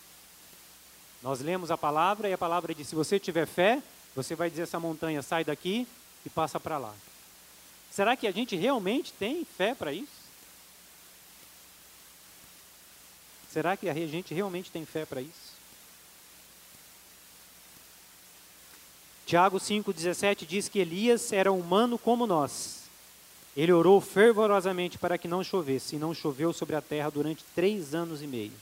Nós 1.22 1.40
lemos 1.40 1.70
a 1.70 1.76
palavra 1.76 2.28
e 2.28 2.32
a 2.32 2.38
palavra 2.38 2.74
diz: 2.74 2.88
se 2.88 2.94
você 2.94 3.18
tiver 3.18 3.46
fé, 3.46 3.82
você 4.14 4.34
vai 4.34 4.50
dizer 4.50 4.62
essa 4.62 4.80
montanha 4.80 5.22
sai 5.22 5.44
daqui 5.44 5.86
e 6.24 6.30
passa 6.30 6.58
para 6.58 6.78
lá. 6.78 6.94
Será 7.90 8.16
que 8.16 8.26
a 8.26 8.30
gente 8.30 8.56
realmente 8.56 9.12
tem 9.12 9.44
fé 9.44 9.74
para 9.74 9.92
isso? 9.92 10.18
Será 13.50 13.76
que 13.76 13.88
a 13.88 13.94
gente 13.94 14.34
realmente 14.34 14.70
tem 14.70 14.84
fé 14.84 15.06
para 15.06 15.20
isso? 15.20 15.58
Tiago 19.26 19.58
5,17 19.58 20.46
diz 20.46 20.68
que 20.68 20.78
Elias 20.78 21.32
era 21.32 21.52
humano 21.52 21.98
como 21.98 22.26
nós. 22.26 22.84
Ele 23.56 23.72
orou 23.72 24.00
fervorosamente 24.00 24.96
para 24.96 25.18
que 25.18 25.26
não 25.26 25.42
chovesse, 25.42 25.96
e 25.96 25.98
não 25.98 26.14
choveu 26.14 26.52
sobre 26.52 26.76
a 26.76 26.80
terra 26.80 27.10
durante 27.10 27.44
três 27.54 27.94
anos 27.94 28.22
e 28.22 28.26
meio. 28.26 28.52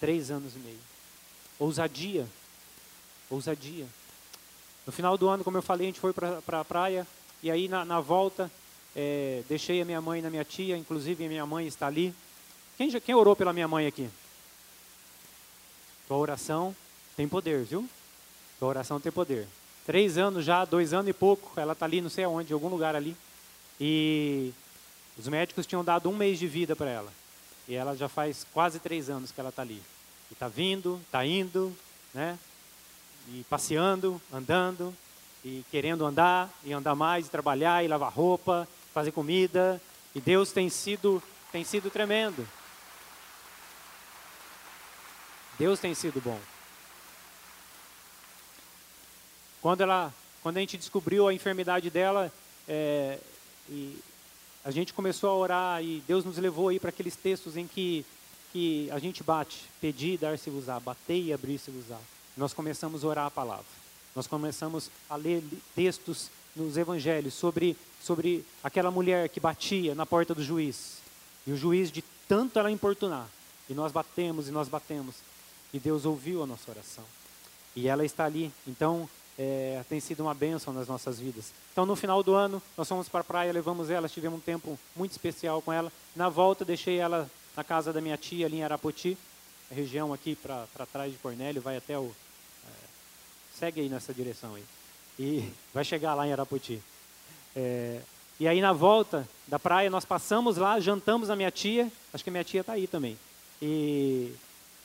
Três 0.00 0.30
anos 0.30 0.56
e 0.56 0.58
meio. 0.58 0.80
Ousadia. 1.58 2.28
Ousadia. 3.30 3.86
No 4.86 4.92
final 4.92 5.16
do 5.16 5.28
ano, 5.28 5.44
como 5.44 5.56
eu 5.56 5.62
falei, 5.62 5.86
a 5.86 5.90
gente 5.90 6.00
foi 6.00 6.12
para 6.12 6.38
a 6.38 6.42
pra 6.42 6.64
praia, 6.64 7.06
e 7.42 7.50
aí 7.50 7.68
na, 7.68 7.84
na 7.84 8.00
volta, 8.00 8.50
é, 8.94 9.42
deixei 9.48 9.80
a 9.80 9.84
minha 9.84 10.00
mãe 10.00 10.20
na 10.20 10.30
minha 10.30 10.44
tia, 10.44 10.76
inclusive 10.76 11.24
a 11.24 11.28
minha 11.28 11.46
mãe 11.46 11.66
está 11.66 11.86
ali. 11.86 12.14
Quem, 12.76 12.90
quem 13.00 13.14
orou 13.14 13.36
pela 13.36 13.52
minha 13.52 13.68
mãe 13.68 13.86
aqui? 13.86 14.08
Tua 16.08 16.16
oração 16.16 16.74
tem 17.16 17.28
poder, 17.28 17.64
viu? 17.64 17.88
Tua 18.58 18.68
oração 18.68 19.00
tem 19.00 19.12
poder. 19.12 19.46
Três 19.86 20.18
anos 20.18 20.44
já, 20.44 20.64
dois 20.64 20.92
anos 20.92 21.08
e 21.08 21.12
pouco, 21.12 21.58
ela 21.58 21.72
está 21.72 21.86
ali, 21.86 22.00
não 22.00 22.10
sei 22.10 22.24
aonde, 22.24 22.52
em 22.52 22.54
algum 22.54 22.68
lugar 22.68 22.94
ali. 22.94 23.16
E 23.80 24.52
os 25.18 25.26
médicos 25.28 25.66
tinham 25.66 25.84
dado 25.84 26.08
um 26.08 26.16
mês 26.16 26.38
de 26.38 26.46
vida 26.46 26.76
para 26.76 26.90
ela. 26.90 27.12
E 27.68 27.74
ela 27.74 27.96
já 27.96 28.08
faz 28.08 28.46
quase 28.52 28.78
três 28.78 29.08
anos 29.08 29.32
que 29.32 29.40
ela 29.40 29.50
está 29.50 29.62
ali. 29.62 29.82
E 30.30 30.34
está 30.34 30.48
vindo, 30.48 31.00
está 31.06 31.24
indo, 31.24 31.76
né? 32.14 32.38
E 33.28 33.44
passeando, 33.48 34.20
andando, 34.32 34.94
e 35.44 35.64
querendo 35.70 36.04
andar, 36.04 36.50
e 36.64 36.72
andar 36.72 36.94
mais, 36.94 37.26
e 37.26 37.30
trabalhar, 37.30 37.84
e 37.84 37.88
lavar 37.88 38.12
roupa, 38.12 38.68
fazer 38.92 39.12
comida. 39.12 39.80
E 40.14 40.20
Deus 40.20 40.52
tem 40.52 40.68
sido, 40.68 41.22
tem 41.50 41.64
sido 41.64 41.90
tremendo. 41.90 42.46
Deus 45.58 45.78
tem 45.78 45.94
sido 45.94 46.20
bom. 46.20 46.38
Quando, 49.60 49.82
ela, 49.82 50.12
quando 50.42 50.56
a 50.56 50.60
gente 50.60 50.76
descobriu 50.76 51.28
a 51.28 51.34
enfermidade 51.34 51.88
dela, 51.88 52.32
é, 52.68 53.18
e 53.68 53.98
a 54.64 54.70
gente 54.70 54.92
começou 54.92 55.30
a 55.30 55.34
orar 55.34 55.84
e 55.84 56.02
Deus 56.06 56.24
nos 56.24 56.38
levou 56.38 56.68
aí 56.68 56.78
para 56.78 56.90
aqueles 56.90 57.16
textos 57.16 57.56
em 57.56 57.66
que, 57.66 58.04
que 58.52 58.90
a 58.90 58.98
gente 58.98 59.22
bate, 59.22 59.64
pedir 59.80 60.14
e 60.14 60.18
dar-se-vos-á, 60.18 60.78
bater 60.80 61.20
e 61.20 61.32
abrir-se-vos-á. 61.32 61.98
Nós 62.36 62.52
começamos 62.52 63.04
a 63.04 63.08
orar 63.08 63.26
a 63.26 63.30
palavra. 63.30 63.64
Nós 64.14 64.26
começamos 64.26 64.90
a 65.08 65.16
ler 65.16 65.42
textos 65.74 66.30
nos 66.54 66.76
evangelhos 66.76 67.34
sobre, 67.34 67.76
sobre 68.02 68.44
aquela 68.62 68.90
mulher 68.90 69.28
que 69.28 69.40
batia 69.40 69.94
na 69.94 70.04
porta 70.04 70.34
do 70.34 70.42
juiz. 70.42 70.98
E 71.46 71.52
o 71.52 71.56
juiz, 71.56 71.90
de 71.90 72.02
tanto 72.28 72.58
ela 72.58 72.70
importunar, 72.70 73.26
e 73.68 73.74
nós 73.74 73.92
batemos 73.92 74.48
e 74.48 74.50
nós 74.50 74.68
batemos, 74.68 75.16
e 75.72 75.78
Deus 75.78 76.04
ouviu 76.04 76.42
a 76.42 76.46
nossa 76.46 76.70
oração. 76.70 77.04
E 77.74 77.88
ela 77.88 78.04
está 78.04 78.24
ali. 78.24 78.52
Então, 78.66 79.08
é, 79.38 79.82
tem 79.88 79.98
sido 79.98 80.20
uma 80.20 80.34
bênção 80.34 80.72
nas 80.72 80.86
nossas 80.86 81.18
vidas. 81.18 81.52
Então, 81.72 81.86
no 81.86 81.96
final 81.96 82.22
do 82.22 82.34
ano, 82.34 82.62
nós 82.76 82.88
fomos 82.88 83.08
para 83.08 83.20
a 83.20 83.24
praia, 83.24 83.52
levamos 83.52 83.88
ela, 83.88 84.08
tivemos 84.08 84.38
um 84.38 84.42
tempo 84.42 84.78
muito 84.94 85.12
especial 85.12 85.62
com 85.62 85.72
ela. 85.72 85.90
Na 86.14 86.28
volta, 86.28 86.64
deixei 86.64 86.98
ela 86.98 87.30
na 87.56 87.64
casa 87.64 87.92
da 87.92 88.00
minha 88.00 88.16
tia, 88.16 88.46
ali 88.46 88.58
em 88.58 88.64
Arapoti, 88.64 89.16
região 89.74 90.12
aqui 90.12 90.36
para 90.36 90.86
trás 90.92 91.12
de 91.12 91.18
Cornélio, 91.18 91.62
vai 91.62 91.76
até 91.76 91.98
o. 91.98 92.10
É, 92.64 92.72
segue 93.58 93.80
aí 93.80 93.88
nessa 93.88 94.12
direção 94.12 94.54
aí. 94.54 94.64
E 95.18 95.48
vai 95.72 95.84
chegar 95.84 96.14
lá 96.14 96.26
em 96.26 96.32
Arapoti. 96.32 96.80
É, 97.54 98.00
E 98.40 98.48
aí 98.48 98.60
na 98.60 98.72
volta 98.72 99.28
da 99.46 99.58
praia 99.58 99.90
nós 99.90 100.04
passamos 100.04 100.56
lá, 100.56 100.80
jantamos 100.80 101.28
na 101.28 101.36
minha 101.36 101.50
tia, 101.50 101.90
acho 102.12 102.24
que 102.24 102.30
a 102.30 102.32
minha 102.32 102.44
tia 102.44 102.62
está 102.62 102.72
aí 102.72 102.86
também. 102.86 103.16
E, 103.60 104.32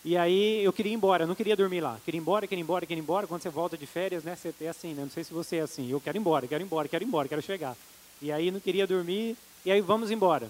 e 0.06 0.16
aí 0.16 0.64
eu 0.64 0.72
queria 0.72 0.92
ir 0.92 0.96
embora, 0.96 1.26
não 1.26 1.34
queria 1.34 1.56
dormir 1.56 1.82
lá. 1.82 2.00
Queria 2.06 2.20
ir 2.20 2.22
embora, 2.22 2.46
queria 2.46 2.62
ir 2.62 2.64
embora, 2.64 2.86
queria 2.86 3.02
ir 3.02 3.04
embora. 3.04 3.26
Quando 3.26 3.42
você 3.42 3.50
volta 3.50 3.78
de 3.78 3.86
férias, 3.88 4.24
né, 4.24 4.36
você 4.36 4.54
é 4.62 4.68
assim, 4.68 4.94
né? 4.94 5.02
Não 5.04 5.10
sei 5.10 5.24
se 5.24 5.34
você 5.34 5.58
é 5.58 5.62
assim. 5.62 5.90
Eu 5.90 6.00
quero 6.00 6.18
ir 6.18 6.20
embora, 6.20 6.48
quero 6.48 6.64
ir 6.64 6.66
embora, 6.66 6.88
quero 6.88 7.04
ir 7.04 7.08
embora, 7.08 7.28
quero 7.28 7.42
chegar. 7.42 7.76
E 8.22 8.32
aí 8.32 8.52
não 8.52 8.60
queria 8.60 8.86
dormir, 8.86 9.36
e 9.66 9.72
aí 9.72 9.82
vamos 9.82 10.12
embora. 10.12 10.50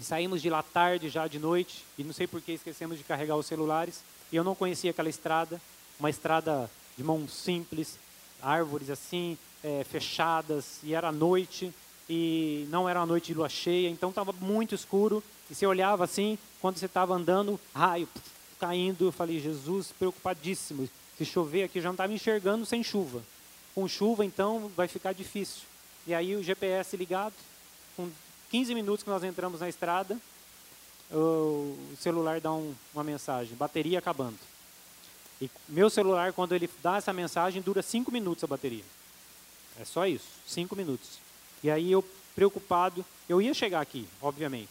E 0.00 0.04
saímos 0.04 0.40
de 0.40 0.48
lá 0.48 0.62
tarde, 0.62 1.08
já 1.08 1.26
de 1.26 1.38
noite, 1.38 1.84
e 1.96 2.04
não 2.04 2.12
sei 2.12 2.26
por 2.26 2.40
que 2.40 2.52
esquecemos 2.52 2.98
de 2.98 3.04
carregar 3.04 3.36
os 3.36 3.46
celulares. 3.46 4.02
E 4.30 4.36
eu 4.36 4.44
não 4.44 4.54
conhecia 4.54 4.90
aquela 4.90 5.08
estrada, 5.08 5.60
uma 5.98 6.10
estrada 6.10 6.70
de 6.96 7.02
mão 7.02 7.26
simples, 7.28 7.98
árvores 8.40 8.90
assim, 8.90 9.36
é, 9.62 9.84
fechadas, 9.84 10.78
e 10.82 10.94
era 10.94 11.10
noite, 11.10 11.72
e 12.08 12.66
não 12.70 12.88
era 12.88 13.00
uma 13.00 13.06
noite 13.06 13.26
de 13.28 13.34
lua 13.34 13.48
cheia, 13.48 13.88
então 13.88 14.10
estava 14.10 14.32
muito 14.32 14.74
escuro. 14.74 15.22
E 15.50 15.54
você 15.54 15.66
olhava 15.66 16.04
assim, 16.04 16.38
quando 16.60 16.78
você 16.78 16.86
estava 16.86 17.14
andando, 17.14 17.58
raio 17.74 18.08
caindo, 18.58 19.06
eu 19.06 19.12
falei, 19.12 19.40
Jesus, 19.40 19.92
preocupadíssimo. 19.98 20.88
Se 21.16 21.24
chover 21.24 21.64
aqui, 21.64 21.80
já 21.80 21.88
não 21.88 21.94
estava 21.94 22.12
enxergando 22.12 22.66
sem 22.66 22.82
chuva. 22.82 23.22
Com 23.74 23.88
chuva, 23.88 24.24
então, 24.24 24.70
vai 24.76 24.88
ficar 24.88 25.12
difícil. 25.12 25.62
E 26.06 26.14
aí 26.14 26.34
o 26.34 26.42
GPS 26.42 26.96
ligado, 26.96 27.34
com 27.96 28.10
15 28.50 28.74
minutos 28.74 29.02
que 29.02 29.10
nós 29.10 29.22
entramos 29.22 29.60
na 29.60 29.68
estrada, 29.68 30.18
o 31.10 31.76
celular 32.00 32.40
dá 32.40 32.52
um, 32.52 32.74
uma 32.92 33.04
mensagem, 33.04 33.56
bateria 33.56 33.98
acabando. 33.98 34.38
E 35.40 35.50
meu 35.68 35.88
celular, 35.88 36.32
quando 36.32 36.54
ele 36.54 36.68
dá 36.82 36.96
essa 36.96 37.12
mensagem, 37.12 37.62
dura 37.62 37.82
5 37.82 38.10
minutos 38.10 38.44
a 38.44 38.46
bateria. 38.46 38.84
É 39.80 39.84
só 39.84 40.06
isso, 40.06 40.26
5 40.46 40.74
minutos. 40.74 41.18
E 41.62 41.70
aí 41.70 41.90
eu, 41.90 42.04
preocupado, 42.34 43.04
eu 43.28 43.40
ia 43.40 43.54
chegar 43.54 43.80
aqui, 43.80 44.06
obviamente. 44.20 44.70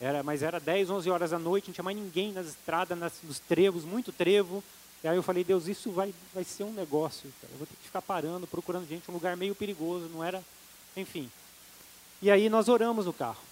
Era, 0.00 0.22
mas 0.22 0.42
era 0.42 0.60
10, 0.60 0.90
11 0.90 1.10
horas 1.10 1.30
da 1.30 1.38
noite, 1.38 1.68
não 1.68 1.74
tinha 1.74 1.84
mais 1.84 1.96
ninguém 1.96 2.32
nas 2.32 2.46
estradas, 2.46 2.98
nas, 2.98 3.12
nos 3.22 3.38
trevos, 3.38 3.84
muito 3.84 4.12
trevo. 4.12 4.62
E 5.02 5.08
aí 5.08 5.16
eu 5.16 5.22
falei, 5.22 5.44
Deus, 5.44 5.66
isso 5.66 5.90
vai, 5.90 6.14
vai 6.32 6.44
ser 6.44 6.64
um 6.64 6.72
negócio. 6.72 7.32
Cara. 7.40 7.52
Eu 7.52 7.58
vou 7.58 7.66
ter 7.66 7.76
que 7.76 7.84
ficar 7.84 8.02
parando, 8.02 8.46
procurando 8.46 8.88
gente, 8.88 9.10
um 9.10 9.14
lugar 9.14 9.36
meio 9.36 9.54
perigoso, 9.54 10.08
não 10.08 10.22
era... 10.22 10.42
Enfim. 10.96 11.30
E 12.22 12.30
aí 12.30 12.48
nós 12.48 12.68
oramos 12.68 13.06
no 13.06 13.12
carro. 13.12 13.42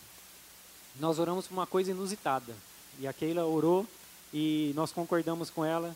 Nós 0.99 1.19
oramos 1.19 1.47
por 1.47 1.55
uma 1.55 1.67
coisa 1.67 1.91
inusitada. 1.91 2.55
E 2.99 3.07
a 3.07 3.13
Keila 3.13 3.45
orou 3.45 3.87
e 4.33 4.73
nós 4.75 4.93
concordamos 4.93 5.51
com 5.51 5.65
ela 5.65 5.95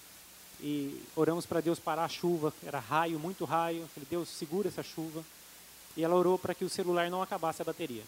e 0.61 1.03
oramos 1.15 1.47
para 1.47 1.61
Deus 1.61 1.79
parar 1.79 2.05
a 2.05 2.09
chuva. 2.09 2.53
Era 2.65 2.79
raio, 2.79 3.19
muito 3.19 3.45
raio. 3.45 3.89
Falei, 3.95 4.07
Deus, 4.11 4.29
segura 4.29 4.69
essa 4.69 4.83
chuva. 4.83 5.25
E 5.97 6.05
ela 6.05 6.15
orou 6.15 6.39
para 6.39 6.55
que 6.55 6.65
o 6.65 6.71
celular 6.71 7.11
não 7.11 7.23
acabasse 7.23 7.63
a 7.63 7.65
bateria. 7.65 8.03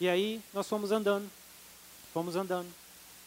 E 0.00 0.08
aí 0.08 0.40
nós 0.54 0.68
fomos 0.68 0.92
andando, 0.92 1.28
fomos 2.12 2.36
andando. 2.36 2.68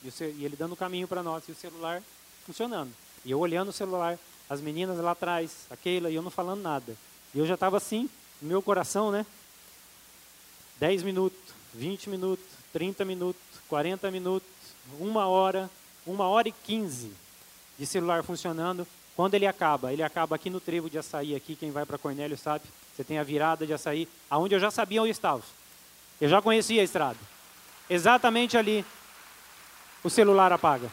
E, 0.03 0.07
e 0.23 0.45
ele 0.45 0.55
dando 0.55 0.73
o 0.73 0.77
caminho 0.77 1.07
para 1.07 1.21
nós 1.21 1.47
e 1.47 1.51
o 1.51 1.55
celular 1.55 2.01
funcionando. 2.45 2.91
E 3.23 3.31
eu 3.31 3.39
olhando 3.39 3.69
o 3.69 3.73
celular, 3.73 4.17
as 4.49 4.61
meninas 4.61 4.97
lá 4.97 5.11
atrás, 5.11 5.65
a 5.69 5.77
Keila, 5.77 6.09
e 6.09 6.15
eu 6.15 6.21
não 6.21 6.31
falando 6.31 6.61
nada. 6.61 6.95
E 7.33 7.39
eu 7.39 7.45
já 7.45 7.53
estava 7.53 7.77
assim, 7.77 8.09
no 8.41 8.47
meu 8.47 8.61
coração, 8.61 9.11
né? 9.11 9.25
10 10.81 11.03
minutos, 11.03 11.37
20 11.75 12.09
minutos, 12.09 12.43
30 12.73 13.05
minutos, 13.05 13.41
40 13.69 14.09
minutos, 14.09 14.49
uma 14.99 15.27
hora, 15.27 15.69
uma 16.07 16.27
hora 16.27 16.49
e 16.49 16.51
15 16.51 17.11
de 17.77 17.85
celular 17.85 18.23
funcionando. 18.23 18.87
Quando 19.15 19.35
ele 19.35 19.45
acaba? 19.45 19.93
Ele 19.93 20.01
acaba 20.01 20.35
aqui 20.35 20.49
no 20.49 20.59
trevo 20.59 20.89
de 20.89 20.97
açaí, 20.97 21.35
aqui, 21.35 21.55
quem 21.55 21.69
vai 21.69 21.85
para 21.85 21.99
Cornélio 21.99 22.35
sabe. 22.35 22.65
Você 22.95 23.03
tem 23.03 23.19
a 23.19 23.23
virada 23.23 23.63
de 23.67 23.73
açaí, 23.73 24.09
aonde 24.27 24.55
eu 24.55 24.59
já 24.59 24.71
sabia 24.71 25.03
onde 25.03 25.11
estava. 25.11 25.43
Eu 26.19 26.27
já 26.27 26.41
conhecia 26.41 26.81
a 26.81 26.83
estrada. 26.83 27.19
Exatamente 27.87 28.57
ali, 28.57 28.83
o 30.03 30.09
celular 30.09 30.51
apaga. 30.51 30.89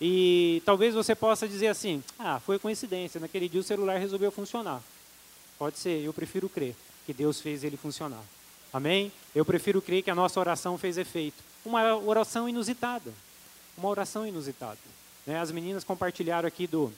E 0.00 0.62
talvez 0.64 0.94
você 0.94 1.14
possa 1.14 1.46
dizer 1.46 1.66
assim: 1.66 2.02
ah, 2.18 2.40
foi 2.40 2.58
coincidência, 2.58 3.20
naquele 3.20 3.50
dia 3.50 3.60
o 3.60 3.64
celular 3.64 3.98
resolveu 3.98 4.32
funcionar. 4.32 4.80
Pode 5.58 5.78
ser, 5.78 6.02
eu 6.02 6.12
prefiro 6.14 6.48
crer 6.48 6.74
que 7.04 7.12
Deus 7.12 7.40
fez 7.40 7.64
ele 7.64 7.76
funcionar. 7.76 8.22
Amém? 8.72 9.12
Eu 9.34 9.44
prefiro 9.44 9.80
crer 9.80 10.02
que 10.02 10.10
a 10.10 10.14
nossa 10.14 10.40
oração 10.40 10.76
fez 10.76 10.98
efeito. 10.98 11.42
Uma 11.64 11.96
oração 11.96 12.48
inusitada. 12.48 13.12
Uma 13.76 13.88
oração 13.88 14.26
inusitada. 14.26 14.78
Né? 15.26 15.38
As 15.40 15.50
meninas 15.50 15.84
compartilharam 15.84 16.46
aqui 16.46 16.66
do, 16.66 16.92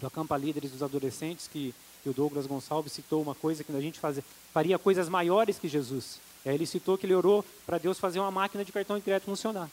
do 0.00 0.06
Acampa 0.06 0.36
Líderes 0.36 0.72
dos 0.72 0.82
Adolescentes 0.82 1.48
que, 1.48 1.74
que 2.02 2.08
o 2.08 2.12
Douglas 2.12 2.46
Gonçalves 2.46 2.92
citou 2.92 3.22
uma 3.22 3.34
coisa 3.34 3.62
que 3.62 3.74
a 3.74 3.80
gente 3.80 3.98
fazia, 3.98 4.24
faria 4.52 4.78
coisas 4.78 5.08
maiores 5.08 5.58
que 5.58 5.68
Jesus. 5.68 6.18
Aí 6.44 6.54
ele 6.54 6.66
citou 6.66 6.98
que 6.98 7.06
ele 7.06 7.14
orou 7.14 7.44
para 7.64 7.78
Deus 7.78 7.98
fazer 7.98 8.20
uma 8.20 8.30
máquina 8.30 8.64
de 8.64 8.72
cartão 8.72 8.96
de 8.96 9.02
crédito 9.02 9.26
funcionar. 9.26 9.70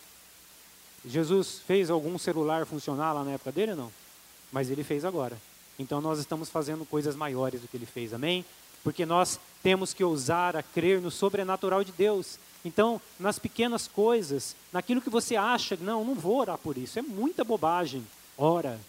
Jesus 1.06 1.60
fez 1.66 1.90
algum 1.90 2.18
celular 2.18 2.66
funcionar 2.66 3.14
lá 3.14 3.24
na 3.24 3.32
época 3.32 3.52
dele? 3.52 3.74
Não. 3.74 3.92
Mas 4.52 4.70
ele 4.70 4.84
fez 4.84 5.04
agora. 5.04 5.38
Então 5.80 6.00
nós 6.00 6.20
estamos 6.20 6.50
fazendo 6.50 6.86
coisas 6.86 7.16
maiores 7.16 7.62
do 7.62 7.68
que 7.68 7.76
ele 7.76 7.86
fez. 7.86 8.14
Amém? 8.14 8.46
Porque 8.84 9.06
nós 9.06 9.40
temos 9.62 9.94
que 9.94 10.04
ousar 10.04 10.56
a 10.56 10.64
crer 10.64 11.00
no 11.00 11.12
sobrenatural 11.12 11.84
de 11.84 11.92
Deus. 11.92 12.40
Então, 12.64 13.02
nas 13.20 13.40
pequenas 13.40 13.88
coisas, 13.88 14.56
naquilo 14.72 15.02
que 15.02 15.10
você 15.10 15.36
acha, 15.36 15.78
não, 15.80 16.04
não 16.04 16.16
vou 16.16 16.40
orar 16.40 16.58
por 16.58 16.78
isso, 16.78 17.00
é 17.00 17.02
muita 17.02 17.44
bobagem. 17.44 18.06
Ora, 18.38 18.80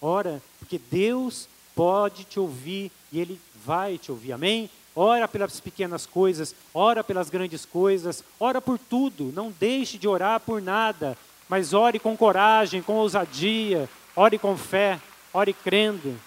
ora, 0.00 0.42
porque 0.58 0.78
Deus 0.78 1.48
pode 1.74 2.24
te 2.24 2.40
ouvir 2.40 2.90
e 3.12 3.20
Ele 3.20 3.40
vai 3.64 3.98
te 3.98 4.10
ouvir, 4.10 4.32
amém? 4.32 4.70
Ora 4.94 5.28
pelas 5.28 5.60
pequenas 5.60 6.06
coisas, 6.06 6.54
ora 6.74 7.04
pelas 7.04 7.30
grandes 7.30 7.64
coisas, 7.64 8.24
ora 8.40 8.60
por 8.60 8.78
tudo, 8.78 9.32
não 9.34 9.50
deixe 9.50 9.96
de 9.96 10.08
orar 10.08 10.40
por 10.40 10.60
nada, 10.60 11.16
mas 11.48 11.72
ore 11.72 11.98
com 11.98 12.16
coragem, 12.16 12.82
com 12.82 12.94
ousadia, 12.94 13.88
ore 14.16 14.38
com 14.38 14.56
fé, 14.56 15.00
ore 15.32 15.52
crendo. 15.52 16.18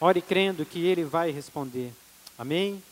Ore 0.00 0.22
crendo 0.22 0.64
que 0.64 0.84
Ele 0.84 1.04
vai 1.04 1.30
responder. 1.30 1.92
Amém? 2.38 2.82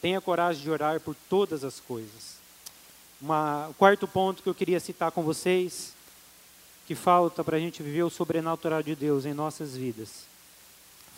Tenha 0.00 0.20
coragem 0.20 0.62
de 0.62 0.70
orar 0.70 1.00
por 1.00 1.16
todas 1.28 1.64
as 1.64 1.80
coisas. 1.80 2.36
Uma, 3.20 3.68
o 3.68 3.74
quarto 3.74 4.06
ponto 4.06 4.42
que 4.42 4.48
eu 4.48 4.54
queria 4.54 4.80
citar 4.80 5.10
com 5.10 5.22
vocês, 5.22 5.92
que 6.86 6.94
falta 6.94 7.42
para 7.42 7.56
a 7.56 7.60
gente 7.60 7.82
viver 7.82 8.02
o 8.02 8.10
sobrenatural 8.10 8.82
de 8.82 8.94
Deus 8.94 9.24
em 9.24 9.32
nossas 9.32 9.76
vidas. 9.76 10.26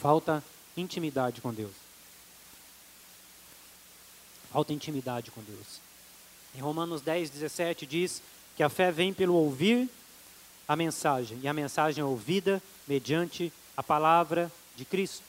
Falta 0.01 0.43
intimidade 0.77 1.41
com 1.41 1.53
Deus. 1.53 1.73
Falta 4.53 4.73
intimidade 4.73 5.31
com 5.31 5.43
Deus. 5.43 5.81
Em 6.55 6.61
Romanos 6.61 7.01
10, 7.03 7.31
17 7.31 7.87
diz 7.87 8.23
que 8.57 8.63
a 8.63 8.69
fé 8.69 8.93
vem 8.93 9.13
pelo 9.13 9.35
ouvir 9.35 9.89
a 10.69 10.77
mensagem, 10.77 11.39
e 11.43 11.49
a 11.49 11.53
mensagem 11.53 12.01
é 12.01 12.05
ouvida 12.05 12.63
mediante 12.87 13.53
a 13.77 13.83
palavra 13.83 14.51
de 14.77 14.85
Cristo. 14.85 15.25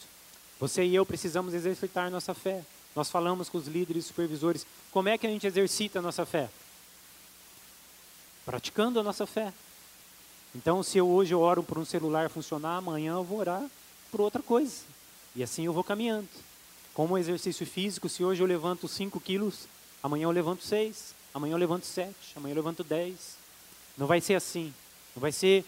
Você 0.59 0.83
e 0.83 0.95
eu 0.95 1.05
precisamos 1.05 1.53
exercitar 1.53 2.09
nossa 2.09 2.33
fé. 2.33 2.63
Nós 2.95 3.09
falamos 3.09 3.49
com 3.49 3.57
os 3.57 3.67
líderes 3.67 4.05
e 4.05 4.07
supervisores. 4.07 4.65
Como 4.91 5.09
é 5.09 5.17
que 5.17 5.27
a 5.27 5.29
gente 5.29 5.45
exercita 5.45 5.99
a 5.99 6.01
nossa 6.01 6.25
fé? 6.25 6.49
Praticando 8.45 8.99
a 8.99 9.03
nossa 9.03 9.25
fé. 9.25 9.53
Então, 10.55 10.81
se 10.81 10.97
eu 10.97 11.07
hoje 11.09 11.33
eu 11.33 11.41
oro 11.41 11.61
por 11.61 11.77
um 11.77 11.83
celular 11.83 12.29
funcionar, 12.29 12.77
amanhã 12.77 13.13
eu 13.13 13.23
vou 13.23 13.39
orar 13.39 13.65
por 14.09 14.21
outra 14.21 14.41
coisa. 14.41 14.83
E 15.35 15.43
assim 15.43 15.65
eu 15.65 15.73
vou 15.73 15.83
caminhando. 15.83 16.29
Como 16.93 17.17
exercício 17.17 17.65
físico, 17.65 18.07
se 18.07 18.23
hoje 18.23 18.41
eu 18.41 18.47
levanto 18.47 18.87
5 18.87 19.19
quilos, 19.19 19.67
amanhã 20.01 20.23
eu 20.23 20.31
levanto 20.31 20.63
6, 20.63 21.13
amanhã 21.33 21.55
eu 21.55 21.57
levanto 21.57 21.85
7, 21.85 22.15
amanhã 22.37 22.53
eu 22.53 22.55
levanto 22.55 22.85
10. 22.85 23.35
Não 23.97 24.07
vai 24.07 24.21
ser 24.21 24.35
assim. 24.35 24.73
Não 25.13 25.19
vai 25.19 25.33
ser 25.33 25.65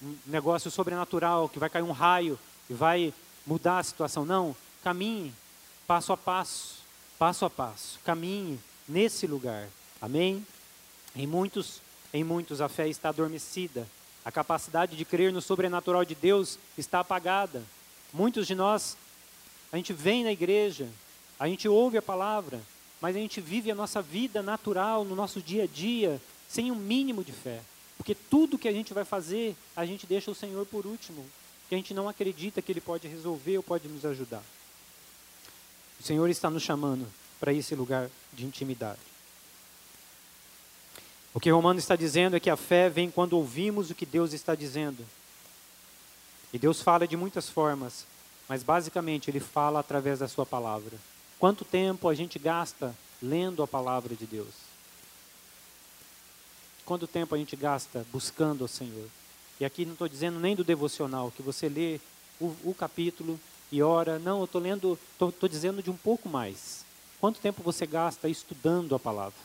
um 0.00 0.16
negócio 0.26 0.70
sobrenatural, 0.70 1.48
que 1.48 1.58
vai 1.58 1.68
cair 1.68 1.82
um 1.82 1.90
raio 1.90 2.38
e 2.68 2.74
vai 2.74 3.12
mudar 3.46 3.78
a 3.78 3.82
situação. 3.82 4.24
Não, 4.24 4.54
caminhe 4.82 5.32
passo 5.86 6.12
a 6.12 6.16
passo, 6.16 6.76
passo 7.18 7.44
a 7.44 7.50
passo. 7.50 7.98
Caminhe 8.04 8.58
nesse 8.88 9.26
lugar. 9.26 9.68
Amém? 10.00 10.46
Em 11.14 11.26
muitos, 11.26 11.82
em 12.12 12.24
muitos 12.24 12.60
a 12.60 12.68
fé 12.68 12.88
está 12.88 13.10
adormecida. 13.10 13.86
A 14.24 14.32
capacidade 14.32 14.96
de 14.96 15.04
crer 15.04 15.32
no 15.32 15.42
sobrenatural 15.42 16.04
de 16.04 16.14
Deus 16.14 16.58
está 16.78 17.00
apagada. 17.00 17.62
Muitos 18.12 18.46
de 18.46 18.54
nós, 18.54 18.96
a 19.72 19.76
gente 19.76 19.92
vem 19.92 20.24
na 20.24 20.32
igreja, 20.32 20.88
a 21.38 21.48
gente 21.48 21.68
ouve 21.68 21.98
a 21.98 22.02
palavra, 22.02 22.60
mas 23.00 23.16
a 23.16 23.18
gente 23.18 23.40
vive 23.40 23.70
a 23.70 23.74
nossa 23.74 24.00
vida 24.00 24.42
natural, 24.42 25.04
no 25.04 25.16
nosso 25.16 25.42
dia 25.42 25.64
a 25.64 25.66
dia, 25.66 26.20
sem 26.48 26.70
um 26.70 26.76
mínimo 26.76 27.24
de 27.24 27.32
fé. 27.32 27.60
Porque 27.96 28.14
tudo 28.14 28.58
que 28.58 28.68
a 28.68 28.72
gente 28.72 28.94
vai 28.94 29.04
fazer, 29.04 29.56
a 29.76 29.84
gente 29.84 30.06
deixa 30.06 30.30
o 30.30 30.34
Senhor 30.34 30.64
por 30.66 30.86
último 30.86 31.24
que 31.72 31.74
a 31.74 31.78
gente 31.78 31.94
não 31.94 32.06
acredita 32.06 32.60
que 32.60 32.70
Ele 32.70 32.82
pode 32.82 33.08
resolver 33.08 33.56
ou 33.56 33.62
pode 33.62 33.88
nos 33.88 34.04
ajudar. 34.04 34.42
O 35.98 36.02
Senhor 36.02 36.28
está 36.28 36.50
nos 36.50 36.62
chamando 36.62 37.06
para 37.40 37.50
esse 37.50 37.74
lugar 37.74 38.10
de 38.30 38.44
intimidade. 38.44 39.00
O 41.32 41.40
que 41.40 41.50
Romano 41.50 41.78
está 41.78 41.96
dizendo 41.96 42.36
é 42.36 42.40
que 42.40 42.50
a 42.50 42.58
fé 42.58 42.90
vem 42.90 43.10
quando 43.10 43.38
ouvimos 43.38 43.88
o 43.88 43.94
que 43.94 44.04
Deus 44.04 44.34
está 44.34 44.54
dizendo. 44.54 45.02
E 46.52 46.58
Deus 46.58 46.82
fala 46.82 47.08
de 47.08 47.16
muitas 47.16 47.48
formas, 47.48 48.04
mas 48.46 48.62
basicamente 48.62 49.30
ele 49.30 49.40
fala 49.40 49.80
através 49.80 50.18
da 50.18 50.28
sua 50.28 50.44
palavra. 50.44 50.98
Quanto 51.38 51.64
tempo 51.64 52.06
a 52.06 52.14
gente 52.14 52.38
gasta 52.38 52.94
lendo 53.22 53.62
a 53.62 53.66
palavra 53.66 54.14
de 54.14 54.26
Deus? 54.26 54.52
Quanto 56.84 57.06
tempo 57.06 57.34
a 57.34 57.38
gente 57.38 57.56
gasta 57.56 58.04
buscando 58.12 58.62
o 58.62 58.68
Senhor? 58.68 59.08
E 59.62 59.64
aqui 59.64 59.84
não 59.84 59.92
estou 59.92 60.08
dizendo 60.08 60.40
nem 60.40 60.56
do 60.56 60.64
devocional, 60.64 61.30
que 61.30 61.40
você 61.40 61.68
lê 61.68 62.00
o, 62.40 62.46
o 62.64 62.74
capítulo 62.76 63.38
e 63.70 63.80
ora. 63.80 64.18
Não, 64.18 64.40
eu 64.40 64.44
estou 64.44 64.60
lendo, 64.60 64.98
estou 65.12 65.48
dizendo 65.48 65.80
de 65.80 65.88
um 65.88 65.96
pouco 65.96 66.28
mais. 66.28 66.84
Quanto 67.20 67.38
tempo 67.38 67.62
você 67.62 67.86
gasta 67.86 68.28
estudando 68.28 68.92
a 68.92 68.98
palavra? 68.98 69.38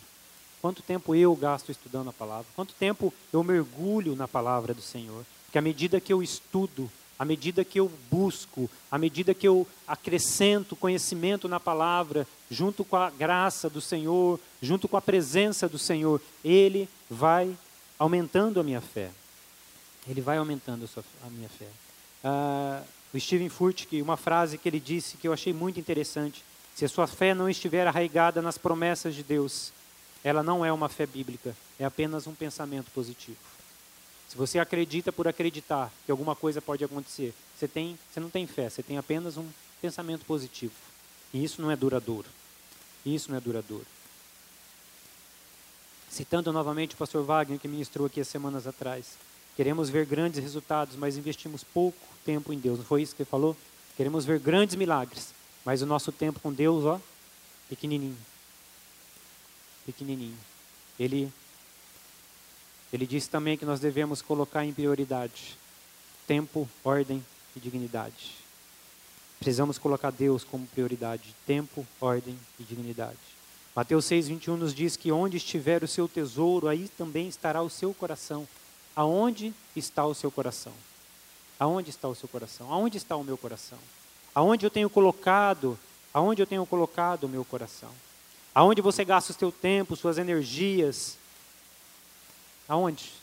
Quanto 0.60 0.82
tempo 0.82 1.14
eu 1.14 1.36
gasto 1.36 1.72
estudando 1.72 2.10
a 2.10 2.14
palavra? 2.14 2.48
Quanto 2.56 2.74
tempo 2.74 3.14
eu 3.32 3.44
mergulho 3.44 4.16
na 4.16 4.28
palavra 4.28 4.74
do 4.74 4.82
Senhor? 4.82 5.24
Porque 5.46 5.60
à 5.60 5.62
medida 5.62 6.02
que 6.02 6.12
eu 6.12 6.24
estudo, 6.24 6.90
à 7.20 7.24
medida 7.24 7.64
que 7.64 7.80
eu 7.80 7.92
busco, 8.10 8.68
à 8.90 8.98
medida 8.98 9.36
que 9.36 9.48
eu 9.48 9.68
acrescento 9.88 10.76
conhecimento 10.76 11.48
na 11.48 11.60
palavra, 11.60 12.28
junto 12.50 12.84
com 12.84 12.96
a 12.96 13.12
graça 13.12 13.70
do 13.70 13.82
Senhor, 13.82 14.40
junto 14.64 14.88
com 14.88 14.98
a 14.98 15.02
presença 15.02 15.70
do 15.70 15.78
Senhor, 15.78 16.20
Ele 16.44 16.90
vai 17.08 17.56
aumentando 18.00 18.60
a 18.60 18.64
minha 18.64 18.82
fé. 18.82 19.12
Ele 20.10 20.22
vai 20.22 20.38
aumentando 20.38 20.86
a, 20.86 20.88
sua, 20.88 21.04
a 21.26 21.30
minha 21.30 21.50
fé. 21.50 21.68
Ah, 22.24 22.84
o 23.14 23.20
Steven 23.20 23.50
Furtick, 23.50 24.02
uma 24.02 24.18
frase 24.18 24.58
que 24.58 24.68
ele 24.68 24.80
disse 24.80 25.18
que 25.18 25.28
eu 25.28 25.34
achei 25.34 25.54
muito 25.54 25.80
interessante: 25.80 26.44
se 26.76 26.86
a 26.86 26.90
sua 26.90 27.08
fé 27.08 27.34
não 27.34 27.50
estiver 27.50 27.88
arraigada 27.88 28.42
nas 28.42 28.58
promessas 28.58 29.16
de 29.16 29.24
Deus, 29.24 29.72
ela 30.24 30.44
não 30.44 30.66
é 30.66 30.72
uma 30.72 30.90
fé 30.90 31.06
bíblica, 31.06 31.56
é 31.80 31.86
apenas 31.86 32.28
um 32.28 32.36
pensamento 32.36 32.92
positivo. 32.92 33.38
Se 34.28 34.36
você 34.36 34.60
acredita 34.60 35.12
por 35.12 35.28
acreditar 35.28 35.92
que 36.06 36.12
alguma 36.12 36.36
coisa 36.36 36.62
pode 36.62 36.84
acontecer, 36.84 37.34
você, 37.58 37.68
tem, 37.68 37.98
você 38.12 38.20
não 38.20 38.30
tem 38.30 38.46
fé, 38.46 38.70
você 38.70 38.84
tem 38.84 38.98
apenas 38.98 39.38
um 39.38 39.48
pensamento 39.82 40.26
positivo. 40.26 40.74
E 41.34 41.44
isso 41.44 41.62
não 41.62 41.72
é 41.72 41.76
duradouro. 41.76 42.28
Isso 43.06 43.32
não 43.32 43.38
é 43.38 43.42
duradouro. 43.42 43.86
Citando 46.10 46.52
novamente 46.52 46.94
o 46.94 46.98
pastor 46.98 47.24
Wagner, 47.24 47.60
que 47.60 47.68
ministrou 47.68 48.08
aqui 48.08 48.20
as 48.20 48.28
semanas 48.28 48.68
atrás. 48.68 49.18
Queremos 49.58 49.90
ver 49.90 50.06
grandes 50.06 50.42
resultados, 50.42 50.96
mas 50.96 51.18
investimos 51.18 51.64
pouco 51.64 51.98
tempo 52.24 52.54
em 52.54 52.60
Deus. 52.60 52.78
Não 52.78 52.86
foi 52.86 53.02
isso 53.02 53.16
que 53.16 53.24
ele 53.24 53.30
falou? 53.30 53.58
Queremos 53.98 54.24
ver 54.24 54.40
grandes 54.40 54.76
milagres, 54.76 55.34
mas 55.66 55.82
o 55.82 55.86
nosso 55.86 56.12
tempo 56.12 56.40
com 56.40 56.54
Deus, 56.54 56.86
ó, 56.86 57.02
pequenininho. 57.68 58.18
Pequenininho. 59.86 60.38
Ele 61.00 61.34
ele 62.94 63.06
disse 63.06 63.30
também 63.30 63.58
que 63.58 63.66
nós 63.66 63.82
devemos 63.82 64.22
colocar 64.22 64.64
em 64.64 64.72
prioridade 64.72 65.58
tempo, 66.26 66.70
ordem 66.84 67.26
e 67.56 67.60
dignidade. 67.60 68.36
Precisamos 69.40 69.78
colocar 69.78 70.12
Deus 70.12 70.44
como 70.44 70.68
prioridade, 70.68 71.34
tempo, 71.46 71.86
ordem 72.00 72.38
e 72.60 72.64
dignidade. 72.64 73.18
Mateus 73.76 74.06
6:21 74.06 74.56
nos 74.56 74.74
diz 74.74 74.96
que 74.96 75.12
onde 75.12 75.38
estiver 75.38 75.84
o 75.84 75.88
seu 75.88 76.08
tesouro, 76.08 76.68
aí 76.68 76.88
também 76.98 77.28
estará 77.28 77.62
o 77.62 77.70
seu 77.70 77.94
coração. 77.94 78.48
Aonde 78.98 79.54
está 79.76 80.06
o 80.06 80.14
seu 80.14 80.30
coração? 80.30 80.74
Aonde 81.60 81.92
está 81.92 82.10
o 82.10 82.16
seu 82.16 82.28
coração? 82.28 82.74
Aonde 82.74 82.98
está 82.98 83.16
o 83.16 83.24
meu 83.24 83.38
coração? 83.38 83.80
Aonde 84.36 84.66
eu 84.66 84.70
tenho 84.70 84.90
colocado? 84.90 85.80
Aonde 86.14 86.42
eu 86.42 86.48
tenho 86.48 86.66
colocado 86.66 87.24
o 87.24 87.30
meu 87.30 87.46
coração? 87.46 87.92
Aonde 88.54 88.82
você 88.82 89.06
gasta 89.06 89.32
o 89.32 89.36
seu 89.36 89.52
tempo, 89.52 89.96
suas 89.96 90.18
energias, 90.18 91.18
Aonde? 92.68 93.14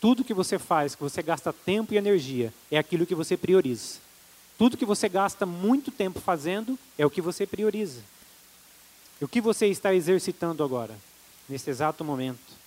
Tudo 0.00 0.24
que 0.24 0.34
você 0.34 0.58
faz, 0.58 0.94
que 0.96 1.02
você 1.02 1.22
gasta 1.22 1.52
tempo 1.52 1.94
e 1.94 1.96
energia, 1.96 2.52
é 2.70 2.76
aquilo 2.76 3.06
que 3.06 3.14
você 3.14 3.36
prioriza. 3.36 3.98
Tudo 4.58 4.76
que 4.76 4.84
você 4.84 5.08
gasta 5.08 5.46
muito 5.46 5.90
tempo 5.90 6.20
fazendo 6.20 6.76
é 6.98 7.06
o 7.06 7.10
que 7.10 7.20
você 7.20 7.46
prioriza. 7.46 8.00
E 9.20 9.24
o 9.24 9.28
que 9.28 9.40
você 9.40 9.68
está 9.68 9.94
exercitando 9.94 10.64
agora, 10.64 10.96
nesse 11.48 11.70
exato 11.70 12.04
momento, 12.04 12.61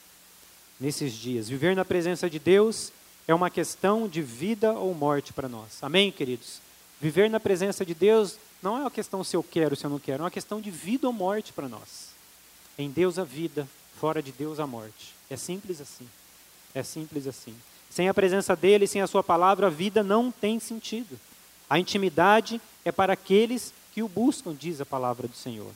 nesses 0.80 1.14
dias? 1.14 1.50
Viver 1.50 1.76
na 1.76 1.86
presença 1.86 2.30
de 2.30 2.40
Deus 2.40 2.92
é 3.28 3.34
uma 3.34 3.50
questão 3.50 4.08
de 4.08 4.22
vida 4.22 4.74
ou 4.74 4.94
morte 4.94 5.34
para 5.34 5.50
nós. 5.50 5.82
Amém, 5.82 6.12
queridos? 6.12 6.60
Viver 7.02 7.30
na 7.30 7.40
presença 7.40 7.86
de 7.86 7.94
Deus 7.94 8.38
não 8.62 8.78
é 8.78 8.82
uma 8.82 8.92
questão 8.92 9.24
se 9.24 9.36
eu 9.36 9.44
quero, 9.44 9.76
se 9.76 9.86
eu 9.86 9.90
não 9.90 10.00
quero, 10.00 10.22
é 10.22 10.24
uma 10.24 10.32
questão 10.32 10.62
de 10.62 10.72
vida 10.72 11.08
ou 11.08 11.14
morte 11.14 11.54
para 11.54 11.68
nós. 11.68 12.10
Em 12.78 12.90
Deus 12.90 13.20
a 13.20 13.24
vida, 13.24 13.68
fora 14.00 14.22
de 14.22 14.32
Deus 14.32 14.60
a 14.60 14.68
morte. 14.68 15.14
É 15.30 15.38
simples 15.38 15.82
assim. 15.82 16.08
É 16.74 16.84
simples 16.84 17.28
assim. 17.28 17.56
Sem 17.90 18.10
a 18.10 18.14
presença 18.14 18.56
dele, 18.56 18.88
sem 18.88 19.02
a 19.02 19.08
sua 19.08 19.24
palavra, 19.24 19.68
a 19.68 19.70
vida 19.70 20.04
não 20.04 20.32
tem 20.32 20.60
sentido. 20.60 21.20
A 21.70 21.80
intimidade 21.80 22.62
é 22.84 22.92
para 22.92 23.14
aqueles 23.14 23.74
que 23.94 24.04
o 24.04 24.08
buscam, 24.10 24.54
diz 24.54 24.82
a 24.82 24.86
palavra 24.86 25.28
do 25.28 25.36
Senhor. 25.36 25.72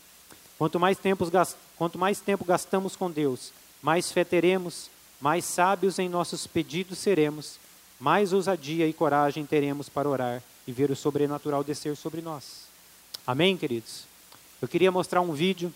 Quanto 0.57 0.79
mais, 0.79 0.97
tempos, 0.97 1.29
quanto 1.77 1.97
mais 1.97 2.19
tempo 2.19 2.43
gastamos 2.43 2.95
com 2.95 3.09
Deus, 3.09 3.53
mais 3.82 4.11
fé 4.11 4.23
teremos, 4.23 4.89
mais 5.19 5.45
sábios 5.45 5.99
em 5.99 6.09
nossos 6.09 6.45
pedidos 6.45 6.97
seremos, 6.97 7.57
mais 7.99 8.34
ousadia 8.34 8.88
e 8.88 8.93
coragem 8.93 9.45
teremos 9.45 9.89
para 9.89 10.07
orar 10.07 10.43
e 10.67 10.71
ver 10.71 10.91
o 10.91 10.95
sobrenatural 10.95 11.63
descer 11.63 11.95
sobre 11.95 12.21
nós. 12.21 12.67
Amém, 13.25 13.57
queridos? 13.57 14.03
Eu 14.61 14.67
queria 14.67 14.91
mostrar 14.91 15.21
um 15.21 15.34
vídeo 15.34 15.73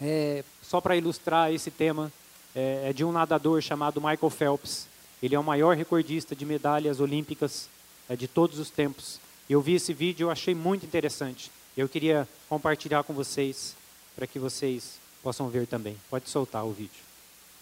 é, 0.00 0.44
só 0.62 0.80
para 0.80 0.96
ilustrar 0.96 1.52
esse 1.52 1.70
tema 1.70 2.12
é, 2.54 2.90
é 2.90 2.92
de 2.92 3.04
um 3.04 3.12
nadador 3.12 3.60
chamado 3.60 4.00
Michael 4.00 4.30
Phelps. 4.30 4.86
Ele 5.22 5.34
é 5.34 5.38
o 5.38 5.44
maior 5.44 5.76
recordista 5.76 6.34
de 6.36 6.44
medalhas 6.44 7.00
olímpicas 7.00 7.68
é, 8.08 8.16
de 8.16 8.28
todos 8.28 8.58
os 8.58 8.70
tempos. 8.70 9.18
Eu 9.48 9.60
vi 9.60 9.74
esse 9.74 9.92
vídeo, 9.92 10.26
eu 10.26 10.30
achei 10.30 10.54
muito 10.54 10.84
interessante. 10.84 11.50
Eu 11.76 11.88
queria 11.88 12.28
compartilhar 12.48 13.02
com 13.04 13.12
vocês 13.12 13.74
para 14.14 14.26
que 14.26 14.38
vocês 14.38 14.98
possam 15.22 15.48
ver 15.48 15.66
também. 15.66 15.96
Pode 16.10 16.28
soltar 16.28 16.64
o 16.64 16.72
vídeo 16.72 17.05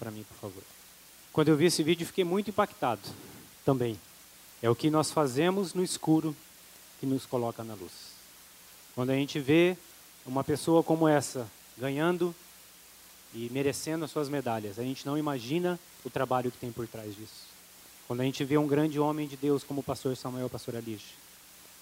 para 0.04 0.10
mim, 0.10 0.22
por 0.28 0.36
favor. 0.36 0.62
Quando 1.32 1.48
eu 1.48 1.56
vi 1.56 1.64
esse 1.64 1.82
vídeo, 1.82 2.06
fiquei 2.06 2.24
muito 2.24 2.50
impactado 2.50 3.00
também. 3.64 3.98
É 4.62 4.68
o 4.68 4.74
que 4.74 4.90
nós 4.90 5.10
fazemos 5.10 5.72
no 5.72 5.82
escuro 5.82 6.36
que 7.00 7.06
nos 7.06 7.24
coloca 7.24 7.64
na 7.64 7.72
luz. 7.72 8.12
Quando 8.94 9.10
a 9.10 9.14
gente 9.14 9.40
vê 9.40 9.76
uma 10.26 10.44
pessoa 10.44 10.82
como 10.82 11.08
essa 11.08 11.46
ganhando 11.78 12.34
e 13.34 13.48
merecendo 13.50 14.04
as 14.04 14.10
suas 14.10 14.28
medalhas. 14.28 14.78
A 14.78 14.82
gente 14.82 15.06
não 15.06 15.18
imagina 15.18 15.80
o 16.04 16.10
trabalho 16.10 16.52
que 16.52 16.58
tem 16.58 16.70
por 16.70 16.86
trás 16.86 17.16
disso. 17.16 17.48
Quando 18.06 18.20
a 18.20 18.24
gente 18.24 18.44
vê 18.44 18.58
um 18.58 18.66
grande 18.66 19.00
homem 19.00 19.26
de 19.26 19.36
Deus 19.36 19.64
como 19.64 19.80
o 19.80 19.82
pastor 19.82 20.14
Samuel, 20.16 20.50
pastor 20.50 20.76
Alice, 20.76 21.14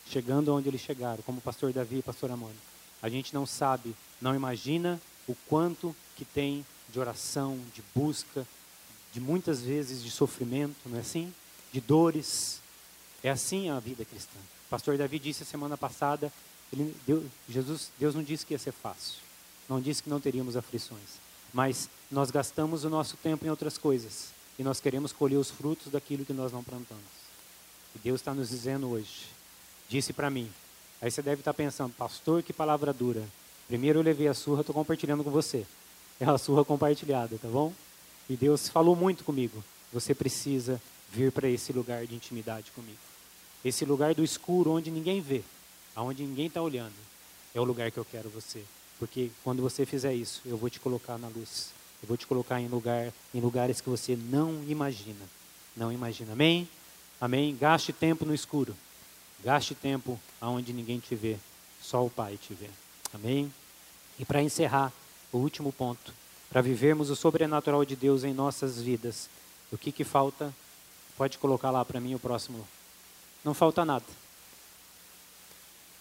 chegando 0.09 0.55
onde 0.55 0.69
eles 0.69 0.81
chegaram, 0.81 1.23
como 1.25 1.39
o 1.39 1.43
pastor 1.43 1.73
Davi 1.73 1.99
e 1.99 2.03
pastor 2.03 2.31
Amônio, 2.31 2.57
a 3.03 3.09
gente 3.09 3.35
não 3.35 3.45
sabe, 3.45 3.95
não 4.21 4.35
imagina 4.35 5.01
o 5.27 5.35
quanto 5.49 5.95
que 6.17 6.25
tem 6.25 6.65
de 6.93 7.01
oração, 7.01 7.59
de 7.75 7.83
busca, 7.95 8.47
de 9.13 9.21
muitas 9.21 9.61
vezes 9.63 10.03
de 10.03 10.11
sofrimento, 10.11 10.77
não 10.87 10.99
é 10.99 11.01
assim? 11.01 11.33
De 11.73 11.81
dores. 11.81 12.61
É 13.23 13.31
assim 13.31 13.71
a 13.71 13.79
vida 13.79 14.05
cristã. 14.05 14.39
O 14.67 14.71
pastor 14.71 14.99
Davi 14.99 15.19
disse 15.19 15.43
a 15.43 15.47
semana 15.47 15.77
passada, 15.77 16.33
ele, 16.73 16.95
Deus, 17.07 17.25
Jesus, 17.49 17.91
Deus 17.99 18.15
não 18.15 18.23
disse 18.23 18.45
que 18.45 18.55
ia 18.55 18.59
ser 18.59 18.73
fácil. 18.73 19.21
Não 19.69 19.81
disse 19.81 20.03
que 20.03 20.11
não 20.11 20.21
teríamos 20.21 20.57
aflições 20.57 21.23
mas 21.53 21.89
nós 22.11 22.31
gastamos 22.31 22.85
o 22.85 22.91
nosso 22.91 23.17
tempo 23.17 23.45
em 23.45 23.51
outras 23.51 23.77
coisas 23.77 24.29
e 24.59 24.63
nós 24.63 24.81
queremos 24.81 25.13
colher 25.13 25.37
os 25.37 25.51
frutos 25.51 25.93
daquilo 25.93 26.25
que 26.25 26.33
nós 26.33 26.53
não 26.53 26.65
plantamos. 26.65 27.03
E 27.95 27.99
Deus 27.99 28.21
está 28.21 28.33
nos 28.33 28.49
dizendo 28.49 28.89
hoje, 28.89 29.27
disse 29.89 30.13
para 30.13 30.31
mim. 30.31 30.51
Aí 31.01 31.11
você 31.11 31.21
deve 31.21 31.41
estar 31.41 31.53
tá 31.53 31.57
pensando, 31.57 31.93
pastor, 31.95 32.43
que 32.43 32.53
palavra 32.53 32.93
dura. 32.93 33.23
Primeiro 33.69 33.99
eu 33.99 34.03
levei 34.03 34.29
a 34.29 34.35
surra, 34.35 34.61
estou 34.61 34.75
compartilhando 34.75 35.23
com 35.23 35.31
você. 35.31 35.67
É 36.21 36.25
a 36.25 36.39
surra 36.39 36.65
compartilhada, 36.65 37.39
tá 37.39 37.49
bom? 37.49 37.73
E 38.29 38.37
Deus 38.37 38.69
falou 38.69 38.95
muito 38.95 39.25
comigo. 39.25 39.63
Você 39.93 40.15
precisa 40.15 40.81
vir 41.11 41.31
para 41.33 41.49
esse 41.49 41.73
lugar 41.73 42.07
de 42.07 42.15
intimidade 42.15 42.71
comigo. 42.71 42.99
Esse 43.65 43.85
lugar 43.85 44.15
do 44.15 44.25
escuro, 44.25 44.73
onde 44.73 44.91
ninguém 44.91 45.21
vê, 45.21 45.43
aonde 45.95 46.23
ninguém 46.23 46.47
está 46.47 46.63
olhando, 46.63 46.95
é 47.55 47.61
o 47.61 47.65
lugar 47.65 47.91
que 47.91 47.99
eu 47.99 48.05
quero 48.05 48.31
você. 48.31 48.63
Porque 48.99 49.31
quando 49.45 49.63
você 49.63 49.85
fizer 49.85 50.15
isso, 50.15 50.41
eu 50.47 50.57
vou 50.57 50.71
te 50.71 50.81
colocar 50.81 51.19
na 51.19 51.29
luz. 51.29 51.71
Eu 52.03 52.09
vou 52.09 52.17
te 52.17 52.27
colocar 52.27 52.61
em 52.61 52.69
lugar, 52.69 53.13
em 53.35 53.41
lugares 53.41 53.81
que 53.81 53.89
você 53.89 54.17
não 54.17 54.65
imagina. 54.67 55.25
Não 55.77 55.93
imagina. 55.93 56.33
Amém? 56.33 56.69
Amém. 57.21 57.57
Gaste 57.57 57.93
tempo 57.93 58.25
no 58.25 58.35
escuro. 58.35 58.77
Gaste 59.45 59.75
tempo 59.75 60.19
aonde 60.41 60.73
ninguém 60.73 60.99
te 60.99 61.15
vê. 61.15 61.37
Só 61.81 62.05
o 62.05 62.11
Pai 62.11 62.37
te 62.37 62.55
vê. 62.55 62.71
Amém? 63.13 63.53
E 64.19 64.25
para 64.25 64.43
encerrar, 64.43 64.93
o 65.33 65.39
último 65.39 65.73
ponto. 65.73 66.13
Para 66.51 66.61
vivermos 66.61 67.09
o 67.09 67.17
sobrenatural 67.17 67.85
de 67.85 67.97
Deus 67.97 68.23
em 68.25 68.35
nossas 68.35 68.81
vidas. 68.81 69.29
O 69.73 69.79
que 69.79 69.91
que 69.91 70.05
falta? 70.05 70.53
Pode 71.17 71.39
colocar 71.39 71.71
lá 71.71 71.83
para 71.83 71.99
mim 71.99 72.15
o 72.15 72.19
próximo. 72.19 72.69
Não 73.43 73.55
falta 73.55 73.85
nada. 73.85 74.05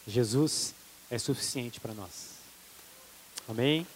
Jesus 0.06 0.76
é 1.10 1.18
suficiente 1.18 1.80
para 1.80 1.94
nós. 1.94 2.32
Amém? 3.48 3.88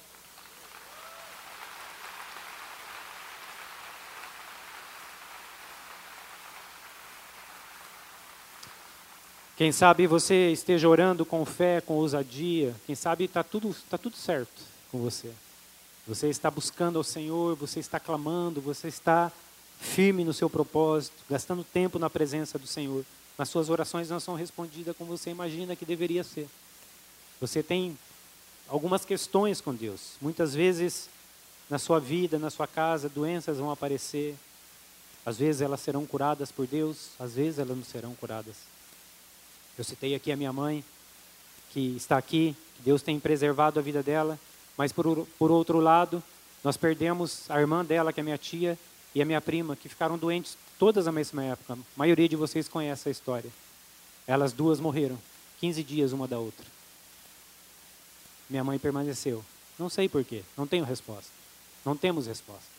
Quem 9.57 9.71
sabe 9.71 10.05
você 10.07 10.51
esteja 10.51 10.87
orando 10.87 11.25
com 11.25 11.45
fé, 11.45 11.81
com 11.81 11.93
ousadia. 11.93 12.75
Quem 12.85 12.95
sabe 12.95 13.25
está 13.25 13.43
tudo, 13.43 13.75
tá 13.89 13.97
tudo 13.97 14.15
certo 14.15 14.74
com 14.95 15.01
você. 15.01 15.29
Você 16.07 16.29
está 16.29 16.49
buscando 16.49 16.97
ao 16.97 17.03
Senhor, 17.03 17.55
você 17.55 17.79
está 17.79 17.99
clamando, 17.99 18.61
você 18.61 18.87
está 18.87 19.29
firme 19.77 20.23
no 20.23 20.33
seu 20.33 20.49
propósito, 20.49 21.15
gastando 21.29 21.63
tempo 21.63 21.99
na 21.99 22.09
presença 22.09 22.57
do 22.57 22.65
Senhor. 22.65 23.03
Mas 23.37 23.49
suas 23.49 23.69
orações 23.69 24.09
não 24.09 24.19
são 24.19 24.35
respondidas 24.35 24.95
como 24.95 25.17
você 25.17 25.31
imagina 25.31 25.75
que 25.75 25.85
deveria 25.85 26.23
ser. 26.23 26.47
Você 27.41 27.61
tem 27.61 27.97
algumas 28.69 29.03
questões 29.03 29.59
com 29.59 29.75
Deus. 29.75 30.13
Muitas 30.21 30.53
vezes 30.53 31.09
na 31.69 31.77
sua 31.77 31.99
vida, 31.99 32.39
na 32.39 32.49
sua 32.49 32.67
casa, 32.67 33.09
doenças 33.09 33.57
vão 33.57 33.69
aparecer. 33.69 34.35
Às 35.25 35.37
vezes 35.37 35.61
elas 35.61 35.81
serão 35.81 36.05
curadas 36.05 36.51
por 36.51 36.67
Deus, 36.67 37.09
às 37.19 37.33
vezes 37.33 37.59
elas 37.59 37.75
não 37.75 37.83
serão 37.83 38.15
curadas. 38.15 38.55
Eu 39.77 39.83
citei 39.83 40.15
aqui 40.15 40.31
a 40.31 40.37
minha 40.37 40.53
mãe, 40.53 40.85
que 41.71 41.97
está 41.97 42.17
aqui, 42.17 42.55
que 42.75 42.83
Deus 42.83 43.01
tem 43.01 43.19
preservado 43.19 43.79
a 43.79 43.83
vida 43.83 44.01
dela, 44.01 44.39
mas 44.77 44.91
por, 44.91 45.27
por 45.39 45.51
outro 45.51 45.79
lado, 45.79 46.21
nós 46.63 46.77
perdemos 46.77 47.49
a 47.49 47.59
irmã 47.59 47.83
dela, 47.83 48.11
que 48.11 48.19
é 48.19 48.23
minha 48.23 48.37
tia, 48.37 48.77
e 49.13 49.21
a 49.21 49.25
minha 49.25 49.39
prima, 49.39 49.75
que 49.75 49.87
ficaram 49.87 50.17
doentes 50.17 50.57
todas 50.77 51.05
na 51.05 51.11
mesma 51.11 51.43
época. 51.43 51.73
A 51.73 51.77
maioria 51.95 52.27
de 52.27 52.35
vocês 52.35 52.67
conhece 52.67 53.07
a 53.07 53.11
história. 53.11 53.49
Elas 54.27 54.51
duas 54.51 54.79
morreram, 54.79 55.17
15 55.59 55.83
dias 55.83 56.11
uma 56.11 56.27
da 56.27 56.37
outra. 56.37 56.65
Minha 58.49 58.63
mãe 58.63 58.77
permaneceu. 58.77 59.43
Não 59.77 59.89
sei 59.89 60.09
porquê, 60.09 60.43
não 60.57 60.67
tenho 60.67 60.83
resposta. 60.83 61.31
Não 61.85 61.95
temos 61.95 62.27
resposta. 62.27 62.75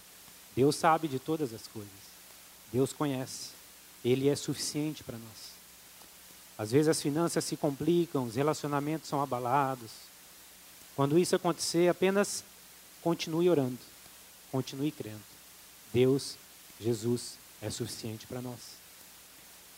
Deus 0.55 0.77
sabe 0.77 1.09
de 1.09 1.19
todas 1.19 1.53
as 1.53 1.67
coisas. 1.67 1.91
Deus 2.73 2.93
conhece. 2.93 3.51
Ele 4.05 4.29
é 4.29 4.37
suficiente 4.37 5.05
para 5.05 5.19
nós. 5.19 5.57
Às 6.59 6.73
vezes 6.73 6.89
as 6.89 7.01
finanças 7.03 7.45
se 7.45 7.57
complicam, 7.57 8.25
os 8.25 8.35
relacionamentos 8.35 9.09
são 9.09 9.23
abalados. 9.23 9.91
Quando 10.97 11.19
isso 11.19 11.37
acontecer, 11.37 11.89
apenas 11.89 12.43
continue 13.03 13.51
orando, 13.51 13.79
continue 14.51 14.91
crendo. 14.91 15.21
Deus, 15.93 16.37
Jesus, 16.81 17.39
é 17.61 17.69
suficiente 17.71 18.27
para 18.27 18.41
nós. 18.41 18.59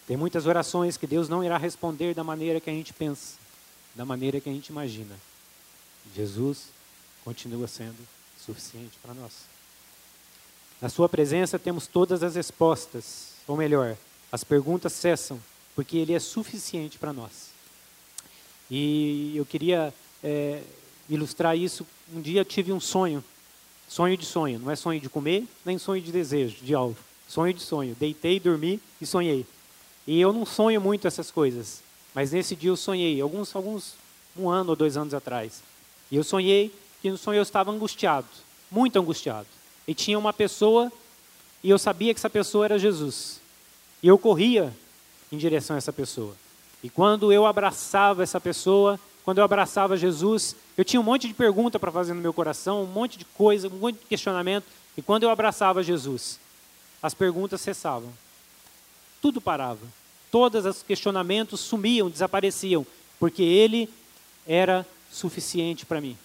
Tem 0.06 0.16
muitas 0.16 0.46
orações 0.46 0.96
que 0.96 1.06
Deus 1.06 1.28
não 1.28 1.44
irá 1.44 1.58
responder 1.58 2.14
da 2.14 2.24
maneira 2.24 2.60
que 2.60 2.70
a 2.70 2.72
gente 2.72 2.92
pensa, 2.94 3.36
da 3.94 4.04
maneira 4.04 4.40
que 4.40 4.48
a 4.48 4.52
gente 4.52 4.68
imagina. 4.68 5.14
Jesus 6.14 6.68
continua 7.24 7.68
sendo 7.68 7.98
suficiente 8.38 8.96
para 9.02 9.12
nós. 9.12 9.32
Na 10.80 10.88
Sua 10.88 11.08
presença 11.08 11.58
temos 11.58 11.86
todas 11.86 12.22
as 12.22 12.36
respostas, 12.36 13.32
ou 13.46 13.56
melhor, 13.56 13.96
as 14.30 14.44
perguntas 14.44 14.92
cessam 14.92 15.40
porque 15.74 15.98
Ele 15.98 16.14
é 16.14 16.20
suficiente 16.20 16.98
para 16.98 17.12
nós. 17.12 17.50
E 18.70 19.36
eu 19.36 19.44
queria 19.44 19.92
é, 20.22 20.62
ilustrar 21.08 21.56
isso. 21.56 21.86
Um 22.12 22.20
dia 22.20 22.44
tive 22.44 22.72
um 22.72 22.80
sonho, 22.80 23.24
sonho 23.88 24.16
de 24.16 24.26
sonho, 24.26 24.58
não 24.58 24.70
é 24.70 24.76
sonho 24.76 25.00
de 25.00 25.08
comer, 25.08 25.46
nem 25.64 25.78
sonho 25.78 26.02
de 26.02 26.12
desejo, 26.12 26.56
de 26.62 26.74
algo. 26.74 26.96
Sonho 27.26 27.52
de 27.52 27.60
sonho. 27.60 27.96
Deitei, 27.98 28.40
dormi 28.40 28.80
e 29.00 29.06
sonhei. 29.06 29.46
E 30.06 30.18
eu 30.20 30.32
não 30.32 30.46
sonho 30.46 30.80
muito 30.80 31.06
essas 31.06 31.30
coisas, 31.30 31.82
mas 32.14 32.32
nesse 32.32 32.56
dia 32.56 32.70
eu 32.70 32.76
sonhei, 32.76 33.20
alguns, 33.20 33.54
alguns 33.54 33.94
um 34.36 34.48
ano 34.48 34.70
ou 34.70 34.76
dois 34.76 34.96
anos 34.96 35.12
atrás. 35.12 35.62
E 36.10 36.16
eu 36.16 36.24
sonhei 36.24 36.72
que 37.02 37.10
no 37.10 37.18
sonho 37.18 37.38
eu 37.38 37.42
estava 37.42 37.70
angustiado, 37.70 38.26
muito 38.70 38.98
angustiado. 38.98 39.46
E 39.86 39.94
tinha 39.94 40.18
uma 40.18 40.32
pessoa, 40.32 40.90
e 41.62 41.70
eu 41.70 41.78
sabia 41.78 42.14
que 42.14 42.20
essa 42.20 42.30
pessoa 42.30 42.64
era 42.64 42.78
Jesus. 42.78 43.40
E 44.02 44.08
eu 44.08 44.18
corria 44.18 44.74
em 45.30 45.36
direção 45.36 45.74
a 45.74 45.78
essa 45.78 45.92
pessoa. 45.92 46.34
E 46.82 46.88
quando 46.88 47.32
eu 47.32 47.44
abraçava 47.44 48.22
essa 48.22 48.40
pessoa, 48.40 48.98
quando 49.28 49.36
eu 49.36 49.44
abraçava 49.44 49.94
Jesus, 49.94 50.56
eu 50.74 50.82
tinha 50.82 50.98
um 50.98 51.04
monte 51.04 51.28
de 51.28 51.34
pergunta 51.34 51.78
para 51.78 51.92
fazer 51.92 52.14
no 52.14 52.20
meu 52.22 52.32
coração, 52.32 52.82
um 52.82 52.86
monte 52.86 53.18
de 53.18 53.26
coisa, 53.26 53.68
um 53.68 53.72
monte 53.72 53.98
de 53.98 54.06
questionamento. 54.06 54.64
E 54.96 55.02
quando 55.02 55.24
eu 55.24 55.28
abraçava 55.28 55.82
Jesus, 55.82 56.40
as 57.02 57.12
perguntas 57.12 57.60
cessavam. 57.60 58.10
Tudo 59.20 59.38
parava. 59.38 59.86
Todos 60.30 60.64
os 60.64 60.82
questionamentos 60.82 61.60
sumiam, 61.60 62.08
desapareciam, 62.08 62.86
porque 63.20 63.42
Ele 63.42 63.90
era 64.46 64.86
suficiente 65.12 65.84
para 65.84 66.00
mim. 66.00 66.16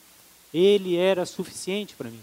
Ele 0.54 0.96
era 0.96 1.26
suficiente 1.26 1.96
para 1.98 2.10
mim. 2.10 2.22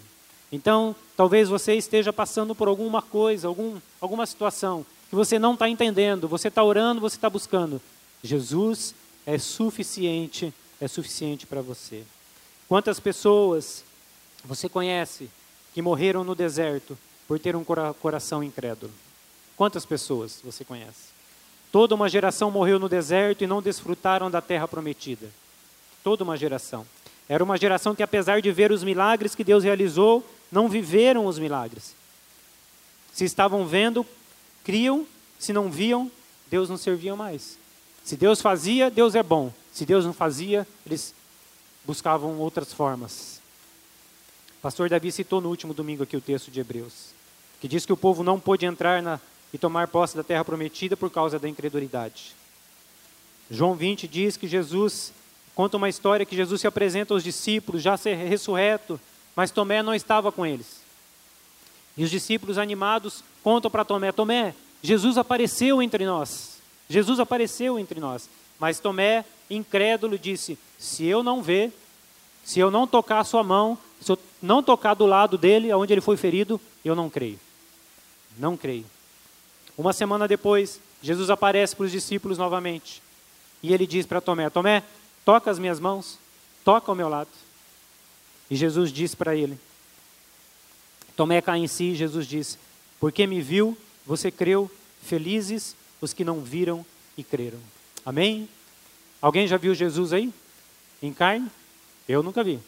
Então, 0.50 0.96
talvez 1.14 1.50
você 1.50 1.74
esteja 1.74 2.10
passando 2.10 2.54
por 2.54 2.68
alguma 2.68 3.02
coisa, 3.02 3.48
algum, 3.48 3.76
alguma 4.00 4.24
situação, 4.24 4.86
que 5.10 5.14
você 5.14 5.38
não 5.38 5.52
está 5.52 5.68
entendendo, 5.68 6.26
você 6.26 6.48
está 6.48 6.64
orando, 6.64 7.02
você 7.02 7.16
está 7.16 7.28
buscando. 7.28 7.82
Jesus 8.24 8.94
é 9.26 9.36
suficiente, 9.36 10.54
é 10.80 10.88
suficiente 10.88 11.46
para 11.46 11.60
você. 11.60 12.04
Quantas 12.68 12.98
pessoas 12.98 13.84
você 14.44 14.68
conhece 14.68 15.28
que 15.74 15.82
morreram 15.82 16.24
no 16.24 16.34
deserto 16.34 16.96
por 17.28 17.38
ter 17.38 17.54
um 17.54 17.64
coração 17.64 18.42
incrédulo? 18.42 18.92
Quantas 19.56 19.84
pessoas 19.84 20.40
você 20.42 20.64
conhece? 20.64 21.10
Toda 21.70 21.94
uma 21.94 22.08
geração 22.08 22.50
morreu 22.50 22.78
no 22.78 22.88
deserto 22.88 23.44
e 23.44 23.46
não 23.46 23.62
desfrutaram 23.62 24.30
da 24.30 24.40
terra 24.40 24.66
prometida. 24.66 25.28
Toda 26.02 26.24
uma 26.24 26.36
geração. 26.36 26.86
Era 27.28 27.44
uma 27.44 27.56
geração 27.56 27.94
que, 27.94 28.02
apesar 28.02 28.40
de 28.40 28.50
ver 28.50 28.72
os 28.72 28.82
milagres 28.82 29.34
que 29.34 29.44
Deus 29.44 29.62
realizou, 29.62 30.26
não 30.50 30.68
viveram 30.68 31.26
os 31.26 31.38
milagres. 31.38 31.94
Se 33.12 33.24
estavam 33.24 33.66
vendo, 33.66 34.04
criam, 34.64 35.06
se 35.38 35.52
não 35.52 35.70
viam, 35.70 36.10
Deus 36.50 36.68
não 36.68 36.76
servia 36.76 37.14
mais. 37.14 37.56
Se 38.02 38.16
Deus 38.16 38.40
fazia, 38.40 38.90
Deus 38.90 39.14
é 39.14 39.22
bom. 39.22 39.52
Se 39.72 39.86
Deus 39.86 40.04
não 40.04 40.12
fazia, 40.12 40.66
eles 40.84 41.14
buscavam 41.84 42.38
outras 42.38 42.72
formas. 42.72 43.40
O 44.58 44.62
pastor 44.62 44.88
Davi 44.88 45.10
citou 45.10 45.40
no 45.40 45.48
último 45.48 45.72
domingo 45.72 46.02
aqui 46.02 46.16
o 46.16 46.20
texto 46.20 46.50
de 46.50 46.60
Hebreus, 46.60 47.14
que 47.60 47.68
diz 47.68 47.86
que 47.86 47.92
o 47.92 47.96
povo 47.96 48.22
não 48.22 48.38
pôde 48.38 48.66
entrar 48.66 49.02
na, 49.02 49.20
e 49.52 49.58
tomar 49.58 49.88
posse 49.88 50.16
da 50.16 50.22
terra 50.22 50.44
prometida 50.44 50.96
por 50.96 51.10
causa 51.10 51.38
da 51.38 51.48
incredulidade. 51.48 52.34
João 53.50 53.74
20 53.74 54.06
diz 54.06 54.36
que 54.36 54.46
Jesus 54.46 55.12
conta 55.54 55.76
uma 55.76 55.88
história 55.88 56.26
que 56.26 56.36
Jesus 56.36 56.60
se 56.60 56.66
apresenta 56.66 57.14
aos 57.14 57.24
discípulos, 57.24 57.82
já 57.82 57.96
ser 57.96 58.14
ressurreto, 58.14 59.00
mas 59.34 59.50
Tomé 59.50 59.82
não 59.82 59.94
estava 59.94 60.30
com 60.30 60.44
eles. 60.44 60.80
E 61.96 62.04
os 62.04 62.10
discípulos 62.10 62.58
animados 62.58 63.24
contam 63.42 63.70
para 63.70 63.84
Tomé: 63.84 64.12
Tomé, 64.12 64.54
Jesus 64.82 65.18
apareceu 65.18 65.82
entre 65.82 66.04
nós. 66.04 66.58
Jesus 66.88 67.20
apareceu 67.20 67.78
entre 67.78 68.00
nós. 68.00 68.28
Mas 68.60 68.78
Tomé, 68.78 69.24
incrédulo, 69.48 70.18
disse: 70.18 70.58
Se 70.78 71.06
eu 71.06 71.22
não 71.22 71.42
ver, 71.42 71.72
se 72.44 72.60
eu 72.60 72.70
não 72.70 72.86
tocar 72.86 73.20
a 73.20 73.24
sua 73.24 73.42
mão, 73.42 73.78
se 74.00 74.12
eu 74.12 74.18
não 74.42 74.62
tocar 74.62 74.92
do 74.92 75.06
lado 75.06 75.38
dele, 75.38 75.72
onde 75.72 75.94
ele 75.94 76.02
foi 76.02 76.18
ferido, 76.18 76.60
eu 76.84 76.94
não 76.94 77.08
creio. 77.08 77.40
Não 78.38 78.56
creio. 78.56 78.84
Uma 79.76 79.94
semana 79.94 80.28
depois, 80.28 80.78
Jesus 81.02 81.30
aparece 81.30 81.74
para 81.74 81.86
os 81.86 81.90
discípulos 81.90 82.36
novamente. 82.36 83.02
E 83.62 83.72
ele 83.72 83.86
diz 83.86 84.04
para 84.04 84.20
Tomé: 84.20 84.50
Tomé, 84.50 84.82
toca 85.24 85.50
as 85.50 85.58
minhas 85.58 85.80
mãos, 85.80 86.18
toca 86.62 86.92
ao 86.92 86.96
meu 86.96 87.08
lado. 87.08 87.30
E 88.50 88.56
Jesus 88.56 88.92
diz 88.92 89.14
para 89.14 89.34
ele: 89.34 89.58
Tomé 91.16 91.40
cai 91.40 91.60
em 91.60 91.66
si, 91.66 91.94
Jesus 91.94 92.26
disse: 92.26 92.58
Porque 92.98 93.26
me 93.26 93.40
viu, 93.40 93.76
você 94.04 94.30
creu, 94.30 94.70
felizes 95.02 95.74
os 95.98 96.12
que 96.12 96.24
não 96.24 96.40
viram 96.40 96.84
e 97.16 97.24
creram. 97.24 97.58
Amém? 98.04 98.48
Alguém 99.20 99.46
já 99.46 99.56
viu 99.56 99.74
Jesus 99.74 100.12
aí? 100.12 100.32
Em 101.02 101.12
carne? 101.12 101.50
Eu 102.08 102.22
nunca 102.22 102.42
vi. 102.42 102.58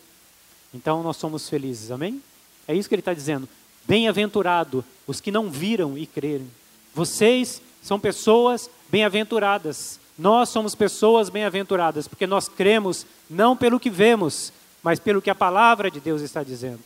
Então 0.74 1.02
nós 1.02 1.16
somos 1.16 1.48
felizes, 1.48 1.90
amém? 1.90 2.22
É 2.66 2.74
isso 2.74 2.88
que 2.88 2.94
ele 2.94 3.00
está 3.00 3.14
dizendo. 3.14 3.48
Bem-aventurado 3.84 4.84
os 5.06 5.20
que 5.20 5.30
não 5.30 5.50
viram 5.50 5.98
e 5.98 6.06
creram. 6.06 6.46
Vocês 6.94 7.60
são 7.82 7.98
pessoas 7.98 8.70
bem-aventuradas. 8.88 9.98
Nós 10.18 10.50
somos 10.50 10.74
pessoas 10.74 11.30
bem-aventuradas, 11.30 12.06
porque 12.06 12.26
nós 12.26 12.48
cremos 12.48 13.06
não 13.28 13.56
pelo 13.56 13.80
que 13.80 13.90
vemos, 13.90 14.52
mas 14.82 15.00
pelo 15.00 15.22
que 15.22 15.30
a 15.30 15.34
palavra 15.34 15.90
de 15.90 16.00
Deus 16.00 16.22
está 16.22 16.42
dizendo. 16.42 16.80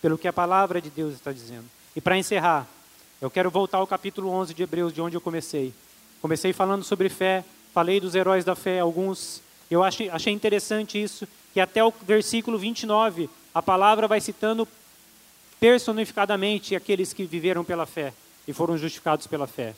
Pelo 0.00 0.18
que 0.18 0.26
a 0.26 0.32
palavra 0.32 0.80
de 0.80 0.90
Deus 0.90 1.14
está 1.14 1.32
dizendo. 1.32 1.64
E 1.94 2.00
para 2.00 2.18
encerrar, 2.18 2.66
eu 3.20 3.30
quero 3.30 3.50
voltar 3.50 3.78
ao 3.78 3.86
capítulo 3.86 4.30
11 4.30 4.52
de 4.54 4.62
Hebreus, 4.62 4.92
de 4.92 5.00
onde 5.00 5.16
eu 5.16 5.20
comecei. 5.20 5.72
Comecei 6.20 6.52
falando 6.52 6.82
sobre 6.82 7.08
fé, 7.08 7.44
falei 7.72 8.00
dos 8.00 8.14
heróis 8.14 8.44
da 8.44 8.54
fé, 8.54 8.80
alguns. 8.80 9.42
Eu 9.70 9.82
achei, 9.82 10.08
achei 10.10 10.32
interessante 10.32 11.02
isso, 11.02 11.26
que 11.52 11.60
até 11.60 11.82
o 11.82 11.92
versículo 12.02 12.58
29, 12.58 13.28
a 13.54 13.62
palavra 13.62 14.06
vai 14.06 14.20
citando 14.20 14.68
personificadamente 15.58 16.74
aqueles 16.74 17.12
que 17.12 17.24
viveram 17.24 17.64
pela 17.64 17.86
fé 17.86 18.12
e 18.46 18.52
foram 18.52 18.76
justificados 18.76 19.26
pela 19.26 19.46
fé. 19.46 19.74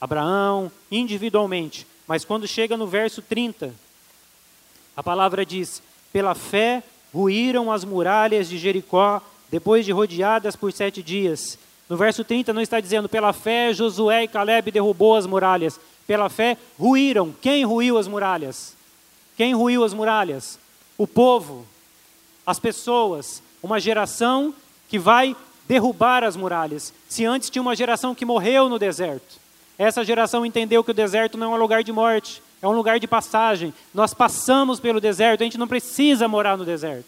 Abraão, 0.00 0.70
individualmente. 0.90 1.86
Mas 2.06 2.24
quando 2.24 2.46
chega 2.46 2.76
no 2.76 2.86
verso 2.86 3.20
30, 3.20 3.74
a 4.96 5.02
palavra 5.02 5.44
diz: 5.44 5.82
Pela 6.12 6.34
fé 6.34 6.82
ruíram 7.12 7.72
as 7.72 7.84
muralhas 7.84 8.48
de 8.48 8.58
Jericó, 8.58 9.20
depois 9.50 9.84
de 9.84 9.92
rodeadas 9.92 10.54
por 10.54 10.72
sete 10.72 11.02
dias 11.02 11.58
No 11.88 11.96
verso 11.96 12.22
30 12.22 12.52
não 12.52 12.60
está 12.60 12.80
dizendo, 12.80 13.08
pela 13.08 13.32
fé 13.32 13.72
Josué 13.72 14.24
e 14.24 14.28
Caleb 14.28 14.70
derrubou 14.70 15.16
as 15.16 15.26
muralhas. 15.26 15.80
Pela 16.08 16.28
fé 16.28 16.56
ruíram. 16.76 17.32
Quem 17.40 17.64
ruiu 17.64 17.96
as 17.96 18.08
muralhas? 18.08 18.74
Quem 19.36 19.54
ruiu 19.54 19.84
as 19.84 19.94
muralhas? 19.94 20.58
O 20.96 21.06
povo, 21.06 21.64
as 22.44 22.58
pessoas, 22.58 23.40
uma 23.62 23.78
geração 23.78 24.52
que 24.88 24.98
vai 24.98 25.36
derrubar 25.68 26.24
as 26.24 26.34
muralhas. 26.34 26.92
Se 27.08 27.24
antes 27.24 27.50
tinha 27.50 27.62
uma 27.62 27.76
geração 27.76 28.14
que 28.14 28.24
morreu 28.24 28.68
no 28.68 28.78
deserto, 28.78 29.38
essa 29.78 30.04
geração 30.04 30.44
entendeu 30.44 30.82
que 30.82 30.90
o 30.90 30.94
deserto 30.94 31.38
não 31.38 31.52
é 31.52 31.56
um 31.56 31.60
lugar 31.60 31.84
de 31.84 31.92
morte, 31.92 32.42
é 32.60 32.66
um 32.66 32.72
lugar 32.72 32.98
de 32.98 33.06
passagem. 33.06 33.72
Nós 33.94 34.12
passamos 34.12 34.80
pelo 34.80 35.00
deserto, 35.00 35.42
a 35.42 35.44
gente 35.44 35.58
não 35.58 35.68
precisa 35.68 36.26
morar 36.26 36.56
no 36.56 36.64
deserto. 36.64 37.06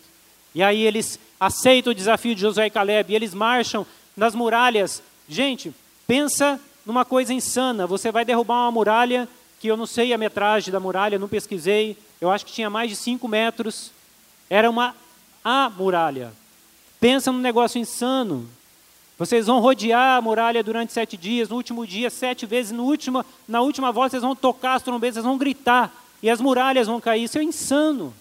E 0.54 0.62
aí 0.62 0.82
eles 0.82 1.18
aceitam 1.38 1.90
o 1.90 1.94
desafio 1.94 2.34
de 2.34 2.42
Josué 2.42 2.66
e 2.66 2.70
Caleb 2.70 3.12
e 3.12 3.16
eles 3.16 3.34
marcham 3.34 3.86
nas 4.16 4.34
muralhas. 4.34 5.02
Gente, 5.28 5.74
pensa 6.06 6.60
numa 6.84 7.04
coisa 7.04 7.32
insana. 7.32 7.86
Você 7.86 8.10
vai 8.10 8.24
derrubar 8.24 8.64
uma 8.64 8.72
muralha 8.72 9.28
que 9.58 9.68
eu 9.68 9.76
não 9.76 9.86
sei 9.86 10.12
a 10.12 10.18
metragem 10.18 10.72
da 10.72 10.80
muralha, 10.80 11.18
não 11.18 11.28
pesquisei. 11.28 11.96
Eu 12.20 12.30
acho 12.30 12.46
que 12.46 12.52
tinha 12.52 12.70
mais 12.70 12.90
de 12.90 12.96
5 12.96 13.26
metros. 13.28 13.90
Era 14.48 14.68
uma 14.70 14.94
a 15.44 15.70
muralha. 15.70 16.32
Pensa 16.98 17.32
num 17.32 17.38
negócio 17.38 17.80
insano. 17.80 18.48
Vocês 19.18 19.46
vão 19.46 19.60
rodear 19.60 20.16
a 20.16 20.22
muralha 20.22 20.62
durante 20.62 20.94
sete 20.94 21.14
dias, 21.14 21.50
no 21.50 21.56
último 21.56 21.86
dia, 21.86 22.08
sete 22.08 22.46
vezes, 22.46 22.72
no 22.72 22.84
último, 22.84 23.22
na 23.46 23.60
última 23.60 23.92
volta 23.92 24.12
vocês 24.12 24.22
vão 24.22 24.34
tocar 24.34 24.76
as 24.76 24.82
trombetas, 24.82 25.16
vocês 25.16 25.26
vão 25.26 25.36
gritar, 25.36 25.92
e 26.22 26.30
as 26.30 26.40
muralhas 26.40 26.86
vão 26.86 26.98
cair. 26.98 27.24
Isso 27.24 27.38
é 27.38 27.42
insano. 27.42 28.14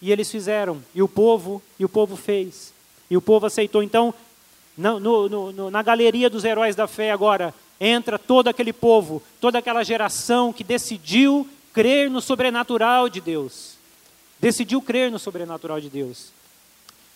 E 0.00 0.10
eles 0.10 0.30
fizeram, 0.30 0.82
e 0.94 1.02
o 1.02 1.08
povo, 1.08 1.62
e 1.78 1.84
o 1.84 1.88
povo 1.88 2.16
fez. 2.16 2.72
E 3.10 3.18
o 3.18 3.22
povo 3.22 3.44
aceitou. 3.44 3.82
Então, 3.82 4.14
no, 4.76 5.00
no, 5.00 5.52
no, 5.52 5.70
na 5.70 5.82
galeria 5.82 6.28
dos 6.28 6.44
heróis 6.44 6.74
da 6.74 6.86
fé 6.86 7.10
agora, 7.10 7.54
entra 7.80 8.18
todo 8.18 8.48
aquele 8.48 8.72
povo, 8.72 9.22
toda 9.40 9.58
aquela 9.58 9.84
geração 9.84 10.52
que 10.52 10.64
decidiu 10.64 11.48
crer 11.72 12.10
no 12.10 12.20
sobrenatural 12.20 13.08
de 13.08 13.20
Deus. 13.20 13.74
Decidiu 14.40 14.80
crer 14.82 15.10
no 15.10 15.18
sobrenatural 15.18 15.80
de 15.80 15.88
Deus. 15.88 16.32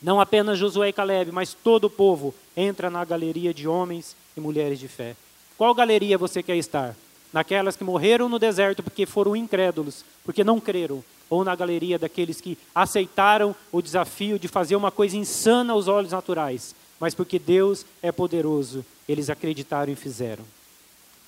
Não 0.00 0.20
apenas 0.20 0.58
Josué 0.58 0.88
e 0.88 0.92
Caleb, 0.92 1.32
mas 1.32 1.54
todo 1.54 1.84
o 1.84 1.90
povo 1.90 2.34
entra 2.56 2.88
na 2.88 3.04
galeria 3.04 3.52
de 3.52 3.66
homens 3.66 4.16
e 4.36 4.40
mulheres 4.40 4.78
de 4.78 4.86
fé. 4.86 5.16
Qual 5.56 5.74
galeria 5.74 6.16
você 6.16 6.42
quer 6.42 6.56
estar? 6.56 6.94
Naquelas 7.32 7.76
que 7.76 7.84
morreram 7.84 8.28
no 8.28 8.38
deserto 8.38 8.82
porque 8.82 9.04
foram 9.04 9.34
incrédulos, 9.34 10.04
porque 10.24 10.44
não 10.44 10.60
creram, 10.60 11.04
ou 11.28 11.44
na 11.44 11.54
galeria 11.54 11.98
daqueles 11.98 12.40
que 12.40 12.56
aceitaram 12.74 13.54
o 13.72 13.82
desafio 13.82 14.38
de 14.38 14.48
fazer 14.48 14.76
uma 14.76 14.90
coisa 14.90 15.16
insana 15.16 15.72
aos 15.72 15.88
olhos 15.88 16.12
naturais, 16.12 16.74
mas 17.00 17.14
porque 17.14 17.38
Deus 17.38 17.86
é 18.02 18.10
poderoso, 18.10 18.84
eles 19.08 19.30
acreditaram 19.30 19.92
e 19.92 19.96
fizeram. 19.96 20.44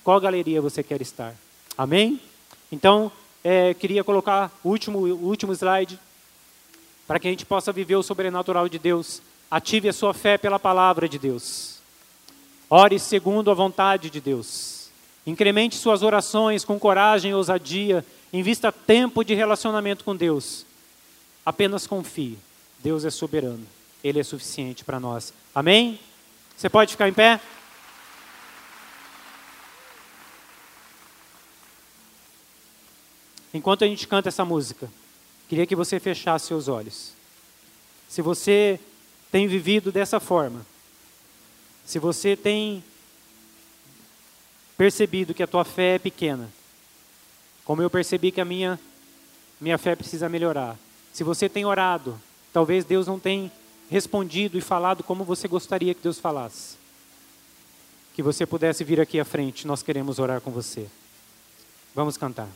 Qual 0.03 0.19
galeria 0.19 0.61
você 0.61 0.83
quer 0.83 1.01
estar? 1.01 1.35
Amém? 1.77 2.19
Então, 2.71 3.11
é, 3.43 3.73
queria 3.73 4.03
colocar 4.03 4.51
o 4.63 4.69
último, 4.69 4.99
o 4.99 5.27
último 5.27 5.53
slide 5.53 5.99
para 7.07 7.19
que 7.19 7.27
a 7.27 7.31
gente 7.31 7.45
possa 7.45 7.71
viver 7.71 7.95
o 7.95 8.03
sobrenatural 8.03 8.69
de 8.69 8.79
Deus. 8.79 9.21
Ative 9.49 9.89
a 9.89 9.93
sua 9.93 10.13
fé 10.13 10.37
pela 10.37 10.57
palavra 10.57 11.09
de 11.09 11.19
Deus. 11.19 11.79
Ore 12.69 12.97
segundo 12.97 13.51
a 13.51 13.53
vontade 13.53 14.09
de 14.09 14.21
Deus. 14.21 14.89
Incremente 15.27 15.75
suas 15.75 16.03
orações 16.03 16.63
com 16.63 16.79
coragem 16.79 17.31
e 17.31 17.33
ousadia. 17.33 18.05
Invista 18.31 18.71
tempo 18.71 19.25
de 19.25 19.33
relacionamento 19.33 20.05
com 20.05 20.15
Deus. 20.15 20.65
Apenas 21.45 21.85
confie. 21.85 22.37
Deus 22.79 23.03
é 23.03 23.09
soberano. 23.09 23.67
Ele 24.01 24.19
é 24.19 24.23
suficiente 24.23 24.85
para 24.85 24.99
nós. 24.99 25.33
Amém? 25.53 25.99
Você 26.55 26.69
pode 26.69 26.91
ficar 26.91 27.09
em 27.09 27.13
pé? 27.13 27.39
Enquanto 33.53 33.83
a 33.83 33.87
gente 33.87 34.07
canta 34.07 34.29
essa 34.29 34.45
música. 34.45 34.89
Queria 35.49 35.67
que 35.67 35.75
você 35.75 35.99
fechasse 35.99 36.47
seus 36.47 36.69
olhos. 36.69 37.11
Se 38.07 38.21
você 38.21 38.79
tem 39.29 39.47
vivido 39.47 39.91
dessa 39.91 40.19
forma, 40.19 40.65
se 41.85 41.99
você 41.99 42.35
tem 42.37 42.83
percebido 44.77 45.33
que 45.33 45.43
a 45.43 45.47
tua 45.47 45.65
fé 45.65 45.95
é 45.95 45.99
pequena, 45.99 46.49
como 47.65 47.81
eu 47.81 47.89
percebi 47.89 48.31
que 48.31 48.41
a 48.41 48.45
minha 48.45 48.79
minha 49.59 49.77
fé 49.77 49.95
precisa 49.95 50.27
melhorar. 50.27 50.75
Se 51.13 51.23
você 51.23 51.47
tem 51.47 51.65
orado, 51.65 52.19
talvez 52.51 52.83
Deus 52.83 53.05
não 53.05 53.19
tenha 53.19 53.51
respondido 53.91 54.57
e 54.57 54.61
falado 54.61 55.03
como 55.03 55.25
você 55.25 55.49
gostaria 55.49 55.93
que 55.93 56.01
Deus 56.01 56.17
falasse. 56.17 56.77
Que 58.15 58.23
você 58.23 58.45
pudesse 58.45 58.85
vir 58.85 59.01
aqui 59.01 59.19
à 59.19 59.25
frente, 59.25 59.67
nós 59.67 59.83
queremos 59.83 60.17
orar 60.17 60.39
com 60.39 60.49
você. 60.49 60.87
Vamos 61.93 62.15
cantar. 62.15 62.47